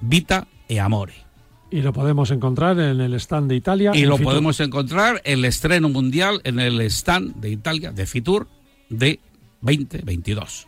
Vita 0.00 0.46
e 0.68 0.78
amore. 0.78 1.29
Y 1.70 1.82
lo 1.82 1.92
podemos 1.92 2.30
encontrar 2.30 2.78
en 2.80 3.00
el 3.00 3.14
stand 3.14 3.48
de 3.48 3.56
Italia. 3.56 3.92
Y 3.94 4.04
lo 4.04 4.16
Fitur. 4.16 4.32
podemos 4.32 4.60
encontrar 4.60 5.20
el 5.24 5.44
estreno 5.44 5.88
mundial 5.88 6.40
en 6.44 6.58
el 6.58 6.80
stand 6.82 7.36
de 7.36 7.50
Italia 7.50 7.92
de 7.92 8.06
Fitur 8.06 8.48
de 8.88 9.20
2022. 9.60 10.66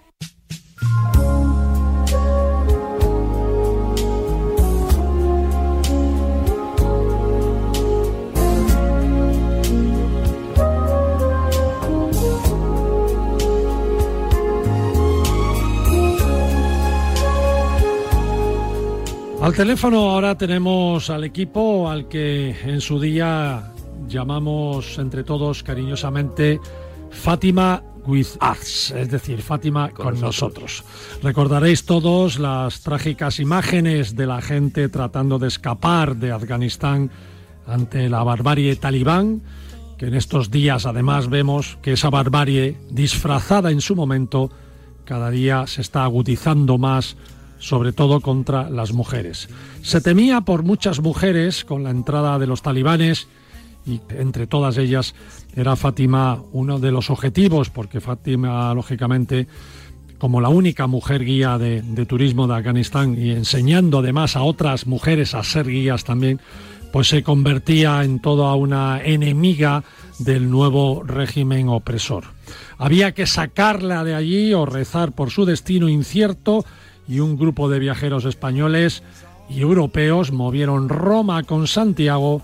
Al 19.42 19.54
teléfono 19.54 20.12
ahora 20.12 20.38
tenemos 20.38 21.10
al 21.10 21.24
equipo 21.24 21.90
al 21.90 22.06
que 22.06 22.56
en 22.62 22.80
su 22.80 23.00
día 23.00 23.72
llamamos 24.06 24.98
entre 24.98 25.24
todos 25.24 25.64
cariñosamente 25.64 26.60
Fátima 27.10 27.82
with 28.06 28.28
us, 28.40 28.92
es 28.92 29.10
decir, 29.10 29.42
Fátima 29.42 29.90
con, 29.90 30.20
nosotros. 30.20 30.84
Recordaréis 31.24 31.84
todos 31.84 32.38
las 32.38 32.82
trágicas 32.82 33.40
imágenes 33.40 34.14
de 34.14 34.28
la 34.28 34.40
gente 34.40 34.88
tratando 34.88 35.40
de 35.40 35.48
escapar 35.48 36.14
de 36.14 36.30
Afganistán 36.30 37.10
ante 37.66 38.08
la 38.08 38.22
barbarie 38.22 38.76
talibán, 38.76 39.42
que 39.98 40.06
en 40.06 40.14
estos 40.14 40.52
días 40.52 40.86
además 40.86 41.28
vemos 41.28 41.78
que 41.82 41.94
esa 41.94 42.10
barbarie 42.10 42.76
disfrazada 42.90 43.72
en 43.72 43.80
su 43.80 43.96
momento 43.96 44.52
cada 45.04 45.30
día 45.30 45.66
se 45.66 45.80
está 45.80 46.04
agudizando 46.04 46.78
más 46.78 47.16
sobre 47.62 47.92
todo 47.92 48.20
contra 48.20 48.68
las 48.68 48.92
mujeres. 48.92 49.48
Se 49.82 50.00
temía 50.00 50.40
por 50.40 50.64
muchas 50.64 51.00
mujeres 51.00 51.64
con 51.64 51.84
la 51.84 51.90
entrada 51.90 52.40
de 52.40 52.48
los 52.48 52.60
talibanes 52.60 53.28
y 53.86 54.00
entre 54.10 54.48
todas 54.48 54.78
ellas 54.78 55.14
era 55.54 55.76
Fátima 55.76 56.42
uno 56.50 56.80
de 56.80 56.90
los 56.90 57.08
objetivos, 57.08 57.70
porque 57.70 58.00
Fátima, 58.00 58.74
lógicamente, 58.74 59.46
como 60.18 60.40
la 60.40 60.48
única 60.48 60.88
mujer 60.88 61.24
guía 61.24 61.56
de, 61.56 61.82
de 61.82 62.04
turismo 62.04 62.48
de 62.48 62.56
Afganistán 62.56 63.16
y 63.16 63.30
enseñando 63.30 64.00
además 64.00 64.34
a 64.34 64.42
otras 64.42 64.88
mujeres 64.88 65.34
a 65.34 65.44
ser 65.44 65.68
guías 65.68 66.02
también, 66.02 66.40
pues 66.92 67.06
se 67.06 67.22
convertía 67.22 68.02
en 68.02 68.18
toda 68.18 68.56
una 68.56 69.00
enemiga 69.02 69.84
del 70.18 70.50
nuevo 70.50 71.04
régimen 71.04 71.68
opresor. 71.68 72.24
Había 72.76 73.12
que 73.12 73.26
sacarla 73.26 74.02
de 74.02 74.16
allí 74.16 74.52
o 74.52 74.66
rezar 74.66 75.12
por 75.12 75.30
su 75.30 75.44
destino 75.44 75.88
incierto 75.88 76.64
y 77.08 77.20
un 77.20 77.36
grupo 77.36 77.68
de 77.68 77.78
viajeros 77.78 78.24
españoles 78.24 79.02
y 79.48 79.60
europeos 79.60 80.32
movieron 80.32 80.88
Roma 80.88 81.42
con 81.42 81.66
Santiago 81.66 82.42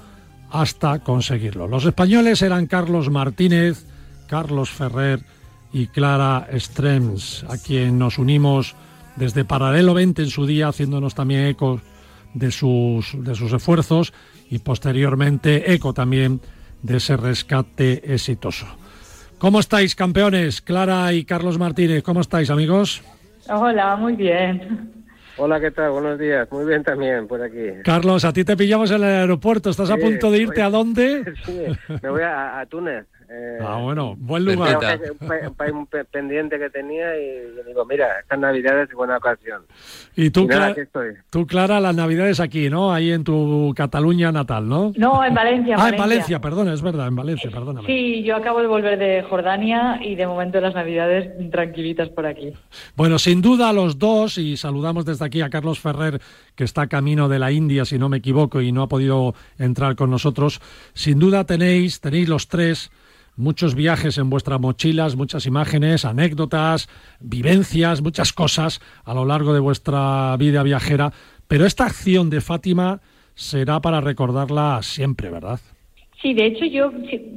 hasta 0.51 1.01
conseguirlo. 1.01 1.69
Los 1.69 1.85
españoles 1.85 2.43
eran 2.43 2.67
Carlos 2.67 3.11
Martínez, 3.11 3.85
Carlos 4.27 4.71
Ferrer 4.71 5.25
y 5.73 5.87
Clara 5.89 6.49
Strems, 6.53 7.45
a 7.49 7.59
quien 7.59 7.99
nos 7.99 8.19
unimos 8.19 8.75
desde 9.17 9.45
Paralelo 9.45 9.95
20 9.95 10.23
en 10.23 10.31
su 10.31 10.47
día, 10.47 10.69
haciéndonos 10.69 11.15
también 11.15 11.47
eco 11.47 11.81
de 12.35 12.51
sus, 12.51 13.13
de 13.15 13.35
sus 13.35 13.53
esfuerzos 13.53 14.13
y 14.51 14.59
posteriormente 14.61 15.73
eco 15.73 15.93
también 15.93 16.41
de 16.83 16.99
ese 16.99 17.17
rescate 17.17 18.15
exitoso. 18.15 18.67
¿Cómo 19.39 19.61
estáis, 19.61 19.95
campeones? 19.95 20.61
Clara 20.63 21.13
y 21.13 21.25
Carlos 21.25 21.59
Martínez, 21.59 22.03
¿cómo 22.03 22.21
estáis, 22.21 22.51
amigos? 22.51 23.03
Hola, 23.49 23.97
muy 23.97 24.15
bien. 24.15 24.93
Hola, 25.37 25.61
¿qué 25.61 25.71
tal? 25.71 25.91
Buenos 25.93 26.19
días. 26.19 26.51
Muy 26.51 26.65
bien 26.67 26.83
también 26.83 27.29
por 27.29 27.41
aquí. 27.43 27.83
Carlos, 27.85 28.25
a 28.25 28.33
ti 28.33 28.45
te 28.45 28.57
pillamos 28.57 28.91
en 28.91 28.97
el 28.97 29.05
aeropuerto. 29.05 29.71
¿Estás 29.71 29.91
a 29.91 29.97
punto 29.97 30.31
de 30.31 30.39
irte 30.39 30.61
voy- 30.61 30.67
a 30.67 30.71
dónde? 30.71 31.25
Sí, 31.47 31.61
me 32.03 32.11
voy 32.11 32.23
a, 32.23 32.59
a 32.61 32.67
Túnez. 32.67 33.07
Eh, 33.31 33.59
Ah, 33.61 33.79
bueno, 33.83 34.15
buen 34.19 34.43
lugar. 34.45 34.79
Un, 35.21 35.29
pa- 35.29 35.49
un 35.49 35.55
país 35.55 35.73
pe- 35.91 36.05
pendiente 36.07 36.59
que 36.59 36.71
tenía 36.71 37.15
y 37.19 37.67
digo, 37.67 37.85
mira, 37.85 38.21
estas 38.21 38.39
navidades 38.39 38.89
es 38.89 38.95
buena 38.95 39.19
ocasión. 39.19 39.63
Y 40.17 40.31
tú, 40.31 40.47
nada, 40.47 40.69
Cla- 40.69 40.73
aquí 40.73 40.81
estoy. 40.81 41.09
tú, 41.29 41.47
Clara, 41.47 41.79
las 41.79 41.95
navidades 41.95 42.41
aquí, 42.41 42.71
¿no? 42.71 42.91
Ahí 42.93 43.13
en 43.13 43.25
tu 43.25 43.75
Cataluña 43.77 44.33
natal, 44.33 44.67
¿no? 44.67 44.93
No, 44.97 45.23
en 45.23 45.35
Valencia. 45.35 45.77
ah, 45.79 45.91
en 45.91 45.97
Valencia, 45.99 46.41
perdona, 46.41 46.73
es 46.73 46.81
verdad, 46.81 47.07
en 47.09 47.17
Valencia, 47.17 47.51
perdóname. 47.51 47.87
Sí, 47.87 48.23
yo 48.23 48.37
acabo 48.37 48.61
de 48.61 48.67
volver 48.67 48.99
de 48.99 49.23
Jordania 49.25 49.99
y 50.03 50.15
de 50.15 50.27
momento 50.27 50.59
las 50.63 50.75
navidades 50.75 51.31
tranquilitas 51.51 52.09
por 52.09 52.25
aquí. 52.25 52.55
Bueno, 52.97 53.19
sin 53.19 53.43
duda 53.43 53.75
los 53.75 53.99
dos, 53.99 54.39
y 54.39 54.57
saludamos 54.57 55.05
desde 55.05 55.27
aquí 55.27 55.43
a 55.43 55.51
Carlos 55.51 55.81
Ferrer, 55.81 56.21
que 56.55 56.65
está 56.65 56.87
camino 56.87 57.29
de 57.29 57.39
la 57.39 57.53
India, 57.53 57.85
si 57.85 57.99
no 57.99 58.09
me 58.09 58.17
equivoco, 58.19 58.63
y 58.63 58.73
no 58.73 58.83
ha 58.85 58.89
podido 58.89 59.35
entrar 59.59 59.97
con 59.97 60.11
nosotros. 60.11 60.61
Sin 60.95 61.19
duda 61.19 61.45
tenéis, 61.45 62.01
tenéis 62.01 62.29
los 62.29 62.49
tres 62.49 62.91
muchos 63.39 63.75
viajes 63.75 64.19
en 64.19 64.29
vuestras 64.29 64.61
mochilas, 64.61 65.17
muchas 65.17 65.47
imágenes, 65.47 66.05
anécdotas, 66.05 66.89
vivencias, 67.21 68.03
muchas 68.03 68.33
cosas 68.33 68.81
a 69.05 69.15
lo 69.15 69.25
largo 69.25 69.55
de 69.55 69.61
vuestra 69.61 70.37
vida 70.37 70.63
viajera. 70.63 71.13
Pero 71.47 71.65
esta 71.65 71.87
acción 71.87 72.29
de 72.29 72.41
Fátima 72.41 73.01
será 73.35 73.81
para 73.81 74.01
recordarla 74.01 74.81
siempre, 74.83 75.31
¿verdad? 75.31 75.61
Sí, 76.21 76.35
de 76.35 76.47
hecho 76.47 76.65
yo 76.65 76.91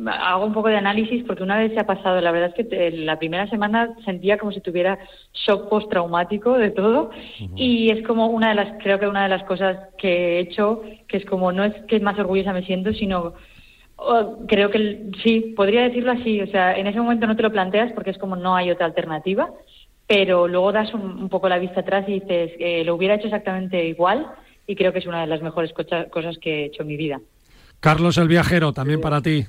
hago 0.08 0.45
un 0.45 0.54
poco 0.54 0.70
de 0.70 0.78
análisis 0.78 1.24
porque 1.26 1.43
una 1.43 1.60
vez 1.60 1.72
se 1.72 1.80
ha 1.80 1.86
pasado, 1.86 2.20
la 2.20 2.32
verdad 2.32 2.52
es 2.58 2.68
que 2.68 2.91
la 2.91 3.20
primera 3.20 3.47
semana 3.47 3.93
sentía 4.04 4.39
como 4.39 4.52
si 4.52 4.60
tuviera 4.60 4.97
shock 5.34 5.70
postraumático 5.70 6.58
de 6.58 6.72
todo 6.72 7.12
y 7.56 7.91
es 7.91 8.06
como 8.08 8.26
una 8.28 8.49
de 8.49 8.56
las, 8.56 8.82
creo 8.82 8.99
que 8.99 9.08
una 9.08 9.22
de 9.24 9.30
las 9.30 9.43
cosas 9.43 9.78
que 9.99 10.10
he 10.10 10.39
hecho, 10.39 10.82
que 11.08 11.18
es 11.18 11.26
como 11.26 11.52
no 11.52 11.64
es 11.64 11.76
que 11.88 11.99
más 11.99 12.18
orgullosa 12.18 12.54
me 12.54 12.66
siento, 12.66 12.91
sino 12.91 13.36
creo 14.47 14.70
que 14.72 15.10
sí, 15.24 15.54
podría 15.56 15.82
decirlo 15.84 16.12
así, 16.12 16.41
o 16.41 16.47
sea, 16.47 16.78
en 16.78 16.88
ese 16.88 16.99
momento 16.99 17.28
no 17.28 17.36
te 17.36 17.43
lo 17.43 17.52
planteas 17.52 17.91
porque 17.93 18.12
es 18.12 18.18
como 18.18 18.36
no 18.36 18.56
hay 18.56 18.72
otra 18.72 18.86
alternativa, 18.86 19.49
pero 20.08 20.47
luego 20.47 20.72
das 20.72 20.93
un, 20.93 21.02
un 21.02 21.30
poco 21.30 21.47
la 21.49 21.60
vista 21.60 21.82
atrás 21.82 22.06
y 22.08 22.20
dices, 22.20 22.52
eh, 22.60 22.84
lo 22.84 22.95
hubiera 22.95 23.16
hecho 23.16 23.28
exactamente 23.28 23.86
igual 23.86 24.28
y 24.68 24.76
creo 24.76 24.91
que 24.93 24.99
es 24.99 25.08
una 25.08 25.22
de 25.22 25.28
las 25.28 25.41
mejores 25.41 25.72
cocha- 25.74 26.10
cosas 26.10 26.38
que 26.39 26.64
he 26.64 26.66
hecho 26.66 26.82
en 26.82 26.88
mi 26.88 26.97
vida. 26.97 27.20
Carlos 27.80 28.18
el 28.18 28.28
viajero, 28.28 28.74
también 28.74 29.02
para 29.02 29.22
ti. 29.22 29.45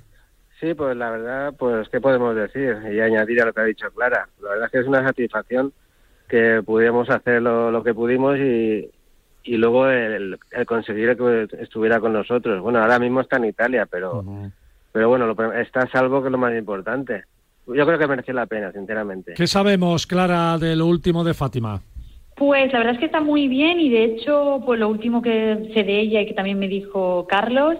Sí, 0.60 0.74
pues 0.74 0.96
la 0.96 1.10
verdad, 1.10 1.54
pues, 1.58 1.88
¿qué 1.88 2.00
podemos 2.00 2.36
decir? 2.36 2.76
Y 2.92 3.00
añadir 3.00 3.42
a 3.42 3.46
lo 3.46 3.52
que 3.52 3.60
ha 3.60 3.64
dicho 3.64 3.90
Clara. 3.94 4.28
La 4.40 4.50
verdad 4.50 4.66
es 4.66 4.72
que 4.72 4.78
es 4.78 4.86
una 4.86 5.02
satisfacción 5.02 5.72
que 6.28 6.62
pudiéramos 6.64 7.10
hacer 7.10 7.42
lo, 7.42 7.70
lo 7.70 7.82
que 7.82 7.92
pudimos 7.92 8.38
y, 8.38 8.88
y 9.44 9.56
luego 9.56 9.88
el, 9.88 10.38
el 10.50 10.66
conseguir 10.66 11.16
que 11.16 11.48
estuviera 11.60 12.00
con 12.00 12.12
nosotros. 12.12 12.60
Bueno, 12.60 12.80
ahora 12.80 12.98
mismo 12.98 13.20
está 13.20 13.36
en 13.36 13.46
Italia, 13.46 13.86
pero, 13.90 14.24
pero 14.92 15.08
bueno, 15.08 15.26
lo, 15.26 15.52
está 15.54 15.80
a 15.80 15.90
salvo, 15.90 16.20
que 16.20 16.28
es 16.28 16.32
lo 16.32 16.38
más 16.38 16.56
importante. 16.56 17.24
Yo 17.66 17.86
creo 17.86 17.98
que 17.98 18.06
merece 18.06 18.32
la 18.32 18.46
pena, 18.46 18.72
sinceramente. 18.72 19.34
¿Qué 19.34 19.46
sabemos, 19.46 20.06
Clara, 20.06 20.58
de 20.58 20.74
lo 20.76 20.86
último 20.86 21.22
de 21.22 21.34
Fátima? 21.34 21.80
Pues 22.36 22.72
la 22.72 22.78
verdad 22.78 22.94
es 22.94 23.00
que 23.00 23.06
está 23.06 23.20
muy 23.20 23.46
bien 23.46 23.78
y 23.78 23.90
de 23.90 24.04
hecho, 24.04 24.62
pues 24.64 24.80
lo 24.80 24.88
último 24.88 25.22
que 25.22 25.70
sé 25.74 25.84
de 25.84 26.00
ella 26.00 26.22
y 26.22 26.26
que 26.26 26.34
también 26.34 26.58
me 26.58 26.66
dijo 26.66 27.26
Carlos, 27.28 27.76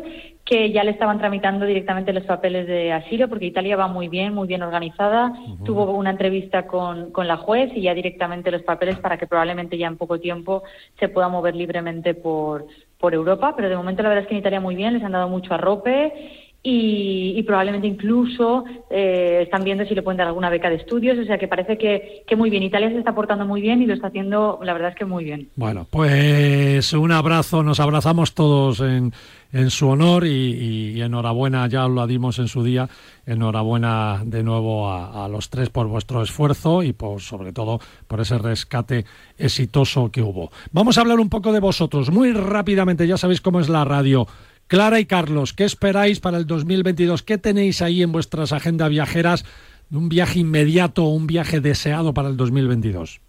que 0.52 0.70
ya 0.70 0.84
le 0.84 0.90
estaban 0.90 1.16
tramitando 1.18 1.64
directamente 1.64 2.12
los 2.12 2.24
papeles 2.24 2.66
de 2.66 2.92
asilo 2.92 3.26
porque 3.26 3.46
Italia 3.46 3.74
va 3.74 3.88
muy 3.88 4.08
bien, 4.08 4.34
muy 4.34 4.46
bien 4.46 4.62
organizada. 4.62 5.32
Tuvo 5.64 5.90
una 5.92 6.10
entrevista 6.10 6.66
con, 6.66 7.10
con 7.10 7.26
la 7.26 7.38
juez 7.38 7.70
y 7.74 7.80
ya 7.80 7.94
directamente 7.94 8.50
los 8.50 8.60
papeles 8.60 8.98
para 8.98 9.16
que 9.16 9.26
probablemente 9.26 9.78
ya 9.78 9.86
en 9.86 9.96
poco 9.96 10.20
tiempo 10.20 10.62
se 11.00 11.08
pueda 11.08 11.30
mover 11.30 11.56
libremente 11.56 12.12
por, 12.12 12.66
por 12.98 13.14
Europa. 13.14 13.54
Pero 13.56 13.70
de 13.70 13.76
momento 13.76 14.02
la 14.02 14.10
verdad 14.10 14.24
es 14.24 14.28
que 14.28 14.34
en 14.34 14.40
Italia 14.40 14.60
muy 14.60 14.76
bien, 14.76 14.92
les 14.92 15.02
han 15.02 15.12
dado 15.12 15.26
mucho 15.26 15.54
arrope 15.54 16.41
y, 16.62 17.34
y 17.36 17.42
probablemente 17.42 17.88
incluso 17.88 18.64
eh, 18.88 19.40
están 19.42 19.64
viendo 19.64 19.84
si 19.84 19.94
le 19.94 20.02
pueden 20.02 20.18
dar 20.18 20.28
alguna 20.28 20.48
beca 20.48 20.70
de 20.70 20.76
estudios, 20.76 21.18
o 21.18 21.24
sea 21.24 21.36
que 21.36 21.48
parece 21.48 21.76
que, 21.76 22.22
que 22.26 22.36
muy 22.36 22.50
bien. 22.50 22.62
Italia 22.62 22.90
se 22.90 22.98
está 22.98 23.14
portando 23.14 23.44
muy 23.44 23.60
bien 23.60 23.82
y 23.82 23.86
lo 23.86 23.94
está 23.94 24.08
haciendo, 24.08 24.60
la 24.62 24.72
verdad 24.72 24.90
es 24.90 24.96
que 24.96 25.04
muy 25.04 25.24
bien. 25.24 25.48
Bueno, 25.56 25.86
pues 25.90 26.92
un 26.92 27.10
abrazo, 27.10 27.64
nos 27.64 27.80
abrazamos 27.80 28.34
todos 28.34 28.80
en, 28.80 29.12
en 29.52 29.70
su 29.70 29.88
honor 29.88 30.24
y, 30.24 31.00
enhorabuena, 31.02 31.66
ya 31.66 31.88
lo 31.88 32.06
dimos 32.06 32.38
en 32.38 32.46
su 32.46 32.62
día, 32.62 32.88
enhorabuena 33.26 34.22
de 34.24 34.44
nuevo 34.44 34.88
a, 34.88 35.24
a, 35.24 35.28
los 35.28 35.50
tres 35.50 35.68
por 35.68 35.88
vuestro 35.88 36.22
esfuerzo 36.22 36.84
y 36.84 36.92
por 36.92 37.20
sobre 37.20 37.52
todo 37.52 37.80
por 38.06 38.20
ese 38.20 38.38
rescate 38.38 39.04
exitoso 39.36 40.12
que 40.12 40.22
hubo. 40.22 40.52
Vamos 40.70 40.96
a 40.96 41.00
hablar 41.00 41.18
un 41.18 41.28
poco 41.28 41.52
de 41.52 41.58
vosotros, 41.58 42.12
muy 42.12 42.32
rápidamente, 42.32 43.06
ya 43.08 43.16
sabéis 43.16 43.40
cómo 43.40 43.58
es 43.58 43.68
la 43.68 43.84
radio. 43.84 44.28
Clara 44.66 45.00
y 45.00 45.04
Carlos, 45.04 45.52
¿qué 45.52 45.64
esperáis 45.64 46.20
para 46.20 46.38
el 46.38 46.46
2022? 46.46 47.22
¿Qué 47.22 47.38
tenéis 47.38 47.82
ahí 47.82 48.02
en 48.02 48.12
vuestras 48.12 48.52
agendas 48.52 48.90
viajeras? 48.90 49.44
¿Un 49.90 50.08
viaje 50.08 50.40
inmediato 50.40 51.04
o 51.04 51.14
un 51.14 51.26
viaje 51.26 51.60
deseado 51.60 52.14
para 52.14 52.28
el 52.28 52.36
2022? 52.36 53.20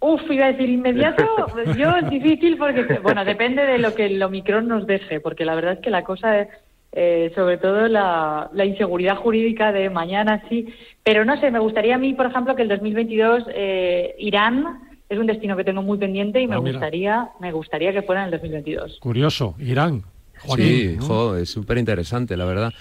Uf, 0.00 0.22
iba 0.30 0.46
a 0.46 0.52
decir 0.52 0.68
inmediato, 0.68 1.24
yo 1.78 1.90
es 1.96 2.10
difícil 2.10 2.56
porque, 2.58 2.98
bueno, 3.02 3.24
depende 3.24 3.66
de 3.66 3.78
lo 3.78 3.94
que 3.94 4.06
el 4.06 4.22
Omicron 4.22 4.68
nos 4.68 4.86
deje, 4.86 5.20
porque 5.20 5.44
la 5.44 5.54
verdad 5.54 5.74
es 5.74 5.80
que 5.80 5.90
la 5.90 6.04
cosa 6.04 6.40
es, 6.40 6.48
eh, 6.92 7.32
sobre 7.34 7.58
todo 7.58 7.88
la, 7.88 8.48
la, 8.52 8.64
inseguridad 8.64 9.16
jurídica 9.16 9.72
de 9.72 9.90
mañana, 9.90 10.42
sí, 10.48 10.68
pero 11.02 11.24
no 11.24 11.38
sé, 11.40 11.50
me 11.50 11.58
gustaría 11.58 11.96
a 11.96 11.98
mí, 11.98 12.14
por 12.14 12.26
ejemplo, 12.26 12.54
que 12.54 12.62
el 12.62 12.68
2022 12.68 13.44
eh, 13.54 14.14
Irán 14.18 14.80
es 15.08 15.18
un 15.18 15.26
destino 15.26 15.56
que 15.56 15.64
tengo 15.64 15.82
muy 15.82 15.98
pendiente 15.98 16.40
y 16.40 16.46
me 16.46 16.56
ah, 16.56 16.58
gustaría, 16.58 17.30
me 17.40 17.52
gustaría 17.52 17.92
que 17.92 18.02
fuera 18.02 18.22
en 18.22 18.26
el 18.26 18.32
2022. 18.32 18.98
Curioso, 19.00 19.54
Irán. 19.58 20.02
Joaquín, 20.38 20.66
sí, 20.66 20.96
¿no? 20.98 21.06
jo, 21.06 21.36
es 21.36 21.50
súper 21.50 21.78
interesante, 21.78 22.36
la 22.36 22.44
verdad. 22.44 22.72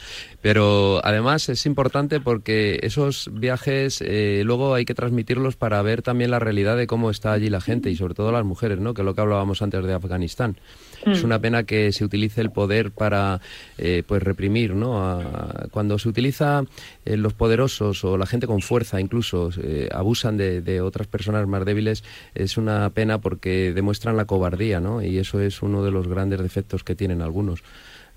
Pero 0.42 1.02
además 1.04 1.50
es 1.50 1.66
importante 1.66 2.20
porque 2.20 2.80
esos 2.84 3.32
viajes 3.34 4.04
eh, 4.06 4.44
luego 4.46 4.76
hay 4.76 4.86
que 4.86 4.94
transmitirlos 4.94 5.56
para 5.56 5.82
ver 5.82 6.04
también 6.04 6.30
la 6.30 6.38
realidad 6.38 6.78
de 6.78 6.86
cómo 6.86 7.10
está 7.10 7.34
allí 7.34 7.50
la 7.50 7.62
gente 7.62 7.90
y 7.90 7.96
sobre 7.96 8.14
todo 8.14 8.32
las 8.32 8.46
mujeres, 8.46 8.80
¿no? 8.80 8.94
Que 8.94 9.02
es 9.02 9.06
lo 9.06 9.16
que 9.16 9.22
hablábamos 9.22 9.64
antes 9.64 9.84
de 9.84 9.94
Afganistán. 9.94 10.58
Mm. 11.04 11.12
Es 11.12 11.24
una 11.24 11.40
pena 11.40 11.64
que 11.64 11.92
se 11.92 12.06
utilice 12.06 12.42
el 12.42 12.52
poder 12.52 12.92
para 12.92 13.42
eh, 13.80 14.04
pues 14.06 14.22
reprimir, 14.22 14.76
¿no? 14.76 15.04
A, 15.04 15.68
cuando 15.72 15.98
se 15.98 16.10
utiliza 16.10 16.64
eh, 17.06 17.18
los 17.18 17.34
poderosos 17.34 18.04
o 18.04 18.16
la 18.16 18.28
gente 18.28 18.46
con 18.46 18.62
fuerza 18.62 19.02
incluso 19.02 19.50
abusan 19.92 20.38
de, 20.38 20.62
de, 20.62 20.82
otras 20.82 21.08
personas 21.08 21.48
más 21.48 21.66
débiles, 21.66 22.04
es 22.36 22.58
una 22.58 22.90
pena 22.92 23.20
porque 23.20 23.74
demuestran 23.74 24.16
la 24.16 24.26
cobardía, 24.26 24.80
¿no? 24.80 25.02
Y 25.02 25.18
eso 25.18 25.40
es 25.40 25.64
uno 25.64 25.84
de 25.84 25.90
los 25.90 26.08
grandes 26.08 26.40
defectos 26.40 26.84
que 26.84 26.94
tienen 26.94 27.24
algunos. 27.24 27.55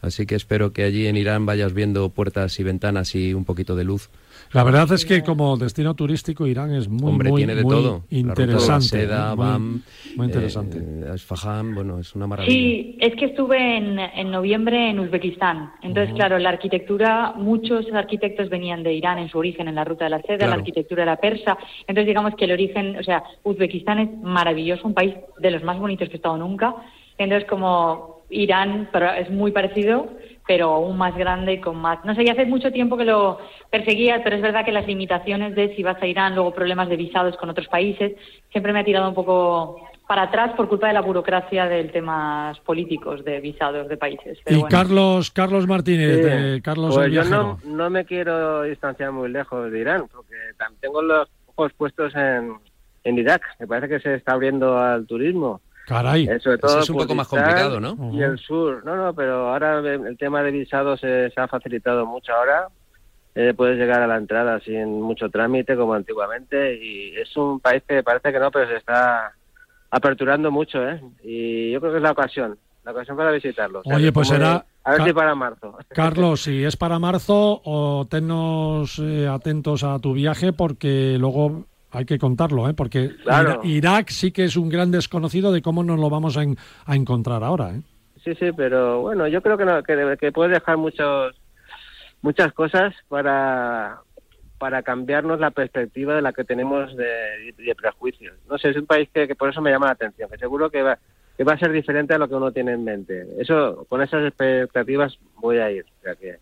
Así 0.00 0.26
que 0.26 0.36
espero 0.36 0.72
que 0.72 0.84
allí 0.84 1.08
en 1.08 1.16
Irán 1.16 1.44
vayas 1.44 1.74
viendo 1.74 2.08
puertas 2.10 2.60
y 2.60 2.62
ventanas 2.62 3.16
y 3.16 3.34
un 3.34 3.44
poquito 3.44 3.74
de 3.74 3.82
luz. 3.82 4.10
La 4.52 4.62
verdad 4.62 4.90
es 4.92 5.04
que 5.04 5.22
como 5.22 5.56
destino 5.56 5.94
turístico 5.94 6.46
Irán 6.46 6.72
es 6.72 6.88
muy, 6.88 7.10
Hombre, 7.10 7.30
muy, 7.30 7.40
tiene 7.40 7.56
de 7.56 7.64
muy 7.64 7.74
todo. 7.74 8.04
interesante. 8.10 8.86
Seda, 8.86 9.34
muy, 9.34 9.44
Bam, 9.44 9.82
muy 10.16 10.26
interesante. 10.26 10.78
Eh, 10.78 11.10
Asfahan, 11.12 11.74
bueno, 11.74 11.98
es 11.98 12.14
una 12.14 12.28
maravilla. 12.28 12.52
Sí, 12.52 12.96
es 13.00 13.14
que 13.16 13.24
estuve 13.26 13.76
en, 13.76 13.98
en 13.98 14.30
noviembre 14.30 14.88
en 14.90 15.00
Uzbekistán. 15.00 15.72
Entonces, 15.82 16.10
uh 16.10 16.14
-huh. 16.14 16.16
claro, 16.16 16.38
la 16.38 16.50
arquitectura, 16.50 17.34
muchos 17.36 17.84
arquitectos 17.92 18.48
venían 18.48 18.84
de 18.84 18.94
Irán 18.94 19.18
en 19.18 19.28
su 19.28 19.36
origen, 19.38 19.66
en 19.66 19.74
la 19.74 19.84
ruta 19.84 20.04
de 20.04 20.10
la 20.10 20.22
seda, 20.22 20.38
claro. 20.38 20.50
la 20.52 20.58
arquitectura 20.58 21.02
era 21.02 21.16
persa. 21.16 21.58
Entonces, 21.80 22.06
digamos 22.06 22.34
que 22.36 22.44
el 22.44 22.52
origen, 22.52 22.96
o 22.96 23.02
sea, 23.02 23.24
Uzbekistán 23.42 23.98
es 23.98 24.08
maravilloso, 24.22 24.86
un 24.86 24.94
país 24.94 25.14
de 25.40 25.50
los 25.50 25.62
más 25.64 25.78
bonitos 25.78 26.08
que 26.08 26.14
he 26.14 26.16
estado 26.18 26.38
nunca. 26.38 26.74
Entonces, 27.18 27.48
como 27.48 28.17
Irán 28.30 28.88
pero 28.92 29.10
es 29.12 29.30
muy 29.30 29.52
parecido, 29.52 30.08
pero 30.46 30.70
aún 30.70 30.96
más 30.96 31.16
grande 31.16 31.54
y 31.54 31.60
con 31.60 31.76
más. 31.76 32.04
No 32.04 32.14
sé, 32.14 32.24
ya 32.24 32.32
hace 32.32 32.46
mucho 32.46 32.72
tiempo 32.72 32.96
que 32.96 33.04
lo 33.04 33.38
perseguía, 33.70 34.22
pero 34.24 34.36
es 34.36 34.42
verdad 34.42 34.64
que 34.64 34.72
las 34.72 34.86
limitaciones 34.86 35.54
de 35.54 35.74
si 35.76 35.82
vas 35.82 36.00
a 36.02 36.06
Irán, 36.06 36.34
luego 36.34 36.54
problemas 36.54 36.88
de 36.88 36.96
visados 36.96 37.36
con 37.36 37.50
otros 37.50 37.68
países, 37.68 38.12
siempre 38.50 38.72
me 38.72 38.80
ha 38.80 38.84
tirado 38.84 39.08
un 39.08 39.14
poco 39.14 39.80
para 40.08 40.22
atrás 40.22 40.54
por 40.56 40.68
culpa 40.68 40.88
de 40.88 40.94
la 40.94 41.02
burocracia 41.02 41.66
del 41.66 41.92
temas 41.92 42.58
políticos 42.60 43.22
de 43.26 43.40
visados 43.40 43.88
de 43.88 43.98
países. 43.98 44.38
Pero 44.42 44.56
y 44.56 44.60
bueno. 44.62 44.76
Carlos 44.76 45.30
Carlos 45.30 45.66
Martínez, 45.66 46.16
sí. 46.16 46.22
de 46.22 46.62
Carlos 46.62 46.94
pues 46.94 47.08
el 47.08 47.12
yo 47.12 47.24
no, 47.24 47.58
no, 47.66 47.90
me 47.90 48.06
quiero 48.06 48.62
distanciar 48.62 49.12
muy 49.12 49.28
lejos 49.28 49.70
de 49.70 49.78
Irán, 49.78 50.06
porque 50.10 50.34
tengo 50.80 51.02
los 51.02 51.28
ojos 51.54 51.72
puestos 51.74 52.14
en, 52.14 52.54
en 53.04 53.18
Irak. 53.18 53.42
Me 53.58 53.66
parece 53.66 53.88
que 53.88 54.00
se 54.00 54.14
está 54.14 54.32
abriendo 54.32 54.78
al 54.78 55.06
turismo. 55.06 55.60
Caray, 55.88 56.28
eh, 56.28 56.38
sobre 56.38 56.58
todo 56.58 56.80
es 56.80 56.90
un 56.90 56.98
poco 56.98 57.14
más 57.14 57.26
complicado, 57.26 57.80
¿no? 57.80 58.10
Y 58.12 58.22
el 58.22 58.38
sur, 58.38 58.84
no, 58.84 58.94
no, 58.94 59.14
pero 59.14 59.48
ahora 59.48 59.78
el 59.78 60.18
tema 60.18 60.42
de 60.42 60.50
visados 60.50 61.00
se, 61.00 61.30
se 61.30 61.40
ha 61.40 61.48
facilitado 61.48 62.04
mucho 62.04 62.32
ahora. 62.34 62.68
Eh, 63.34 63.54
puedes 63.56 63.78
llegar 63.78 64.02
a 64.02 64.06
la 64.06 64.16
entrada 64.16 64.60
sin 64.60 65.00
mucho 65.00 65.30
trámite 65.30 65.76
como 65.76 65.94
antiguamente 65.94 66.74
y 66.74 67.16
es 67.16 67.34
un 67.36 67.60
país 67.60 67.82
que 67.88 68.02
parece 68.02 68.32
que 68.32 68.38
no, 68.38 68.50
pero 68.50 68.68
se 68.68 68.76
está 68.76 69.32
aperturando 69.90 70.50
mucho, 70.50 70.86
¿eh? 70.86 71.00
Y 71.22 71.70
yo 71.70 71.80
creo 71.80 71.92
que 71.92 71.98
es 71.98 72.02
la 72.02 72.10
ocasión, 72.10 72.58
la 72.84 72.92
ocasión 72.92 73.16
para 73.16 73.30
visitarlo. 73.30 73.80
Oye, 73.86 73.94
o 73.94 73.98
sea, 74.00 74.12
pues 74.12 74.28
será... 74.28 74.66
A 74.84 74.92
ver 74.92 75.04
si 75.04 75.12
para 75.14 75.34
marzo. 75.34 75.78
Carlos, 75.88 76.42
si 76.42 76.64
es 76.64 76.76
para 76.76 76.98
marzo, 76.98 77.62
o 77.64 78.06
tennos 78.10 78.98
eh, 78.98 79.26
atentos 79.26 79.84
a 79.84 79.98
tu 80.00 80.12
viaje 80.12 80.52
porque 80.52 81.16
luego 81.18 81.64
hay 81.90 82.04
que 82.04 82.18
contarlo, 82.18 82.68
¿eh? 82.68 82.74
porque 82.74 83.16
claro. 83.22 83.60
Irak 83.64 84.10
sí 84.10 84.30
que 84.32 84.44
es 84.44 84.56
un 84.56 84.68
gran 84.68 84.90
desconocido 84.90 85.52
de 85.52 85.62
cómo 85.62 85.82
nos 85.82 85.98
lo 85.98 86.10
vamos 86.10 86.36
a, 86.36 86.42
en, 86.42 86.56
a 86.84 86.96
encontrar 86.96 87.42
ahora. 87.42 87.70
¿eh? 87.70 87.80
Sí, 88.24 88.34
sí, 88.34 88.50
pero 88.56 89.00
bueno, 89.00 89.26
yo 89.26 89.40
creo 89.42 89.56
que, 89.56 89.64
no, 89.64 89.82
que, 89.82 90.16
que 90.20 90.32
puede 90.32 90.50
dejar 90.50 90.76
muchos, 90.76 91.34
muchas 92.20 92.52
cosas 92.52 92.94
para, 93.08 94.00
para 94.58 94.82
cambiarnos 94.82 95.40
la 95.40 95.50
perspectiva 95.50 96.14
de 96.14 96.22
la 96.22 96.32
que 96.32 96.44
tenemos 96.44 96.94
de, 96.96 97.54
de 97.56 97.74
prejuicios. 97.74 98.36
No 98.48 98.58
sé, 98.58 98.70
es 98.70 98.76
un 98.76 98.86
país 98.86 99.08
que, 99.12 99.26
que, 99.26 99.34
por 99.34 99.48
eso 99.48 99.62
me 99.62 99.70
llama 99.70 99.86
la 99.86 99.92
atención, 99.92 100.28
que 100.28 100.38
seguro 100.38 100.70
que 100.70 100.82
va, 100.82 100.98
que 101.36 101.44
va 101.44 101.54
a 101.54 101.58
ser 101.58 101.72
diferente 101.72 102.14
a 102.14 102.18
lo 102.18 102.28
que 102.28 102.34
uno 102.34 102.52
tiene 102.52 102.72
en 102.72 102.84
mente. 102.84 103.26
Eso, 103.38 103.86
con 103.88 104.02
esas 104.02 104.26
expectativas 104.26 105.18
voy 105.36 105.58
a 105.58 105.70
ir. 105.70 105.86
O 106.00 106.02
sea 106.02 106.14
que, 106.16 106.38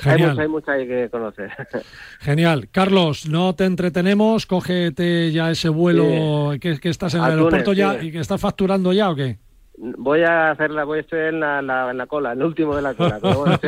Genial. 0.00 0.38
Hay, 0.38 0.48
mucho, 0.48 0.70
hay 0.70 0.80
mucho 0.80 0.88
que 0.88 1.08
conocer. 1.10 1.50
Genial. 2.20 2.68
Carlos, 2.70 3.28
no 3.28 3.54
te 3.54 3.64
entretenemos, 3.64 4.46
cógete 4.46 5.30
ya 5.32 5.50
ese 5.50 5.68
vuelo 5.68 6.52
sí. 6.52 6.60
que, 6.60 6.78
que, 6.78 6.88
estás 6.88 7.14
en 7.14 7.20
el 7.20 7.30
aeropuerto 7.30 7.72
ya 7.72 8.00
sí. 8.00 8.08
y 8.08 8.12
que 8.12 8.20
estás 8.20 8.40
facturando 8.40 8.92
ya 8.92 9.10
o 9.10 9.14
qué? 9.14 9.38
Voy 9.82 10.22
a 10.22 10.50
hacerla, 10.50 10.84
voy 10.84 10.98
a 10.98 11.00
estar 11.00 11.18
en 11.20 11.40
la, 11.40 11.62
la, 11.62 11.90
en 11.90 11.96
la 11.96 12.06
cola, 12.06 12.32
el 12.32 12.42
último 12.42 12.76
de 12.76 12.82
la 12.82 12.92
cola. 12.92 13.18
Pero 13.22 13.40
bueno, 13.40 13.58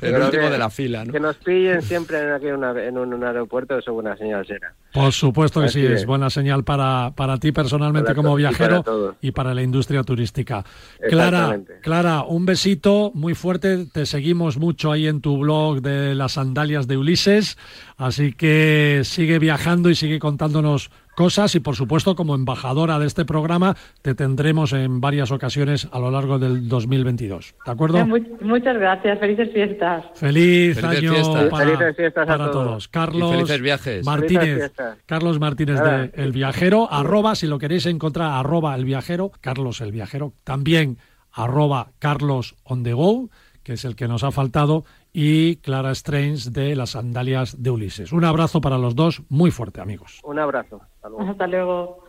el 0.00 0.22
último 0.22 0.48
de 0.48 0.58
la 0.58 0.70
fila, 0.70 1.04
¿no? 1.04 1.12
Que 1.12 1.20
nos 1.20 1.36
pillen 1.36 1.82
siempre 1.82 2.22
en, 2.22 2.32
aquí 2.32 2.46
una, 2.46 2.70
en, 2.82 2.96
un, 2.96 3.12
un, 3.12 3.24
aeropuerto, 3.24 3.76
eso 3.76 3.90
es 3.90 3.94
buena 3.94 4.16
señal 4.16 4.46
será. 4.46 4.72
Por 4.92 5.12
supuesto 5.12 5.60
que 5.60 5.66
Así 5.66 5.80
sí, 5.80 5.86
es. 5.86 6.00
es 6.00 6.06
buena 6.06 6.30
señal 6.30 6.64
para, 6.64 7.12
para 7.14 7.36
ti 7.38 7.52
personalmente 7.52 8.06
para 8.06 8.14
como 8.14 8.34
viajero 8.36 8.78
y 8.78 8.82
para, 8.82 9.16
y 9.20 9.30
para, 9.32 9.54
la 9.54 9.62
industria 9.62 10.02
turística. 10.02 10.64
Clara, 11.10 11.60
Clara, 11.82 12.22
un 12.22 12.46
besito 12.46 13.10
muy 13.12 13.34
fuerte, 13.34 13.86
te 13.92 14.06
seguimos 14.06 14.56
mucho 14.56 14.92
ahí 14.92 15.06
en 15.06 15.20
tu 15.20 15.38
blog 15.38 15.82
de 15.82 16.14
las 16.14 16.32
sandalias 16.32 16.86
de 16.86 16.96
Ulises, 16.96 17.58
así 17.98 18.32
que 18.32 19.02
sigue 19.04 19.38
viajando 19.38 19.90
y 19.90 19.94
sigue 19.94 20.18
contándonos 20.18 20.90
cosas 21.14 21.54
y 21.54 21.60
por 21.60 21.76
supuesto 21.76 22.14
como 22.14 22.34
embajadora 22.34 22.98
de 22.98 23.06
este 23.06 23.24
programa 23.24 23.76
te 24.02 24.14
tendremos 24.14 24.72
en 24.72 25.00
varias 25.00 25.30
ocasiones 25.30 25.88
a 25.92 25.98
lo 25.98 26.10
largo 26.10 26.38
del 26.38 26.68
2022. 26.68 27.54
¿De 27.64 27.72
acuerdo? 27.72 28.06
Muchas 28.06 28.76
gracias, 28.76 29.18
felices 29.18 29.50
fiestas. 29.52 30.04
Feliz 30.14 30.78
felices 30.78 30.98
año 30.98 31.14
fiestas. 31.14 31.44
para, 31.50 31.64
felices 31.66 31.96
fiestas 31.96 32.26
para 32.26 32.50
todos. 32.50 32.66
todos. 32.66 32.88
Carlos 32.88 33.30
y 33.30 33.34
felices 33.34 33.60
viajes. 33.60 34.06
Martínez, 34.06 34.72
Carlos 35.06 35.40
Martínez 35.40 35.80
de 35.80 36.10
El 36.14 36.32
Viajero, 36.32 36.92
arroba, 36.92 37.34
si 37.34 37.46
lo 37.46 37.58
queréis 37.58 37.86
encontrar, 37.86 38.32
arroba 38.32 38.74
El 38.74 38.84
Viajero, 38.84 39.32
Carlos 39.40 39.80
El 39.80 39.92
Viajero, 39.92 40.32
también 40.44 40.98
arroba 41.32 41.88
Carlos 41.98 42.54
On 42.64 42.82
The 42.82 42.92
Go, 42.92 43.30
que 43.62 43.74
es 43.74 43.84
el 43.84 43.96
que 43.96 44.08
nos 44.08 44.24
ha 44.24 44.30
faltado, 44.30 44.84
y 45.16 45.56
Clara 45.56 45.92
Strange 45.92 46.50
de 46.50 46.74
las 46.74 46.90
sandalias 46.90 47.62
de 47.62 47.70
Ulises. 47.70 48.12
Un 48.12 48.24
abrazo 48.24 48.60
para 48.60 48.76
los 48.76 48.96
dos, 48.96 49.22
muy 49.28 49.52
fuerte, 49.52 49.80
amigos. 49.80 50.20
Un 50.24 50.40
abrazo. 50.40 50.80
Hasta 50.96 51.08
luego. 51.08 51.30
Hasta 51.30 51.46
luego. 51.46 52.03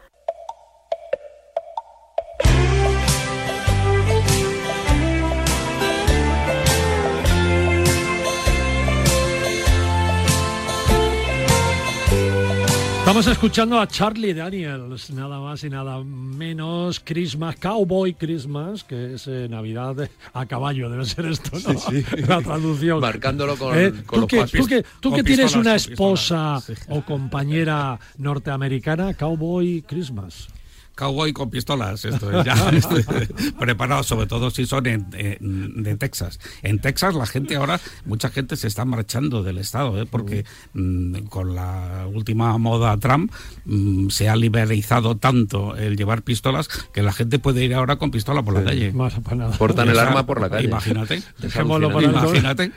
Estamos 13.06 13.28
escuchando 13.28 13.80
a 13.80 13.88
Charlie 13.88 14.34
Daniels, 14.34 15.12
nada 15.12 15.40
más 15.40 15.64
y 15.64 15.70
nada 15.70 16.04
menos, 16.04 17.00
Christmas, 17.00 17.56
Cowboy 17.58 18.16
Christmas, 18.16 18.84
que 18.84 19.14
es 19.14 19.28
eh, 19.28 19.46
Navidad 19.48 20.10
a 20.34 20.46
caballo, 20.48 20.90
debe 20.90 21.06
ser 21.06 21.28
esto, 21.28 21.52
¿no? 21.54 21.80
Sí, 21.80 22.02
sí. 22.02 22.22
La 22.28 22.42
traducción. 22.42 23.00
Marcándolo 23.02 23.58
con, 23.58 23.78
¿Eh? 23.78 23.92
con 24.08 24.28
¿Tú, 24.28 24.36
los 24.38 24.52
que, 24.52 24.58
tú 24.58 24.66
que, 24.66 24.84
tú 25.00 25.14
que 25.14 25.24
pistolas, 25.24 25.52
tienes 25.52 25.56
una 25.56 25.76
esposa 25.76 26.60
sí. 26.66 26.74
o 26.90 27.04
compañera 27.04 28.00
norteamericana, 28.18 29.14
Cowboy 29.14 29.84
Christmas. 29.84 30.48
Cowboy 30.96 31.34
con 31.34 31.50
pistolas, 31.50 32.06
esto 32.06 32.32
es 32.32 32.46
ya 32.46 32.56
preparado, 33.60 34.04
sobre 34.04 34.28
todo 34.28 34.50
si 34.50 34.66
son 34.66 34.84
de 34.84 35.96
Texas. 36.00 36.40
En 36.64 36.80
Texas 36.80 37.16
la 37.16 37.26
gente 37.26 37.56
ahora, 37.56 37.80
mucha 38.06 38.30
gente 38.30 38.56
se 38.56 38.68
está 38.68 38.86
marchando 38.86 39.44
del 39.44 39.58
estado, 39.58 40.02
¿eh? 40.02 40.08
porque 40.10 40.46
mm, 40.74 41.26
con 41.26 41.56
la 41.56 42.08
última 42.12 42.58
moda 42.58 42.98
Trump 42.98 43.32
mm, 43.66 44.10
se 44.10 44.30
ha 44.30 44.36
liberalizado 44.36 45.18
tanto 45.18 45.76
el 45.76 45.98
llevar 45.98 46.22
pistolas 46.22 46.68
que 46.94 47.02
la 47.02 47.14
gente 47.14 47.40
puede 47.40 47.64
ir 47.64 47.74
ahora 47.74 47.98
con 47.98 48.12
pistola 48.12 48.42
por 48.44 48.54
la 48.54 48.64
calle. 48.64 48.94
Portan 49.58 49.90
el 49.90 50.00
arma 50.00 50.26
por 50.26 50.42
la 50.42 50.50
calle. 50.50 50.68
Imagínate. 50.68 51.22
Dejémoslo 51.40 51.92
para 51.92 52.06
Imagínate. 52.06 52.72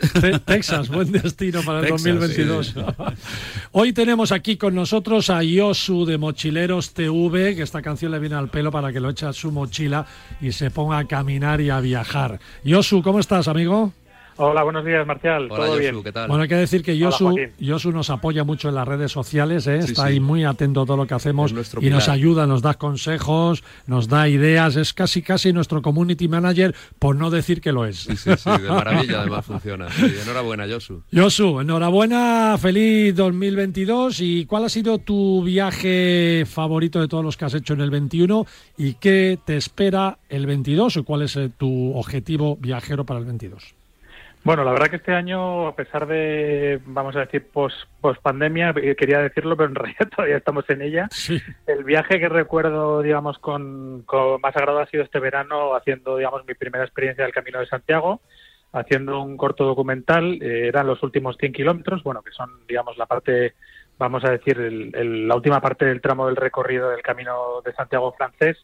Texas, 0.44 0.88
buen 0.88 1.12
destino 1.12 1.62
para 1.62 1.80
el 1.80 1.88
2022. 1.88 2.74
Hoy 3.72 3.92
tenemos 3.92 4.32
aquí 4.32 4.56
con 4.56 4.74
nosotros 4.74 5.30
a 5.30 5.42
Yosu 5.42 6.04
de 6.04 6.18
Mochileros 6.18 6.94
TV, 6.94 7.54
que 7.54 7.62
esta 7.62 7.82
canción 7.82 8.07
le 8.08 8.18
viene 8.18 8.36
al 8.36 8.48
pelo 8.48 8.70
para 8.70 8.92
que 8.92 9.00
lo 9.00 9.10
eche 9.10 9.26
a 9.26 9.32
su 9.32 9.52
mochila 9.52 10.06
y 10.40 10.52
se 10.52 10.70
ponga 10.70 10.98
a 10.98 11.04
caminar 11.06 11.60
y 11.60 11.70
a 11.70 11.80
viajar. 11.80 12.40
Yosu, 12.64 13.02
¿cómo 13.02 13.20
estás, 13.20 13.48
amigo? 13.48 13.92
Hola, 14.40 14.62
buenos 14.62 14.84
días, 14.84 15.04
Marcial. 15.04 15.48
Hola, 15.50 15.66
¿Todo 15.66 15.78
bien? 15.78 16.00
¿qué 16.04 16.12
tal? 16.12 16.28
Bueno, 16.28 16.44
hay 16.44 16.48
que 16.48 16.54
decir 16.54 16.84
que 16.84 16.96
Yosu, 16.96 17.90
nos 17.90 18.08
apoya 18.08 18.44
mucho 18.44 18.68
en 18.68 18.76
las 18.76 18.86
redes 18.86 19.10
sociales, 19.10 19.66
¿eh? 19.66 19.78
está 19.78 20.04
ahí 20.04 20.20
muy 20.20 20.44
atento 20.44 20.82
a 20.82 20.86
todo 20.86 20.96
lo 20.96 21.08
que 21.08 21.14
hacemos 21.14 21.52
y 21.80 21.90
nos 21.90 22.08
ayuda, 22.08 22.46
nos 22.46 22.62
da 22.62 22.74
consejos, 22.74 23.64
nos 23.88 24.06
da 24.06 24.28
ideas, 24.28 24.76
es 24.76 24.94
casi 24.94 25.22
casi 25.22 25.52
nuestro 25.52 25.82
community 25.82 26.28
manager, 26.28 26.72
por 27.00 27.16
no 27.16 27.30
decir 27.30 27.60
que 27.60 27.72
lo 27.72 27.84
es. 27.84 27.96
Sí, 27.96 28.16
sí, 28.16 28.30
sí 28.36 28.50
de 28.62 28.68
maravilla 28.68 29.20
además 29.22 29.44
funciona. 29.44 29.88
enhorabuena, 30.22 30.66
Yosu. 30.68 31.02
Yosu, 31.10 31.58
enhorabuena, 31.58 32.56
feliz 32.60 33.16
2022 33.16 34.20
y 34.20 34.46
¿cuál 34.46 34.66
ha 34.66 34.68
sido 34.68 34.98
tu 34.98 35.42
viaje 35.42 36.44
favorito 36.46 37.00
de 37.00 37.08
todos 37.08 37.24
los 37.24 37.36
que 37.36 37.44
has 37.44 37.54
hecho 37.54 37.74
en 37.74 37.80
el 37.80 37.90
21 37.90 38.46
y 38.76 38.94
qué 38.94 39.36
te 39.44 39.56
espera 39.56 40.18
el 40.28 40.46
22 40.46 40.98
o 40.98 41.04
cuál 41.04 41.22
es 41.22 41.34
eh, 41.34 41.50
tu 41.58 41.92
objetivo 41.96 42.56
viajero 42.56 43.04
para 43.04 43.18
el 43.18 43.26
22? 43.26 43.77
Bueno, 44.44 44.64
la 44.64 44.72
verdad 44.72 44.88
que 44.88 44.96
este 44.96 45.14
año, 45.14 45.66
a 45.66 45.74
pesar 45.74 46.06
de, 46.06 46.80
vamos 46.86 47.16
a 47.16 47.20
decir, 47.20 47.46
post, 47.48 47.76
post 48.00 48.20
pandemia, 48.22 48.72
eh, 48.76 48.94
quería 48.96 49.18
decirlo, 49.18 49.56
pero 49.56 49.68
en 49.68 49.74
realidad 49.74 50.08
todavía 50.08 50.36
estamos 50.36 50.64
en 50.70 50.82
ella. 50.82 51.08
El 51.66 51.84
viaje 51.84 52.18
que 52.18 52.28
recuerdo, 52.28 53.02
digamos, 53.02 53.38
con, 53.38 54.04
más 54.40 54.56
agrado 54.56 54.78
ha 54.78 54.86
sido 54.86 55.02
este 55.02 55.20
verano 55.20 55.74
haciendo, 55.74 56.16
digamos, 56.16 56.46
mi 56.46 56.54
primera 56.54 56.84
experiencia 56.84 57.24
del 57.24 57.34
Camino 57.34 57.58
de 57.60 57.66
Santiago, 57.66 58.20
haciendo 58.72 59.20
un 59.20 59.36
corto 59.36 59.64
documental. 59.64 60.38
Eh, 60.40 60.68
eran 60.68 60.86
los 60.86 61.02
últimos 61.02 61.36
100 61.38 61.52
kilómetros, 61.52 62.02
bueno, 62.02 62.22
que 62.22 62.30
son, 62.30 62.66
digamos, 62.66 62.96
la 62.96 63.06
parte, 63.06 63.54
vamos 63.98 64.24
a 64.24 64.30
decir, 64.30 64.56
la 64.58 65.34
última 65.34 65.60
parte 65.60 65.84
del 65.84 66.00
tramo 66.00 66.26
del 66.26 66.36
recorrido 66.36 66.90
del 66.90 67.02
Camino 67.02 67.60
de 67.64 67.72
Santiago 67.74 68.12
francés 68.12 68.56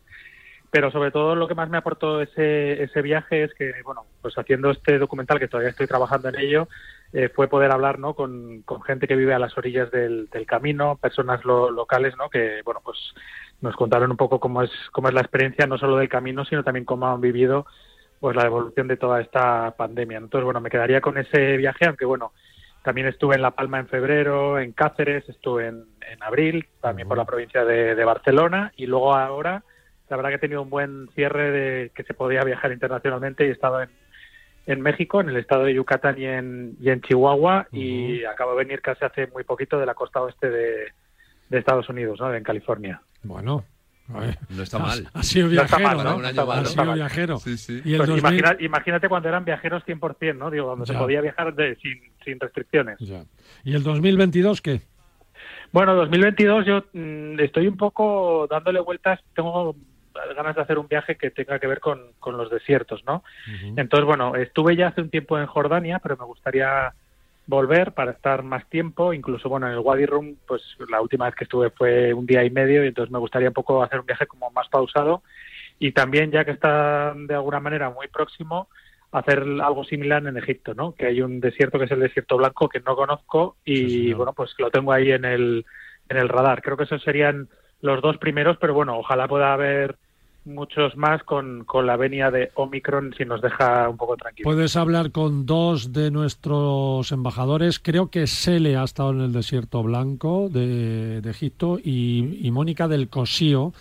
pero 0.74 0.90
sobre 0.90 1.12
todo 1.12 1.36
lo 1.36 1.46
que 1.46 1.54
más 1.54 1.70
me 1.70 1.78
aportó 1.78 2.20
ese, 2.20 2.82
ese 2.82 3.00
viaje 3.00 3.44
es 3.44 3.54
que, 3.54 3.74
bueno, 3.84 4.06
pues 4.20 4.36
haciendo 4.36 4.72
este 4.72 4.98
documental, 4.98 5.38
que 5.38 5.46
todavía 5.46 5.70
estoy 5.70 5.86
trabajando 5.86 6.28
en 6.30 6.36
ello, 6.36 6.66
eh, 7.12 7.28
fue 7.28 7.46
poder 7.46 7.70
hablar, 7.70 8.00
¿no? 8.00 8.14
Con, 8.14 8.62
con, 8.62 8.82
gente 8.82 9.06
que 9.06 9.14
vive 9.14 9.32
a 9.34 9.38
las 9.38 9.56
orillas 9.56 9.88
del, 9.92 10.28
del 10.30 10.46
camino, 10.46 10.96
personas 10.96 11.44
locales, 11.44 12.14
¿no? 12.18 12.28
Que, 12.28 12.62
bueno, 12.64 12.80
pues 12.82 12.98
nos 13.60 13.76
contaron 13.76 14.10
un 14.10 14.16
poco 14.16 14.40
cómo 14.40 14.64
es, 14.64 14.70
cómo 14.90 15.06
es 15.06 15.14
la 15.14 15.20
experiencia, 15.20 15.68
no 15.68 15.78
solo 15.78 15.96
del 15.96 16.08
camino, 16.08 16.44
sino 16.44 16.64
también 16.64 16.84
cómo 16.84 17.06
han 17.06 17.20
vivido, 17.20 17.66
pues, 18.18 18.34
la 18.34 18.46
evolución 18.46 18.88
de 18.88 18.96
toda 18.96 19.20
esta 19.20 19.76
pandemia. 19.76 20.18
Entonces, 20.18 20.44
bueno, 20.44 20.60
me 20.60 20.70
quedaría 20.70 21.00
con 21.00 21.18
ese 21.18 21.56
viaje, 21.56 21.86
aunque, 21.86 22.04
bueno, 22.04 22.32
también 22.82 23.06
estuve 23.06 23.36
en 23.36 23.42
La 23.42 23.52
Palma 23.52 23.78
en 23.78 23.86
febrero, 23.86 24.58
en 24.58 24.72
Cáceres, 24.72 25.28
estuve 25.28 25.68
en, 25.68 25.84
en 26.10 26.20
abril, 26.24 26.66
también 26.80 27.06
por 27.06 27.16
la 27.16 27.26
provincia 27.26 27.64
de, 27.64 27.94
de 27.94 28.04
Barcelona, 28.04 28.72
y 28.74 28.86
luego 28.86 29.14
ahora 29.14 29.62
la 30.14 30.18
verdad 30.18 30.30
que 30.30 30.36
he 30.36 30.48
tenido 30.48 30.62
un 30.62 30.70
buen 30.70 31.08
cierre 31.16 31.50
de 31.50 31.90
que 31.92 32.04
se 32.04 32.14
podía 32.14 32.44
viajar 32.44 32.70
internacionalmente 32.70 33.44
y 33.44 33.48
he 33.48 33.50
estado 33.50 33.82
en, 33.82 33.90
en 34.66 34.80
México, 34.80 35.20
en 35.20 35.28
el 35.28 35.36
estado 35.36 35.64
de 35.64 35.74
Yucatán 35.74 36.20
y 36.20 36.24
en, 36.24 36.76
y 36.80 36.90
en 36.90 37.00
Chihuahua 37.00 37.66
y 37.72 38.24
acabo 38.24 38.52
de 38.52 38.58
venir 38.58 38.80
casi 38.80 39.04
hace 39.04 39.26
muy 39.26 39.42
poquito 39.42 39.76
de 39.76 39.86
la 39.86 39.94
costa 39.94 40.22
oeste 40.22 40.50
de, 40.50 40.92
Estados 41.50 41.88
Unidos, 41.88 42.20
¿no? 42.20 42.32
en 42.32 42.44
California. 42.44 43.00
Bueno, 43.24 43.64
no 44.08 44.62
está 44.62 44.78
mal. 44.78 45.08
Ha, 45.14 45.22
sido 45.24 45.48
viajero, 45.48 46.04
¿no? 46.04 46.20
Ha 46.20 46.64
sido 46.64 46.94
viajero. 46.94 47.38
Pues 47.40 47.68
imagínate 48.60 49.08
cuando 49.08 49.28
eran 49.28 49.44
viajeros 49.44 49.82
100%, 49.84 50.36
¿no? 50.36 50.50
Digo, 50.50 50.66
cuando 50.66 50.86
se 50.86 50.94
podía 50.94 51.20
viajar 51.22 51.54
sin, 51.80 52.00
sin 52.24 52.38
restricciones. 52.38 52.98
¿Y 53.64 53.74
el 53.74 53.82
2022 53.82 54.60
qué? 54.60 54.80
Bueno, 55.74 55.96
2022 55.96 56.66
yo 56.66 56.84
mm, 56.92 57.40
estoy 57.40 57.66
un 57.66 57.76
poco 57.76 58.46
dándole 58.48 58.78
vueltas. 58.78 59.18
Tengo 59.34 59.74
ganas 60.36 60.54
de 60.54 60.62
hacer 60.62 60.78
un 60.78 60.88
viaje 60.88 61.16
que 61.16 61.30
tenga 61.30 61.58
que 61.58 61.66
ver 61.66 61.80
con, 61.80 62.00
con 62.20 62.36
los 62.36 62.50
desiertos, 62.50 63.04
¿no? 63.04 63.24
Entonces, 63.76 64.06
bueno, 64.06 64.36
estuve 64.36 64.76
ya 64.76 64.88
hace 64.88 65.00
un 65.00 65.10
tiempo 65.10 65.38
en 65.38 65.46
Jordania, 65.46 66.00
pero 66.02 66.16
me 66.16 66.24
gustaría 66.24 66.92
volver 67.46 67.92
para 67.92 68.12
estar 68.12 68.42
más 68.42 68.68
tiempo, 68.70 69.12
incluso, 69.12 69.48
bueno, 69.48 69.66
en 69.66 69.74
el 69.74 69.80
Wadi 69.80 70.06
Rum, 70.06 70.36
pues 70.46 70.62
la 70.88 71.00
última 71.00 71.26
vez 71.26 71.34
que 71.34 71.44
estuve 71.44 71.70
fue 71.70 72.14
un 72.14 72.26
día 72.26 72.42
y 72.44 72.50
medio, 72.50 72.84
y 72.84 72.88
entonces 72.88 73.12
me 73.12 73.18
gustaría 73.18 73.48
un 73.48 73.54
poco 73.54 73.82
hacer 73.82 74.00
un 74.00 74.06
viaje 74.06 74.26
como 74.26 74.50
más 74.50 74.68
pausado, 74.68 75.22
y 75.78 75.92
también, 75.92 76.30
ya 76.30 76.44
que 76.44 76.52
está 76.52 77.12
de 77.14 77.34
alguna 77.34 77.60
manera 77.60 77.90
muy 77.90 78.08
próximo, 78.08 78.68
hacer 79.14 79.44
algo 79.62 79.84
similar 79.84 80.26
en 80.26 80.36
Egipto, 80.36 80.74
¿no? 80.74 80.92
Que 80.92 81.06
hay 81.06 81.22
un 81.22 81.38
desierto 81.40 81.78
que 81.78 81.84
es 81.84 81.90
el 81.92 82.00
desierto 82.00 82.36
blanco 82.36 82.68
que 82.68 82.80
no 82.80 82.96
conozco 82.96 83.56
y 83.64 84.12
bueno, 84.12 84.32
pues 84.32 84.54
lo 84.58 84.70
tengo 84.70 84.92
ahí 84.92 85.12
en 85.12 85.24
el 85.24 85.64
en 86.08 86.16
el 86.16 86.28
radar. 86.28 86.62
Creo 86.62 86.76
que 86.76 86.82
esos 86.82 87.00
serían 87.02 87.48
los 87.80 88.00
dos 88.02 88.18
primeros, 88.18 88.56
pero 88.58 88.74
bueno, 88.74 88.98
ojalá 88.98 89.28
pueda 89.28 89.52
haber 89.52 89.96
muchos 90.44 90.96
más 90.96 91.22
con, 91.24 91.64
con 91.64 91.86
la 91.86 91.96
venia 91.96 92.30
de 92.30 92.50
Omicron 92.54 93.14
si 93.16 93.24
nos 93.24 93.40
deja 93.40 93.88
un 93.88 93.96
poco 93.96 94.16
tranquilos. 94.16 94.52
Puedes 94.52 94.76
hablar 94.76 95.10
con 95.10 95.46
dos 95.46 95.92
de 95.92 96.10
nuestros 96.10 97.10
embajadores. 97.12 97.78
Creo 97.78 98.10
que 98.10 98.26
Sele 98.26 98.76
ha 98.76 98.84
estado 98.84 99.10
en 99.10 99.20
el 99.20 99.32
desierto 99.32 99.82
blanco 99.82 100.48
de, 100.50 101.18
Egipto 101.24 101.78
y, 101.82 102.50
Mónica 102.52 102.86
del 102.86 103.08
Cosío 103.08 103.72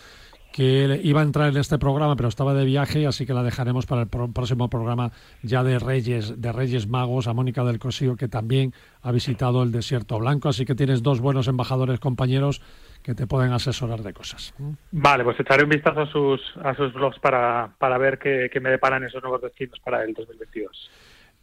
que 0.51 1.01
iba 1.03 1.21
a 1.21 1.23
entrar 1.23 1.49
en 1.49 1.57
este 1.57 1.79
programa 1.79 2.15
pero 2.15 2.29
estaba 2.29 2.53
de 2.53 2.63
viaje 2.63 3.07
así 3.07 3.25
que 3.25 3.33
la 3.33 3.41
dejaremos 3.41 3.87
para 3.87 4.03
el 4.03 4.07
próximo 4.07 4.69
programa 4.69 5.11
ya 5.41 5.63
de 5.63 5.79
Reyes 5.79 6.39
de 6.39 6.51
Reyes 6.51 6.87
Magos 6.87 7.27
a 7.27 7.33
Mónica 7.33 7.63
del 7.63 7.79
Cosío 7.79 8.15
que 8.15 8.27
también 8.27 8.71
ha 9.01 9.11
visitado 9.11 9.63
el 9.63 9.71
desierto 9.71 10.19
blanco 10.19 10.49
así 10.49 10.63
que 10.65 10.75
tienes 10.75 11.01
dos 11.01 11.21
buenos 11.21 11.47
embajadores 11.47 11.99
compañeros 11.99 12.61
que 13.03 13.13
te 13.13 13.27
pueden 13.27 13.51
asesorar 13.51 14.01
de 14.01 14.13
cosas. 14.13 14.53
Vale, 14.91 15.23
pues 15.23 15.39
echaré 15.39 15.63
un 15.63 15.69
vistazo 15.69 16.01
a 16.01 16.11
sus, 16.11 16.41
a 16.63 16.73
sus 16.73 16.93
blogs 16.93 17.19
para, 17.19 17.69
para 17.77 17.97
ver 17.97 18.17
qué, 18.17 18.49
me 18.61 18.69
deparan 18.69 19.03
esos 19.03 19.21
nuevos 19.21 19.41
destinos 19.41 19.79
para 19.83 20.03
el 20.03 20.13
2022. 20.13 20.89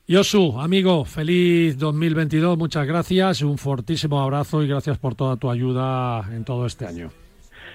Yosu, 0.09 0.59
amigo, 0.59 1.05
feliz 1.05 1.79
2022, 1.79 2.59
muchas 2.59 2.87
gracias, 2.87 3.43
un 3.43 3.59
fortísimo 3.59 4.21
abrazo 4.21 4.63
y 4.63 4.69
gracias 4.69 4.99
por 4.99 5.15
toda 5.15 5.37
tu 5.37 5.51
ayuda 5.51 6.25
en 6.33 6.45
todo 6.45 6.67
este 6.67 6.87
año. 6.87 7.11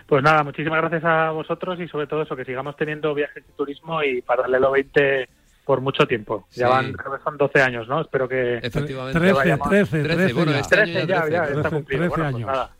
Pues 0.07 0.21
nada, 0.21 0.43
muchísimas 0.43 0.81
gracias 0.81 1.03
a 1.05 1.31
vosotros 1.31 1.79
y 1.79 1.87
sobre 1.87 2.07
todo 2.07 2.23
eso, 2.23 2.35
que 2.35 2.43
sigamos 2.43 2.75
teniendo 2.75 3.13
viajes 3.13 3.43
y 3.47 3.51
turismo 3.55 4.03
y 4.03 4.21
paralelo 4.21 4.71
20 4.71 5.29
por 5.63 5.81
mucho 5.81 6.05
tiempo. 6.05 6.47
Ya 6.51 6.67
van, 6.67 6.93
creo 6.93 7.15
que 7.15 7.23
son 7.23 7.37
12 7.37 7.61
años, 7.61 7.87
¿no? 7.87 8.01
Espero 8.01 8.27
que... 8.27 8.57
Efectivamente. 8.57 9.19
13, 9.19 9.57
13, 9.57 10.03
13, 10.03 10.33
bueno, 10.33 10.51
ya. 10.51 10.59
Este 10.59 10.75
ya, 10.75 11.05
ya, 11.05 11.29
ya, 11.29 11.43
está 11.45 11.69
cumplido. 11.69 12.01
13 12.01 12.07
bueno, 12.09 12.09
pues 12.09 12.21
años. 12.21 12.47
nada. 12.47 12.71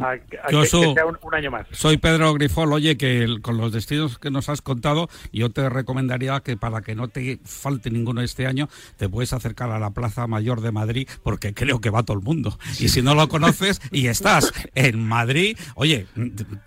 A, 0.00 0.10
a 0.12 0.50
Yo 0.50 0.62
que, 0.62 0.66
soy- 0.66 0.86
que 0.88 0.94
sea 0.94 1.06
un, 1.06 1.18
un 1.22 1.34
año 1.34 1.50
más. 1.50 1.66
Soy 1.72 1.96
Pedro 1.98 2.32
Grifol. 2.34 2.72
Oye, 2.72 2.96
que 2.96 3.22
el- 3.22 3.42
con 3.42 3.56
los 3.58 3.72
destinos 3.72 4.18
que 4.18 4.30
nos 4.30 4.48
has 4.48 4.62
contado, 4.62 5.08
yo 5.32 5.50
te 5.50 5.68
recomendaría 5.68 6.40
que 6.40 6.56
para 6.56 6.80
que 6.82 6.94
no 6.94 7.08
te 7.08 7.38
falte 7.44 7.90
ninguno 7.90 8.22
este 8.22 8.46
año, 8.46 8.68
te 8.96 9.08
puedes 9.08 9.32
acercar 9.32 9.70
a 9.70 9.78
la 9.78 9.90
Plaza 9.90 10.26
Mayor 10.26 10.60
de 10.60 10.72
Madrid, 10.72 11.08
porque 11.22 11.54
creo 11.54 11.80
que 11.80 11.90
va 11.90 12.02
todo 12.02 12.16
el 12.16 12.22
mundo. 12.24 12.58
Y 12.78 12.88
si 12.88 13.02
no 13.02 13.14
lo 13.14 13.28
conoces 13.28 13.80
y 13.92 14.06
estás 14.08 14.52
en 14.74 15.06
Madrid, 15.06 15.56
oye, 15.74 16.06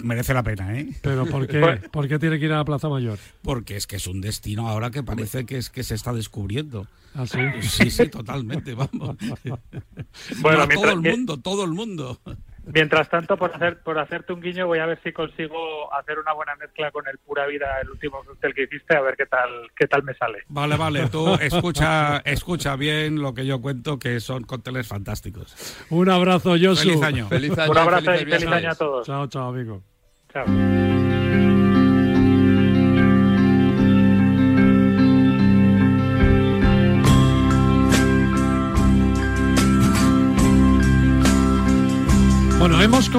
merece 0.03 0.33
la 0.33 0.43
pena, 0.43 0.77
¿eh? 0.77 0.89
Pero 1.01 1.25
¿por 1.25 1.47
qué, 1.47 1.59
Bueno. 1.59 1.81
¿por 1.91 2.07
qué 2.07 2.19
tiene 2.19 2.39
que 2.39 2.45
ir 2.45 2.51
a 2.53 2.57
la 2.57 2.65
Plaza 2.65 2.89
Mayor? 2.89 3.17
Porque 3.41 3.75
es 3.75 3.87
que 3.87 3.95
es 3.97 4.07
un 4.07 4.21
destino 4.21 4.67
ahora 4.69 4.91
que 4.91 5.03
parece 5.03 5.45
que 5.45 5.57
es 5.57 5.69
que 5.69 5.83
se 5.83 5.95
está 5.95 6.13
descubriendo. 6.13 6.87
¿Ah, 7.15 7.27
sí? 7.27 7.39
Sí, 7.61 7.91
sí, 7.91 8.07
totalmente, 8.07 8.73
vamos. 8.73 9.15
Bueno, 10.41 10.59
Va 10.59 10.67
todo 10.67 10.89
el 10.91 11.01
mundo, 11.01 11.37
todo 11.39 11.63
el 11.63 11.71
mundo. 11.71 12.19
Mientras 12.65 13.09
tanto, 13.09 13.35
por 13.35 13.53
hacer 13.53 13.81
por 13.83 13.99
hacerte 13.99 14.31
un 14.31 14.39
guiño, 14.41 14.67
voy 14.67 14.79
a 14.79 14.85
ver 14.85 14.99
si 15.03 15.11
consigo 15.11 15.93
hacer 15.93 16.17
una 16.17 16.31
buena 16.33 16.55
mezcla 16.55 16.91
con 16.91 17.05
el 17.07 17.17
Pura 17.17 17.45
Vida, 17.45 17.79
el 17.81 17.89
último 17.89 18.23
cóctel 18.23 18.53
que 18.53 18.63
hiciste, 18.63 18.95
a 18.95 19.01
ver 19.01 19.15
qué 19.17 19.25
tal 19.25 19.49
qué 19.75 19.85
tal 19.87 20.03
me 20.03 20.13
sale. 20.13 20.43
Vale, 20.47 20.77
vale, 20.77 21.09
tú 21.09 21.33
escucha, 21.41 22.19
escucha 22.19 22.75
bien 22.77 23.21
lo 23.21 23.33
que 23.33 23.45
yo 23.45 23.59
cuento, 23.59 23.99
que 23.99 24.19
son 24.21 24.43
cócteles 24.43 24.87
fantásticos. 24.87 25.77
Un 25.89 26.09
abrazo, 26.09 26.55
Yosu. 26.55 26.87
Feliz 26.87 27.03
año. 27.03 27.27
Feliz 27.27 27.57
año, 27.57 27.71
Un 27.71 27.77
abrazo 27.77 28.15
y 28.15 28.25
feliz 28.25 28.47
año 28.47 28.71
a 28.71 28.75
todos. 28.75 29.05
Chao, 29.05 29.27
chao, 29.27 29.49
amigo. 29.49 29.83
Chao. 30.31 30.45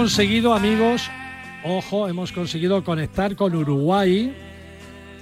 Conseguido, 0.05 0.53
amigos, 0.53 1.11
ojo, 1.65 2.09
hemos 2.09 2.31
conseguido 2.31 2.85
conectar 2.85 3.37
con 3.37 3.55
Uruguay, 3.55 4.37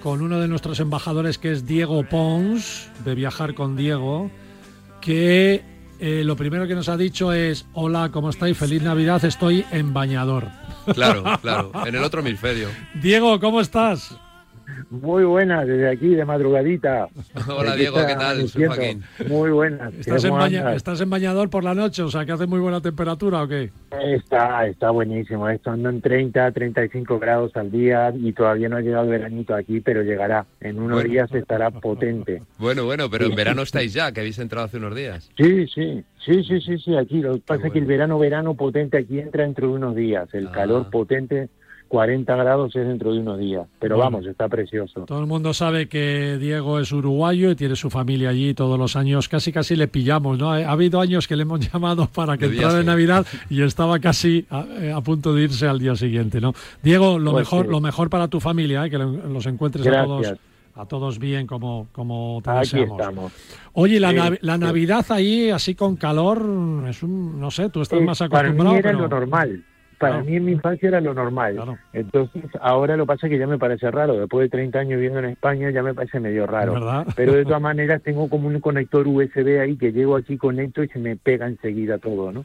con 0.03 0.20
uno 0.20 0.41
de 0.41 0.49
nuestros 0.49 0.80
embajadores 0.80 1.39
que 1.39 1.53
es 1.53 1.64
Diego 1.64 2.03
Pons, 2.03 2.91
de 3.05 3.14
Viajar 3.14 3.55
con 3.55 3.76
Diego, 3.76 4.28
que 5.01 5.62
eh, 6.01 6.24
lo 6.24 6.35
primero 6.35 6.66
que 6.66 6.74
nos 6.74 6.89
ha 6.89 6.97
dicho 6.97 7.33
es, 7.33 7.64
hola, 7.74 8.11
¿cómo 8.11 8.30
estáis? 8.30 8.59
Feliz 8.59 8.83
Navidad, 8.83 9.24
estoy 9.24 9.64
en 9.70 9.95
bañador. 9.95 10.49
Claro, 10.95 11.22
claro, 11.43 11.70
en 11.87 11.95
el 11.95 12.03
otro 12.03 12.18
hemisferio. 12.18 12.68
Diego, 13.01 13.39
¿cómo 13.39 13.61
estás? 13.61 14.16
Muy 14.91 15.25
buenas, 15.25 15.66
desde 15.66 15.89
aquí, 15.89 16.09
de 16.14 16.25
madrugadita. 16.25 17.09
Hola 17.49 17.75
Diego, 17.77 17.97
¿qué 18.07 18.14
tal? 18.14 18.49
Soy 18.49 18.64
Joaquín. 18.66 19.03
Muy 19.29 19.51
buenas. 19.51 19.93
¿Estás 19.95 20.25
en, 20.25 20.33
baña, 20.33 20.75
¿Estás 20.75 21.01
en, 21.01 21.11
bañador 21.11 21.51
por 21.51 21.64
la 21.64 21.75
noche? 21.75 22.03
O 22.03 22.11
sea, 22.11 22.25
que 22.27 22.33
hace 22.33 22.47
muy 22.47 22.61
buena 22.61 22.81
temperatura 22.81 23.43
o 23.43 23.49
qué? 23.49 23.70
Está, 24.03 24.66
está 24.66 24.91
buenísimo. 24.91 25.49
Esto 25.49 25.70
anda 25.70 25.91
en 25.91 26.01
30, 26.01 26.51
35 26.53 27.18
grados 27.18 27.57
al 27.57 27.70
día 27.70 28.12
y 28.14 28.33
todavía 28.33 28.68
no 28.68 28.77
ha 28.77 28.81
llegado 28.81 29.05
el 29.05 29.11
veranito 29.11 29.55
aquí, 29.55 29.81
pero 29.81 30.03
llegará. 30.03 30.47
En 30.61 30.79
unos 30.79 30.97
Bueno. 31.03 31.11
días 31.11 31.33
estará 31.35 31.70
potente. 31.70 32.43
Bueno, 32.59 32.85
bueno, 32.85 33.09
pero 33.11 33.27
en 33.27 33.35
verano 33.35 33.62
estáis 33.62 33.93
ya, 33.93 34.12
que 34.12 34.20
habéis 34.20 34.39
entrado 34.39 34.66
hace 34.66 34.77
unos 34.79 34.95
días. 34.95 35.31
Sí, 35.37 35.66
sí, 35.68 36.03
sí, 36.25 36.43
sí, 36.45 36.61
sí, 36.61 36.79
sí, 36.79 36.97
aquí. 36.97 37.20
Lo 37.20 37.35
que 37.35 37.41
pasa 37.47 37.66
es 37.66 37.73
que 37.73 37.79
el 37.79 37.87
verano, 37.87 38.18
verano 38.18 38.55
potente 38.55 38.99
aquí 38.99 39.18
entra 39.18 39.45
dentro 39.45 39.68
de 39.68 39.75
unos 39.75 39.95
días. 39.97 40.29
El 40.33 40.49
Ah. 40.49 40.53
calor 40.53 40.91
potente, 40.91 41.49
40 41.93 42.34
grados 42.36 42.74
es 42.74 42.88
dentro 42.88 43.12
de 43.12 43.18
unos 43.18 43.38
días. 43.38 43.66
Pero 43.78 43.97
Bueno. 43.97 44.12
vamos, 44.12 44.26
está 44.26 44.49
precioso. 44.49 45.03
Todo 45.03 45.20
el 45.20 45.26
mundo 45.26 45.53
sabe 45.53 45.88
que 45.90 46.38
Diego 46.40 46.80
es 46.80 46.90
uruguayo 46.90 47.51
y 47.51 47.55
tiene 47.55 47.76
su 47.76 47.90
familia 47.90 48.30
allí 48.30 48.55
todos 48.55 48.78
los 48.78 48.97
años. 48.97 49.28
Casi, 49.28 49.53
casi 49.53 49.76
le 49.76 49.88
pillamos, 49.88 50.38
¿no? 50.38 50.53
Ha 50.53 50.70
habido 50.70 51.03
años 51.03 51.28
que 51.28 51.36
le 51.36 51.43
hemos 51.43 51.61
llamado 51.72 52.07
para 52.07 52.38
que 52.38 52.47
entrara 52.47 52.80
en. 52.80 52.86
Navidad 52.86 53.26
y 53.51 53.61
estaba 53.61 53.99
casi 53.99 54.47
a, 54.49 54.64
eh, 54.80 54.90
a 54.90 55.03
punto 55.03 55.34
de 55.34 55.43
irse 55.43 55.66
al 55.68 55.78
día 55.80 55.95
siguiente, 55.95 56.40
¿no? 56.40 56.55
Diego, 56.82 57.18
lo 57.18 57.32
Pues 57.32 57.43
mejor, 57.43 57.66
sí. 57.66 57.70
lo 57.72 57.80
mejor 57.82 58.09
para 58.09 58.26
tu 58.28 58.40
familia, 58.40 58.86
¿eh? 58.86 58.90
que 58.90 58.97
lo- 58.97 59.28
los 59.28 59.45
encuentres 59.45 59.86
a 59.86 60.05
todos, 60.07 60.32
a 60.76 60.86
todos 60.86 61.18
bien 61.18 61.47
como, 61.47 61.88
como 61.93 62.40
te 62.43 62.49
Aquí 62.53 62.59
deseamos. 62.61 62.99
estamos. 63.01 63.32
Oye, 63.74 64.01
la, 64.01 64.11
Sí, 64.12 64.16
nav- 64.16 64.38
la 64.40 64.55
sí. 64.55 64.61
Navidad 64.61 65.05
ahí, 65.11 65.51
así 65.51 65.74
con 65.74 65.97
calor, 65.97 66.43
es 66.88 67.03
un, 67.03 67.38
no 67.38 67.51
sé, 67.51 67.68
tú 67.68 67.82
estás 67.82 68.01
Eh, 68.01 68.03
más 68.03 68.18
para 68.20 68.49
acostumbrado. 68.49 68.72
mí 68.72 68.78
era 68.78 68.90
pero- 68.93 69.03
lo 69.03 69.09
normal. 69.09 69.62
Para 70.03 70.15
Claro. 70.17 70.25
mí 70.31 70.37
en 70.37 70.45
mi 70.45 70.53
infancia 70.53 70.89
era 70.89 71.01
lo 71.01 71.15
normal. 71.15 71.57
Entonces, 71.93 72.43
ahora 72.61 72.97
lo 72.97 73.07
pasa 73.07 73.29
que 73.29 73.39
ya 73.39 73.47
me 73.47 73.57
parece 73.59 73.91
raro. 73.91 74.19
Después 74.19 74.47
de 74.47 74.49
30 74.51 74.81
años 74.81 74.97
viviendo 74.97 75.21
en 75.21 75.27
España, 75.27 75.71
ya 75.71 75.83
me 75.83 75.95
parece 75.95 76.19
medio 76.19 76.47
raro. 76.47 76.75
¿Verdad? 76.75 77.07
Pero 77.15 77.35
de 77.35 77.45
todas 77.45 77.61
maneras, 77.63 78.03
tengo 78.03 78.29
como 78.29 78.49
un 78.49 78.59
conector 78.61 79.07
USB 79.07 79.61
ahí 79.61 79.77
que 79.77 79.93
llego 79.93 80.17
aquí, 80.17 80.37
conecto 80.37 80.83
y 80.83 80.89
se 80.89 80.99
me 80.99 81.15
pega 81.17 81.47
enseguida 81.47 81.99
todo, 81.99 82.33
¿no? 82.33 82.45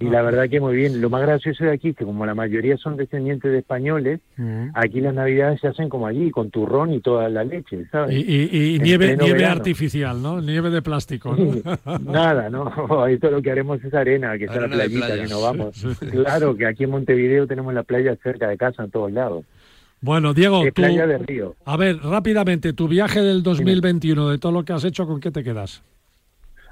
Y 0.00 0.04
la 0.06 0.22
verdad 0.22 0.48
que 0.48 0.60
muy 0.60 0.76
bien. 0.76 1.00
Lo 1.00 1.10
más 1.10 1.22
gracioso 1.22 1.64
de 1.64 1.72
aquí 1.72 1.88
es 1.90 1.96
que 1.96 2.04
como 2.04 2.24
la 2.26 2.34
mayoría 2.34 2.76
son 2.76 2.96
descendientes 2.96 3.50
de 3.50 3.58
españoles, 3.58 4.20
Mm. 4.36 4.68
aquí 4.74 5.00
las 5.00 5.14
navidades 5.14 5.60
se 5.60 5.66
hacen 5.66 5.88
como 5.88 6.06
allí, 6.06 6.30
con 6.30 6.50
turrón 6.50 6.92
y 6.94 7.00
toda 7.00 7.28
la 7.28 7.42
leche, 7.42 7.86
¿sabes? 7.90 8.14
Y, 8.14 8.20
y- 8.20 8.48
y 8.52 8.76
En 8.76 8.82
nieve, 8.84 9.16
nieve 9.20 9.44
artificial, 9.46 10.22
¿no? 10.22 10.40
Nieve 10.40 10.70
de 10.70 10.80
plástico. 10.80 11.34
¿no? 11.36 11.98
Nada, 12.12 12.48
no. 12.48 12.68
Esto 13.08 13.30
lo 13.32 13.42
que 13.42 13.50
haremos 13.50 13.82
es 13.84 13.92
arena, 13.92 14.38
que 14.38 14.44
está 14.44 14.60
la 14.60 14.68
playita 14.68 15.06
playa. 15.06 15.22
que 15.24 15.28
nos 15.28 15.42
vamos. 15.42 15.76
Sí. 15.76 15.88
Claro, 16.10 16.54
que 16.56 16.66
aquí 16.68 16.84
en 16.84 16.90
Montevideo 16.90 17.46
tenemos 17.46 17.74
la 17.74 17.82
playa 17.82 18.16
cerca 18.22 18.48
de 18.48 18.56
casa 18.56 18.84
en 18.84 18.90
todos 18.90 19.12
lados. 19.12 19.44
Bueno, 20.00 20.32
Diego, 20.32 20.62
tú, 20.66 20.74
playa 20.74 21.06
de 21.06 21.18
río. 21.18 21.56
a 21.64 21.76
ver, 21.76 21.98
rápidamente, 21.98 22.72
tu 22.72 22.86
viaje 22.86 23.20
del 23.20 23.42
2021, 23.42 24.28
de 24.30 24.38
todo 24.38 24.52
lo 24.52 24.64
que 24.64 24.72
has 24.72 24.84
hecho, 24.84 25.06
¿con 25.06 25.20
qué 25.20 25.30
te 25.30 25.42
quedas? 25.42 25.82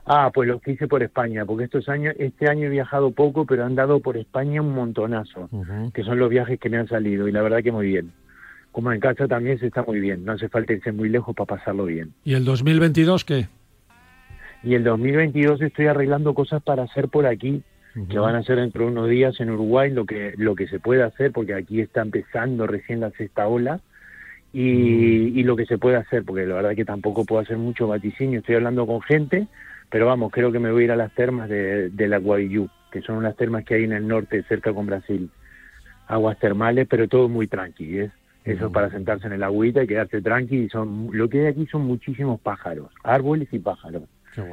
Ah, 0.09 0.31
pues 0.33 0.49
lo 0.49 0.61
que 0.61 0.71
hice 0.73 0.87
por 0.87 1.03
España, 1.03 1.45
porque 1.45 1.65
estos 1.65 1.89
años, 1.89 2.15
este 2.19 2.49
año 2.49 2.67
he 2.67 2.71
viajado 2.71 3.11
poco, 3.11 3.45
pero 3.45 3.65
han 3.65 3.75
dado 3.75 3.99
por 3.99 4.17
España 4.17 4.63
un 4.63 4.73
montonazo, 4.73 5.51
que 5.93 6.05
son 6.05 6.21
los 6.21 6.31
viajes 6.31 6.61
que 6.61 6.71
me 6.71 6.77
han 6.77 6.87
salido, 6.87 7.27
y 7.27 7.33
la 7.33 7.43
verdad 7.43 7.63
que 7.63 7.73
muy 7.73 7.89
bien. 7.89 8.13
Como 8.71 8.93
en 8.93 9.01
casa 9.01 9.27
también 9.27 9.59
se 9.59 9.67
está 9.67 9.83
muy 9.83 9.99
bien, 9.99 10.25
no 10.25 10.33
hace 10.33 10.49
falta 10.49 10.75
irse 10.75 10.93
muy 10.93 11.09
lejos 11.09 11.35
para 11.35 11.57
pasarlo 11.57 11.87
bien. 11.87 12.13
¿Y 12.23 12.35
el 12.35 12.45
2022 12.45 13.25
qué? 13.25 13.49
Y 14.63 14.75
el 14.75 14.85
2022 14.85 15.61
estoy 15.63 15.87
arreglando 15.87 16.35
cosas 16.35 16.63
para 16.63 16.85
hacer 16.85 17.09
por 17.09 17.27
aquí, 17.27 17.63
que 18.09 18.19
van 18.19 18.35
a 18.35 18.43
ser 18.43 18.57
dentro 18.57 18.85
de 18.85 18.91
unos 18.91 19.09
días 19.09 19.41
en 19.41 19.51
Uruguay, 19.51 19.91
lo 19.91 20.05
que, 20.05 20.35
lo 20.37 20.55
que 20.55 20.69
se 20.69 20.79
puede 20.79 21.03
hacer, 21.03 21.33
porque 21.33 21.55
aquí 21.55 21.81
está 21.81 22.03
empezando 22.03 22.67
recién 22.67 23.01
la 23.01 23.11
sexta 23.11 23.49
ola, 23.49 23.81
y, 24.53 25.39
y 25.39 25.43
lo 25.43 25.57
que 25.57 25.67
se 25.67 25.79
puede 25.79 25.97
hacer, 25.97 26.25
porque 26.25 26.47
la 26.47 26.57
verdad 26.57 26.75
que 26.75 26.85
tampoco 26.85 27.25
puedo 27.25 27.43
hacer 27.43 27.59
mucho 27.59 27.89
vaticinio, 27.89 28.41
estoy 28.41 28.57
hablando 28.57 28.87
con 28.87 29.03
gente, 29.03 29.47
pero 29.91 30.07
vamos, 30.07 30.33
creo 30.33 30.53
que 30.53 30.59
me 30.59 30.71
voy 30.71 30.83
a 30.83 30.85
ir 30.85 30.93
a 30.93 30.97
las 30.97 31.13
termas 31.15 31.49
de, 31.49 31.91
de 31.91 32.09
la 32.09 32.19
Guayú, 32.19 32.69
que 32.91 33.03
son 33.03 33.17
unas 33.17 33.37
termas 33.37 33.65
que 33.65 33.75
hay 33.75 33.85
en 33.85 33.93
el 33.93 34.07
norte, 34.07 34.43
cerca 34.45 34.73
con 34.73 34.87
Brasil. 34.87 35.31
Aguas 36.09 36.39
termales, 36.39 36.87
pero 36.89 37.09
todo 37.09 37.29
muy 37.29 37.47
tranqui, 37.47 37.99
¿es? 37.99 38.13
Eso 38.45 38.67
es 38.67 38.73
para 38.73 38.91
sentarse 38.91 39.27
en 39.27 39.33
el 39.33 39.43
agüita 39.43 39.83
y 39.83 39.89
quedarse 39.89 40.23
tranqui. 40.23 40.57
Y 40.57 40.69
son, 40.69 41.09
lo 41.13 41.29
que 41.29 41.41
hay 41.41 41.47
aquí 41.47 41.67
son 41.67 41.83
muchísimos 41.83 42.41
pájaros, 42.41 42.93
árboles 43.03 43.49
y 43.51 43.59
pájaros. 43.59 44.05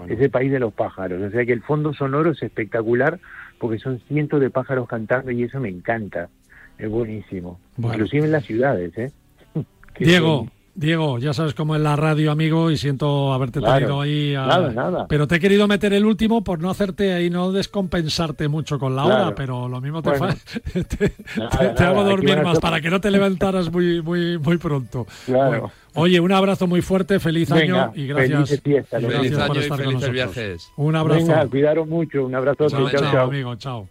Es 0.10 0.20
el 0.20 0.30
país 0.30 0.52
de 0.52 0.60
los 0.60 0.74
pájaros. 0.74 1.22
O 1.22 1.30
sea 1.30 1.46
que 1.46 1.54
el 1.54 1.62
fondo 1.62 1.94
sonoro 1.94 2.32
es 2.32 2.42
espectacular 2.44 3.20
porque 3.60 3.80
son 3.80 4.00
cientos 4.08 4.42
de 4.42 4.50
pájaros 4.50 4.88
cantando 4.88 5.32
y 5.32 5.44
eso 5.44 5.60
me 5.60 5.70
encanta. 5.70 6.30
Es 6.78 6.90
buenísimo. 6.90 7.60
Bueno. 7.78 7.96
Inclusive 7.96 8.26
en 8.26 8.32
las 8.32 8.46
ciudades, 8.46 8.98
¿eh? 8.98 9.12
Diego. 10.00 10.48
Diego, 10.76 11.20
ya 11.20 11.34
sabes 11.34 11.54
cómo 11.54 11.76
es 11.76 11.82
la 11.82 11.96
radio, 11.96 12.32
amigo, 12.32 12.72
y 12.72 12.78
siento 12.78 13.32
haberte 13.32 13.60
Claro. 13.60 13.76
tenido 13.76 14.02
ahí. 14.02 14.34
a- 14.34 14.48
Nada, 14.48 14.72
nada. 14.72 15.06
Pero 15.08 15.28
te 15.28 15.36
he 15.36 15.40
querido 15.40 15.68
meter 15.68 15.94
el 15.94 16.04
último 16.04 16.44
por 16.44 16.60
no 16.60 16.70
hacerte 16.72 17.14
ahí, 17.14 17.30
no 17.30 17.52
descompensarte 17.52 18.48
mucho 18.48 18.80
con 18.80 18.96
la 18.96 19.04
Claro. 19.04 19.24
hora, 19.28 19.36
pero 19.36 19.68
lo 19.70 19.80
mismo 19.82 20.02
te, 20.02 20.10
Bueno. 20.18 20.34
fa- 20.34 20.34
te, 20.98 21.14
Nada, 21.38 21.50
te 21.76 21.84
nada, 21.84 21.90
hago 21.90 22.04
dormir 22.04 22.42
más 22.42 22.54
ser- 22.54 22.62
para 22.62 22.82
que 22.82 22.90
no 22.90 23.00
te 23.00 23.12
levantaras 23.12 23.72
muy, 23.72 24.02
muy, 24.02 24.40
muy 24.40 24.58
pronto. 24.58 25.06
Claro. 25.28 25.50
Bueno, 25.50 25.72
oye, 25.94 26.20
un 26.20 26.32
abrazo 26.32 26.66
muy 26.66 26.82
fuerte, 26.82 27.20
feliz 27.20 27.50
Venga, 27.52 27.84
año 27.86 27.92
y 27.96 28.08
gracias, 28.08 28.32
felices 28.50 28.62
fiestas, 28.62 29.02
y 29.04 29.06
gracias 29.06 29.22
por 29.22 29.22
Feliz 29.22 29.38
año 29.52 29.60
estar 29.62 29.78
con 29.78 29.86
felices 29.94 30.12
viajes. 30.12 30.72
Un 30.78 30.96
abrazo. 30.96 31.20
Venga, 31.28 31.48
cuidaros 31.48 31.88
mucho. 31.88 32.26
Un 32.26 32.34
abrazo. 32.34 32.68
Chao, 32.68 32.90
chao, 32.90 33.00
chao, 33.00 33.12
chao. 33.12 33.28
amigo, 33.28 33.56
chao. 33.58 33.88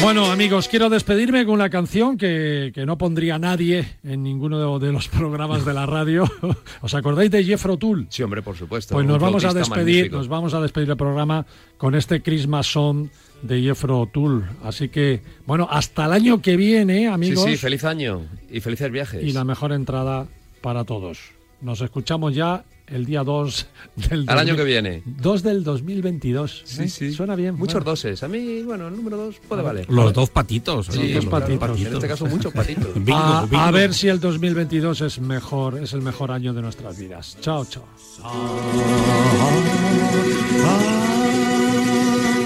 Bueno, 0.00 0.30
amigos, 0.30 0.68
quiero 0.68 0.88
despedirme 0.88 1.44
con 1.44 1.54
una 1.54 1.68
canción 1.70 2.16
que, 2.16 2.70
que 2.74 2.86
no 2.86 2.96
pondría 2.96 3.38
nadie 3.38 3.96
en 4.04 4.22
ninguno 4.22 4.78
de, 4.78 4.92
los 4.92 5.08
programas 5.08 5.64
de 5.64 5.74
la 5.74 5.86
radio. 5.86 6.24
¿Os 6.80 6.94
acordáis 6.94 7.30
de 7.30 7.44
Jeffro 7.44 7.76
Tull? 7.76 8.06
Sí, 8.08 8.22
hombre, 8.22 8.42
por 8.42 8.56
supuesto. 8.56 8.94
Pues 8.94 9.06
nos 9.06 9.20
vamos 9.20 9.44
a 9.44 9.52
despedir, 9.52 9.86
magnífico. 9.86 10.16
nos 10.16 10.28
vamos 10.28 10.54
a 10.54 10.60
despedir 10.60 10.90
el 10.90 10.96
programa 10.96 11.44
con 11.76 11.94
este 11.94 12.22
Christmas 12.22 12.66
Song 12.66 13.08
de 13.42 13.60
Jeffro 13.60 14.08
Tull. 14.12 14.44
Así 14.62 14.88
que, 14.88 15.20
bueno, 15.46 15.68
hasta 15.70 16.06
el 16.06 16.12
año 16.12 16.40
que 16.40 16.56
viene, 16.56 17.08
amigos. 17.08 17.44
Sí, 17.44 17.50
sí, 17.52 17.56
feliz 17.56 17.84
año 17.84 18.22
y 18.50 18.60
felices 18.60 18.90
viajes. 18.90 19.22
y 19.22 19.32
la 19.32 19.44
mejor 19.44 19.72
entrada 19.72 20.26
para 20.60 20.84
todos. 20.84 21.18
Nos 21.60 21.80
escuchamos 21.80 22.34
ya 22.34 22.64
el 22.90 23.04
día 23.04 23.22
2 23.24 23.66
del 23.96 24.24
Al 24.28 24.38
año 24.38 24.54
2000 24.54 24.56
que 24.56 24.64
viene. 24.64 25.02
2 25.04 25.42
del 25.42 25.64
2022. 25.64 26.62
Sí, 26.64 26.82
¿eh? 26.82 26.88
sí. 26.88 27.12
Suena 27.12 27.34
bien. 27.34 27.54
Muchos 27.56 27.74
bueno. 27.74 27.90
doses. 27.90 28.22
A 28.22 28.28
mí, 28.28 28.62
bueno, 28.62 28.88
el 28.88 28.96
número 28.96 29.16
dos 29.16 29.36
puede 29.48 29.62
valer. 29.62 29.86
Los 29.90 30.12
dos 30.12 30.30
patitos. 30.30 30.86
Sí, 30.86 31.14
los 31.14 31.24
dos 31.24 31.30
claro, 31.30 31.58
patitos. 31.58 31.80
En 31.80 31.94
este 31.94 32.08
caso, 32.08 32.26
muchos 32.26 32.52
patitos. 32.54 32.94
Bingo, 32.94 33.18
a, 33.18 33.46
bingo. 33.46 33.58
a 33.58 33.70
ver 33.70 33.94
si 33.94 34.08
el 34.08 34.20
2022 34.20 35.00
es 35.02 35.20
mejor, 35.20 35.78
es 35.78 35.92
el 35.92 36.02
mejor 36.02 36.30
año 36.30 36.52
de 36.52 36.62
nuestras 36.62 36.98
vidas. 36.98 37.36
Chao, 37.40 37.64
chao. 37.64 37.84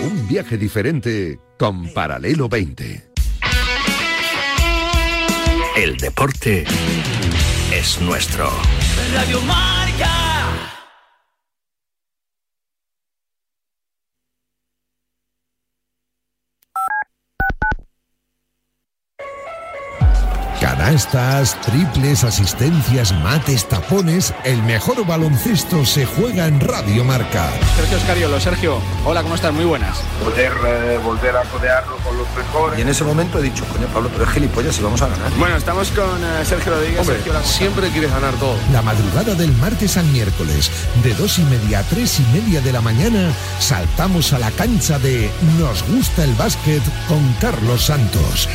Un 0.05 0.29
viaje 0.29 0.57
diferente 0.57 1.39
con 1.59 1.89
Paralelo 1.93 2.49
20. 2.49 3.13
El 5.77 5.97
deporte 5.97 6.65
es 7.73 8.01
nuestro. 8.03 8.51
Radio 9.15 9.41
Canastas, 20.93 21.59
triples, 21.63 22.23
asistencias, 22.23 23.15
mates, 23.23 23.67
tapones. 23.67 24.35
El 24.45 24.63
mejor 24.63 25.07
baloncesto 25.07 25.87
se 25.87 26.05
juega 26.05 26.47
en 26.47 26.61
Radio 26.61 27.03
Marca. 27.03 27.51
Sergio 27.77 27.97
Escariolo, 27.97 28.39
Sergio, 28.39 28.79
hola, 29.07 29.23
¿cómo 29.23 29.35
estás? 29.35 29.55
Muy 29.55 29.65
buenas. 29.65 29.97
Poder 30.23 30.53
eh, 30.53 31.01
volver 31.03 31.35
a 31.35 31.45
codearlo 31.45 31.97
con 31.97 32.19
los 32.19 32.27
mejores. 32.37 32.79
Y 32.79 32.83
en 32.83 32.91
ese 32.91 33.05
momento 33.05 33.39
he 33.39 33.43
dicho, 33.43 33.65
coño, 33.73 33.87
Pablo, 33.87 34.11
pero 34.13 34.25
es 34.25 34.31
gilipollas 34.33 34.79
y 34.79 34.83
vamos 34.83 35.01
a 35.01 35.09
ganar. 35.09 35.33
Bueno, 35.39 35.57
estamos 35.57 35.91
con 35.93 36.23
eh, 36.23 36.45
Sergio 36.45 36.75
Rodríguez. 36.75 37.01
Hombre, 37.01 37.23
Sergio 37.23 37.43
siempre 37.43 37.89
quieres 37.89 38.11
ganar 38.11 38.35
todo. 38.35 38.57
La 38.71 38.83
madrugada 38.83 39.35
del 39.35 39.53
martes 39.57 39.97
al 39.97 40.05
miércoles, 40.09 40.71
de 41.03 41.15
dos 41.15 41.39
y 41.39 41.45
media 41.45 41.79
a 41.79 41.83
tres 41.85 42.21
y 42.21 42.39
media 42.39 42.61
de 42.61 42.71
la 42.71 42.83
mañana, 42.83 43.33
saltamos 43.61 44.35
a 44.35 44.39
la 44.39 44.51
cancha 44.51 44.99
de 44.99 45.31
Nos 45.59 45.83
gusta 45.89 46.23
el 46.23 46.35
básquet 46.35 46.83
con 47.09 47.33
Carlos 47.41 47.87
Santos. 47.87 48.47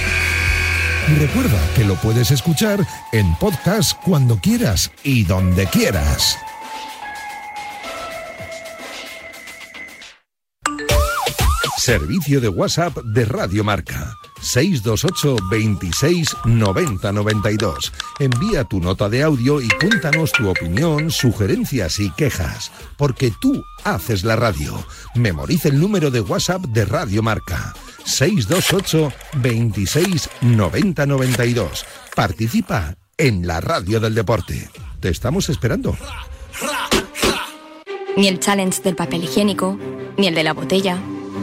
Recuerda 1.16 1.58
que 1.74 1.86
lo 1.86 1.95
puedes 1.95 2.32
escuchar 2.32 2.86
en 3.14 3.34
podcast 3.36 3.97
cuando 4.03 4.38
quieras 4.39 4.91
y 5.03 5.24
donde 5.24 5.66
quieras. 5.68 6.38
Servicio 11.78 12.41
de 12.41 12.49
WhatsApp 12.49 12.97
de 12.97 13.24
Radio 13.24 13.64
Marca. 13.64 14.14
628 14.41 15.38
26 15.49 16.36
90 16.43 17.12
92. 17.14 17.93
Envía 18.20 18.66
tu 18.66 18.82
nota 18.82 19.08
de 19.08 19.24
audio 19.24 19.62
y 19.62 19.70
cuéntanos 19.80 20.34
tu 20.34 20.49
opinión, 20.49 21.10
sugerencias 21.10 21.99
y 21.99 22.12
quejas, 22.12 22.70
porque 22.97 23.32
tú 23.39 23.64
haces 23.86 24.26
la 24.26 24.36
radio. 24.36 24.86
Memoriza 25.16 25.70
el 25.70 25.80
número 25.80 26.12
de 26.12 26.20
WhatsApp 26.20 26.64
de 26.66 26.84
Radio 26.84 27.24
Marca. 27.24 27.74
628 28.08 29.12
26 29.41 30.30
90 30.41 31.05
92. 31.05 31.86
Participa 32.16 32.95
en 33.18 33.45
la 33.45 33.60
radio 33.62 33.99
del 33.99 34.16
deporte. 34.16 34.70
Te 34.99 35.10
estamos 35.10 35.49
esperando. 35.49 35.95
Ni 38.16 38.28
el 38.28 38.39
challenge 38.39 38.82
del 38.82 38.95
papel 38.95 39.26
higiénico, 39.26 39.78
ni 40.18 40.28
el 40.28 40.36
de 40.36 40.43
la 40.43 40.53
botella. 40.53 40.97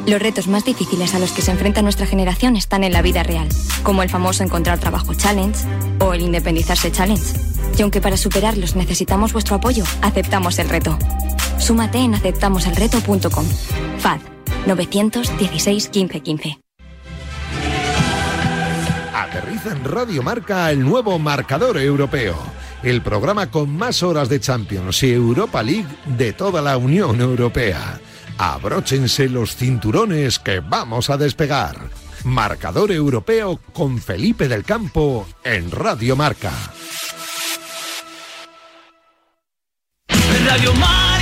Los 0.06 0.20
retos 0.20 0.48
más 0.48 0.64
difíciles 0.64 1.14
a 1.14 1.18
los 1.18 1.30
que 1.30 1.42
se 1.42 1.52
enfrenta 1.52 1.82
nuestra 1.82 2.06
generación 2.06 2.56
están 2.56 2.82
en 2.82 2.92
la 2.92 3.02
vida 3.02 3.22
real, 3.22 3.48
como 3.82 4.02
el 4.02 4.10
famoso 4.10 4.42
encontrar 4.42 4.80
trabajo 4.80 5.14
challenge 5.14 5.60
o 6.00 6.14
el 6.14 6.22
independizarse 6.22 6.90
challenge. 6.90 7.34
Y 7.78 7.82
aunque 7.82 8.00
para 8.00 8.16
superarlos 8.16 8.74
necesitamos 8.74 9.32
vuestro 9.32 9.56
apoyo, 9.56 9.84
aceptamos 10.02 10.58
el 10.58 10.68
reto. 10.68 10.98
Súmate 11.58 11.98
en 11.98 12.14
aceptamoselreto.com. 12.14 13.46
FAD 13.98 14.33
916 14.66 15.90
1515. 15.92 16.60
Aterriza 19.14 19.72
en 19.72 19.84
Radio 19.84 20.22
Marca 20.22 20.70
el 20.70 20.80
nuevo 20.80 21.18
marcador 21.18 21.78
europeo 21.78 22.36
el 22.84 23.00
programa 23.00 23.50
con 23.50 23.74
más 23.74 24.02
horas 24.02 24.28
de 24.28 24.40
Champions 24.40 25.02
y 25.02 25.12
Europa 25.12 25.62
League 25.62 25.88
de 26.04 26.32
toda 26.34 26.60
la 26.60 26.76
Unión 26.76 27.20
Europea. 27.20 27.98
Abróchense 28.36 29.28
los 29.28 29.56
cinturones 29.56 30.38
que 30.38 30.60
vamos 30.60 31.08
a 31.08 31.16
despegar. 31.16 31.76
Marcador 32.24 32.92
europeo 32.92 33.58
con 33.72 33.98
Felipe 33.98 34.48
del 34.48 34.64
Campo 34.64 35.26
en 35.44 35.70
Radio 35.70 36.14
Marca. 36.14 36.52
Radio 40.46 40.74
Marca. 40.74 41.13